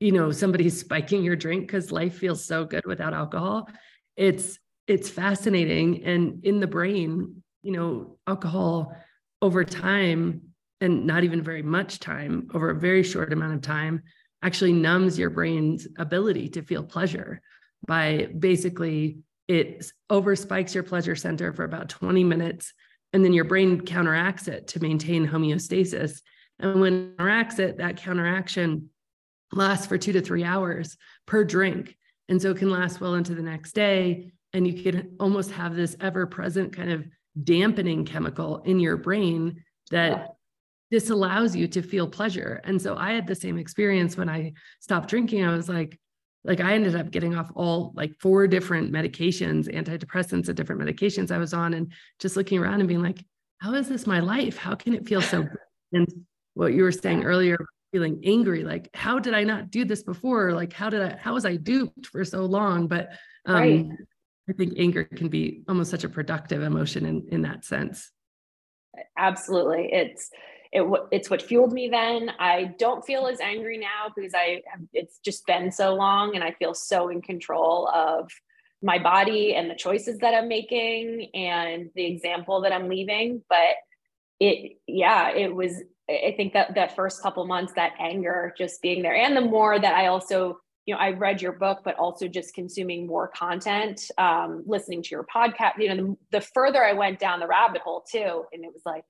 you 0.00 0.12
know 0.12 0.32
somebody's 0.32 0.80
spiking 0.84 1.22
your 1.22 1.36
drink 1.36 1.66
because 1.66 1.92
life 1.92 2.16
feels 2.16 2.44
so 2.44 2.64
good 2.64 2.86
without 2.86 3.12
alcohol. 3.12 3.68
It's 4.16 4.58
it's 4.86 5.10
fascinating, 5.10 6.04
and 6.04 6.44
in 6.44 6.60
the 6.60 6.66
brain, 6.66 7.42
you 7.62 7.72
know, 7.72 8.18
alcohol 8.26 8.96
over 9.42 9.64
time 9.64 10.40
and 10.80 11.06
not 11.06 11.24
even 11.24 11.42
very 11.42 11.62
much 11.62 12.00
time 12.00 12.48
over 12.54 12.70
a 12.70 12.74
very 12.74 13.02
short 13.02 13.32
amount 13.32 13.54
of 13.54 13.60
time 13.60 14.02
actually 14.42 14.72
numbs 14.72 15.18
your 15.18 15.30
brain's 15.30 15.86
ability 15.98 16.48
to 16.50 16.62
feel 16.62 16.82
pleasure 16.82 17.40
by 17.86 18.28
basically 18.38 19.18
it 19.48 19.90
over 20.10 20.34
spikes 20.36 20.74
your 20.74 20.84
pleasure 20.84 21.16
center 21.16 21.52
for 21.52 21.64
about 21.64 21.88
20 21.88 22.24
minutes 22.24 22.72
and 23.12 23.24
then 23.24 23.32
your 23.32 23.44
brain 23.44 23.80
counteracts 23.80 24.48
it 24.48 24.68
to 24.68 24.80
maintain 24.80 25.26
homeostasis 25.26 26.20
and 26.58 26.80
when 26.80 26.94
it 26.94 27.16
counteracts 27.18 27.58
it 27.58 27.78
that 27.78 27.96
counteraction 27.96 28.88
lasts 29.52 29.86
for 29.86 29.98
two 29.98 30.12
to 30.12 30.20
three 30.20 30.44
hours 30.44 30.96
per 31.26 31.44
drink 31.44 31.96
and 32.28 32.40
so 32.40 32.50
it 32.50 32.56
can 32.56 32.70
last 32.70 33.00
well 33.00 33.14
into 33.14 33.34
the 33.34 33.42
next 33.42 33.72
day 33.72 34.32
and 34.52 34.66
you 34.66 34.82
can 34.82 35.16
almost 35.20 35.50
have 35.50 35.74
this 35.74 35.96
ever 36.00 36.26
present 36.26 36.74
kind 36.74 36.90
of 36.90 37.06
dampening 37.42 38.04
chemical 38.04 38.58
in 38.62 38.78
your 38.78 38.96
brain 38.96 39.62
that 39.90 40.36
this 40.90 41.10
allows 41.10 41.56
you 41.56 41.66
to 41.66 41.82
feel 41.82 42.08
pleasure. 42.08 42.60
And 42.64 42.80
so 42.80 42.96
I 42.96 43.12
had 43.12 43.26
the 43.26 43.34
same 43.34 43.58
experience 43.58 44.16
when 44.16 44.28
I 44.28 44.52
stopped 44.80 45.08
drinking. 45.08 45.44
I 45.44 45.54
was 45.54 45.68
like, 45.68 45.98
like 46.44 46.60
I 46.60 46.74
ended 46.74 46.94
up 46.94 47.10
getting 47.10 47.34
off 47.34 47.50
all 47.54 47.92
like 47.96 48.14
four 48.20 48.46
different 48.46 48.92
medications, 48.92 49.66
antidepressants 49.74 50.48
and 50.48 50.56
different 50.56 50.80
medications 50.80 51.30
I 51.30 51.38
was 51.38 51.54
on, 51.54 51.74
and 51.74 51.92
just 52.18 52.36
looking 52.36 52.58
around 52.58 52.80
and 52.80 52.88
being 52.88 53.02
like, 53.02 53.24
how 53.58 53.72
is 53.74 53.88
this 53.88 54.06
my 54.06 54.20
life? 54.20 54.58
How 54.58 54.74
can 54.74 54.94
it 54.94 55.08
feel 55.08 55.22
so 55.22 55.42
good? 55.42 55.58
And 55.92 56.24
what 56.52 56.74
you 56.74 56.82
were 56.82 56.92
saying 56.92 57.24
earlier, 57.24 57.56
feeling 57.92 58.20
angry, 58.24 58.62
like, 58.62 58.90
how 58.94 59.18
did 59.18 59.32
I 59.32 59.44
not 59.44 59.70
do 59.70 59.84
this 59.84 60.02
before? 60.02 60.52
Like, 60.52 60.72
how 60.72 60.90
did 60.90 61.00
I, 61.00 61.16
how 61.16 61.34
was 61.34 61.46
I 61.46 61.56
duped 61.56 62.06
for 62.06 62.24
so 62.24 62.44
long? 62.44 62.88
But 62.88 63.10
um, 63.46 63.54
right. 63.54 63.86
I 64.50 64.52
think 64.52 64.74
anger 64.76 65.04
can 65.04 65.28
be 65.28 65.62
almost 65.66 65.90
such 65.90 66.04
a 66.04 66.08
productive 66.08 66.62
emotion 66.62 67.06
in, 67.06 67.26
in 67.30 67.42
that 67.42 67.64
sense. 67.64 68.10
Absolutely. 69.16 69.88
It's, 69.92 70.30
it, 70.74 70.82
it's 71.12 71.30
what 71.30 71.40
fueled 71.40 71.72
me 71.72 71.88
then. 71.88 72.32
I 72.40 72.74
don't 72.78 73.06
feel 73.06 73.28
as 73.28 73.40
angry 73.40 73.78
now 73.78 74.12
because 74.14 74.34
I 74.34 74.60
have, 74.66 74.80
it's 74.92 75.20
just 75.24 75.46
been 75.46 75.70
so 75.70 75.94
long 75.94 76.34
and 76.34 76.42
I 76.42 76.50
feel 76.50 76.74
so 76.74 77.08
in 77.08 77.22
control 77.22 77.88
of 77.94 78.28
my 78.82 78.98
body 78.98 79.54
and 79.54 79.70
the 79.70 79.76
choices 79.76 80.18
that 80.18 80.34
I'm 80.34 80.48
making 80.48 81.30
and 81.32 81.90
the 81.94 82.04
example 82.04 82.60
that 82.62 82.72
I'm 82.72 82.88
leaving. 82.88 83.42
But 83.48 83.76
it, 84.40 84.78
yeah, 84.88 85.30
it 85.30 85.54
was, 85.54 85.80
I 86.10 86.34
think 86.36 86.52
that 86.54 86.74
that 86.74 86.96
first 86.96 87.22
couple 87.22 87.46
months, 87.46 87.72
that 87.74 87.92
anger 88.00 88.52
just 88.58 88.82
being 88.82 89.00
there. 89.00 89.14
And 89.14 89.36
the 89.36 89.42
more 89.42 89.78
that 89.78 89.94
I 89.94 90.08
also, 90.08 90.58
you 90.86 90.94
know, 90.94 91.00
I 91.00 91.10
read 91.10 91.40
your 91.40 91.52
book, 91.52 91.82
but 91.84 91.96
also 91.96 92.26
just 92.26 92.52
consuming 92.52 93.06
more 93.06 93.28
content, 93.28 94.10
um, 94.18 94.64
listening 94.66 95.04
to 95.04 95.10
your 95.12 95.24
podcast, 95.34 95.78
you 95.78 95.94
know, 95.94 96.16
the, 96.32 96.40
the 96.40 96.46
further 96.52 96.84
I 96.84 96.94
went 96.94 97.20
down 97.20 97.38
the 97.38 97.46
rabbit 97.46 97.80
hole 97.80 98.04
too. 98.10 98.44
And 98.52 98.64
it 98.64 98.72
was 98.72 98.82
like, 98.84 99.04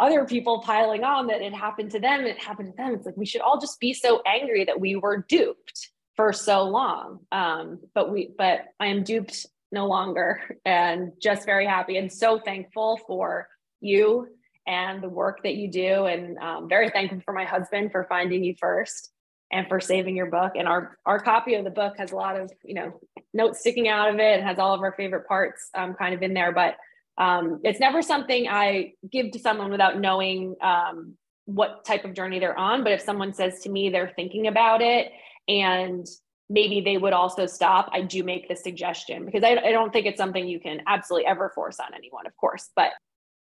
other 0.00 0.24
people 0.24 0.62
piling 0.62 1.04
on 1.04 1.26
that 1.28 1.42
it 1.42 1.52
happened 1.52 1.90
to 1.92 2.00
them, 2.00 2.24
it 2.24 2.42
happened 2.42 2.72
to 2.72 2.76
them. 2.76 2.94
It's 2.94 3.06
like 3.06 3.16
we 3.16 3.26
should 3.26 3.42
all 3.42 3.60
just 3.60 3.78
be 3.78 3.92
so 3.92 4.22
angry 4.26 4.64
that 4.64 4.80
we 4.80 4.96
were 4.96 5.24
duped 5.28 5.90
for 6.16 6.32
so 6.32 6.64
long. 6.64 7.20
Um, 7.30 7.80
but 7.94 8.10
we, 8.10 8.30
but 8.36 8.60
I 8.80 8.86
am 8.86 9.04
duped 9.04 9.46
no 9.70 9.86
longer, 9.86 10.58
and 10.64 11.12
just 11.20 11.46
very 11.46 11.66
happy 11.66 11.96
and 11.96 12.10
so 12.10 12.40
thankful 12.40 12.98
for 13.06 13.46
you 13.80 14.26
and 14.66 15.02
the 15.02 15.08
work 15.08 15.42
that 15.44 15.54
you 15.54 15.70
do, 15.70 16.06
and 16.06 16.38
um, 16.38 16.68
very 16.68 16.90
thankful 16.90 17.20
for 17.24 17.34
my 17.34 17.44
husband 17.44 17.92
for 17.92 18.06
finding 18.08 18.42
you 18.42 18.54
first 18.58 19.10
and 19.52 19.68
for 19.68 19.80
saving 19.80 20.16
your 20.16 20.30
book. 20.30 20.52
And 20.56 20.66
our 20.66 20.98
our 21.04 21.20
copy 21.20 21.54
of 21.54 21.64
the 21.64 21.70
book 21.70 21.94
has 21.98 22.12
a 22.12 22.16
lot 22.16 22.40
of 22.40 22.50
you 22.64 22.74
know 22.74 23.00
notes 23.34 23.60
sticking 23.60 23.88
out 23.88 24.08
of 24.08 24.16
it 24.16 24.38
and 24.38 24.42
has 24.44 24.58
all 24.58 24.74
of 24.74 24.80
our 24.80 24.92
favorite 24.92 25.26
parts 25.28 25.68
um, 25.74 25.94
kind 25.94 26.14
of 26.14 26.22
in 26.22 26.34
there, 26.34 26.52
but 26.52 26.76
um, 27.20 27.60
it's 27.64 27.78
never 27.78 28.00
something 28.00 28.48
I 28.48 28.94
give 29.12 29.32
to 29.32 29.38
someone 29.38 29.70
without 29.70 30.00
knowing 30.00 30.56
um, 30.62 31.16
what 31.44 31.84
type 31.84 32.06
of 32.06 32.14
journey 32.14 32.38
they're 32.38 32.58
on. 32.58 32.82
But 32.82 32.92
if 32.92 33.02
someone 33.02 33.34
says 33.34 33.60
to 33.60 33.68
me 33.68 33.90
they're 33.90 34.12
thinking 34.16 34.46
about 34.46 34.80
it 34.80 35.12
and 35.46 36.06
maybe 36.48 36.80
they 36.80 36.96
would 36.96 37.12
also 37.12 37.44
stop, 37.44 37.90
I 37.92 38.00
do 38.00 38.24
make 38.24 38.48
the 38.48 38.56
suggestion 38.56 39.26
because 39.26 39.44
I, 39.44 39.50
I 39.50 39.70
don't 39.70 39.92
think 39.92 40.06
it's 40.06 40.16
something 40.16 40.48
you 40.48 40.60
can 40.60 40.80
absolutely 40.86 41.26
ever 41.26 41.52
force 41.54 41.78
on 41.78 41.94
anyone, 41.94 42.26
of 42.26 42.34
course. 42.36 42.70
But 42.74 42.92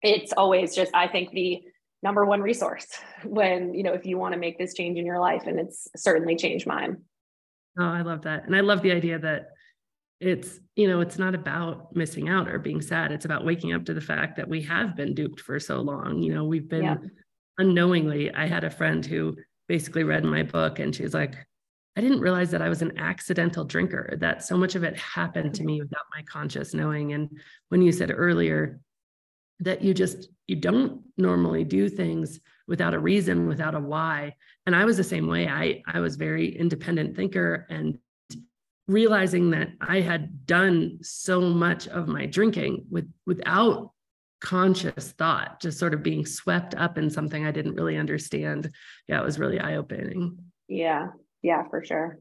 it's 0.04 0.34
always 0.34 0.76
just, 0.76 0.94
I 0.94 1.08
think, 1.08 1.32
the 1.32 1.64
number 2.04 2.26
one 2.26 2.42
resource 2.42 2.86
when, 3.26 3.74
you 3.74 3.82
know, 3.82 3.94
if 3.94 4.06
you 4.06 4.20
want 4.20 4.34
to 4.36 4.40
make 4.40 4.60
this 4.60 4.76
change 4.76 5.00
in 5.00 5.06
your 5.06 5.20
life. 5.20 5.48
And 5.48 5.60
it's 5.60 5.88
certainly 5.96 6.36
changed 6.36 6.68
mine. 6.68 6.98
Oh, 7.80 7.86
I 7.86 8.04
love 8.04 8.22
that. 8.22 8.46
And 8.46 8.56
I 8.56 8.60
love 8.60 8.84
the 8.84 8.92
idea 8.92 9.18
that 9.18 9.48
it's 10.24 10.60
you 10.76 10.88
know 10.88 11.02
it's 11.02 11.20
not 11.20 11.36
about 11.36 11.96
missing 11.96 12.30
out 12.30 12.48
or 12.48 12.60
being 12.60 12.82
sad. 12.82 13.12
It's 13.12 13.26
about 13.26 13.46
waking 13.46 13.74
up 13.74 13.86
to 13.86 13.94
the 13.94 14.02
fact 14.02 14.38
that 14.38 14.48
we 14.48 14.62
have 14.64 14.96
been 14.96 15.14
duped 15.14 15.40
for 15.40 15.60
so 15.60 15.82
long. 15.82 16.22
You 16.22 16.34
know 16.34 16.46
we've 16.46 16.70
been 16.70 16.84
yeah. 16.84 16.98
unknowingly 17.58 18.34
i 18.34 18.48
had 18.48 18.64
a 18.64 18.70
friend 18.70 19.06
who 19.06 19.36
basically 19.68 20.04
read 20.04 20.24
my 20.24 20.44
book 20.44 20.80
and 20.80 20.96
she's 20.96 21.14
like 21.14 21.36
i 21.96 22.02
didn't 22.02 22.20
realize 22.20 22.52
that 22.52 22.62
i 22.62 22.70
was 22.70 22.82
an 22.82 22.98
accidental 22.98 23.64
drinker 23.64 24.18
that 24.20 24.44
so 24.44 24.58
much 24.58 24.76
of 24.76 24.84
it 24.84 24.98
happened 24.98 25.54
to 25.54 25.64
me 25.64 25.82
without 25.82 26.06
my 26.16 26.24
conscious 26.24 26.74
knowing. 26.74 27.14
And 27.14 27.30
when 27.70 27.82
you 27.82 27.92
said 27.92 28.12
earlier 28.16 28.80
that 29.60 29.84
you 29.84 29.94
just 29.94 30.30
you 30.48 30.56
don't 30.56 31.02
normally 31.18 31.64
do 31.64 31.88
things 31.88 32.40
without 32.68 32.94
a 32.94 33.00
reason 33.00 33.48
without 33.48 33.76
a 33.76 33.80
why 33.80 34.34
and 34.66 34.76
i 34.76 34.86
was 34.86 34.98
the 34.98 35.04
same 35.04 35.28
way. 35.28 35.48
I 35.48 35.84
i 35.86 36.00
was 36.00 36.16
very 36.16 36.48
independent 36.58 37.16
thinker 37.16 37.68
and 37.70 38.00
realizing 38.88 39.52
that 39.52 39.70
I 39.82 40.02
had 40.02 40.46
done 40.46 41.00
so 41.02 41.42
much 41.42 41.88
of 41.88 42.08
my 42.08 42.26
drinking 42.26 42.86
with 42.90 43.12
without 43.26 43.92
conscious 44.42 45.14
thought, 45.14 45.62
just 45.62 45.80
sort 45.80 45.94
of 45.94 46.04
being 46.04 46.26
swept 46.26 46.76
up 46.76 46.98
in 46.98 47.10
something 47.10 47.46
I 47.46 47.52
didn't 47.52 47.76
really 47.76 47.98
understand. 47.98 48.72
Yeah, 49.08 49.22
it 49.22 49.26
was 49.26 49.40
really 49.40 49.60
eye-opening. 49.60 50.38
Yeah, 50.68 51.10
yeah, 51.42 51.64
for 51.70 51.84
sure. 51.84 52.20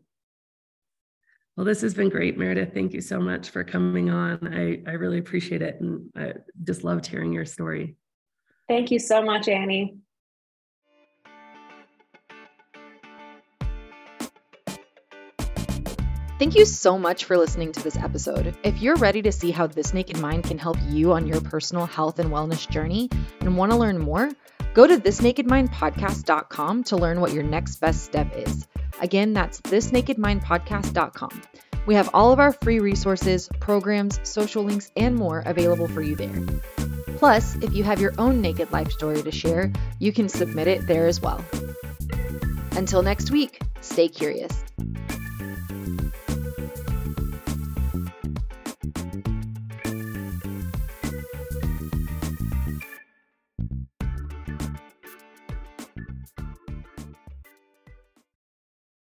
Well, 1.56 1.66
this 1.66 1.82
has 1.82 1.94
been 1.94 2.08
great, 2.08 2.38
Meredith. 2.38 2.72
Thank 2.72 2.94
you 2.94 3.00
so 3.00 3.20
much 3.20 3.50
for 3.50 3.62
coming 3.64 4.08
on. 4.08 4.38
I, 4.54 4.82
I 4.88 4.94
really 4.94 5.18
appreciate 5.18 5.62
it. 5.62 5.80
And 5.80 6.10
I 6.16 6.34
just 6.62 6.84
loved 6.84 7.04
hearing 7.04 7.32
your 7.32 7.44
story. 7.44 7.96
Thank 8.68 8.90
you 8.90 8.98
so 8.98 9.20
much, 9.20 9.48
Annie. 9.48 9.96
Thank 16.42 16.56
you 16.56 16.64
so 16.64 16.98
much 16.98 17.26
for 17.26 17.38
listening 17.38 17.70
to 17.70 17.80
this 17.84 17.96
episode. 17.96 18.56
If 18.64 18.82
you're 18.82 18.96
ready 18.96 19.22
to 19.22 19.30
see 19.30 19.52
how 19.52 19.68
This 19.68 19.94
Naked 19.94 20.18
Mind 20.18 20.42
can 20.42 20.58
help 20.58 20.76
you 20.88 21.12
on 21.12 21.24
your 21.24 21.40
personal 21.40 21.86
health 21.86 22.18
and 22.18 22.30
wellness 22.30 22.68
journey 22.68 23.08
and 23.38 23.56
want 23.56 23.70
to 23.70 23.78
learn 23.78 23.96
more, 24.00 24.28
go 24.74 24.84
to 24.84 24.96
thisnakedmindpodcast.com 24.96 26.82
to 26.82 26.96
learn 26.96 27.20
what 27.20 27.32
your 27.32 27.44
next 27.44 27.76
best 27.76 28.02
step 28.02 28.36
is. 28.36 28.66
Again, 29.00 29.34
that's 29.34 29.60
thisnakedmindpodcast.com. 29.60 31.42
We 31.86 31.94
have 31.94 32.10
all 32.12 32.32
of 32.32 32.40
our 32.40 32.52
free 32.54 32.80
resources, 32.80 33.48
programs, 33.60 34.18
social 34.28 34.64
links, 34.64 34.90
and 34.96 35.14
more 35.14 35.44
available 35.46 35.86
for 35.86 36.02
you 36.02 36.16
there. 36.16 36.42
Plus, 37.18 37.54
if 37.62 37.72
you 37.72 37.84
have 37.84 38.00
your 38.00 38.14
own 38.18 38.40
naked 38.40 38.72
life 38.72 38.90
story 38.90 39.22
to 39.22 39.30
share, 39.30 39.72
you 40.00 40.12
can 40.12 40.28
submit 40.28 40.66
it 40.66 40.88
there 40.88 41.06
as 41.06 41.22
well. 41.22 41.44
Until 42.72 43.04
next 43.04 43.30
week, 43.30 43.62
stay 43.80 44.08
curious. 44.08 44.64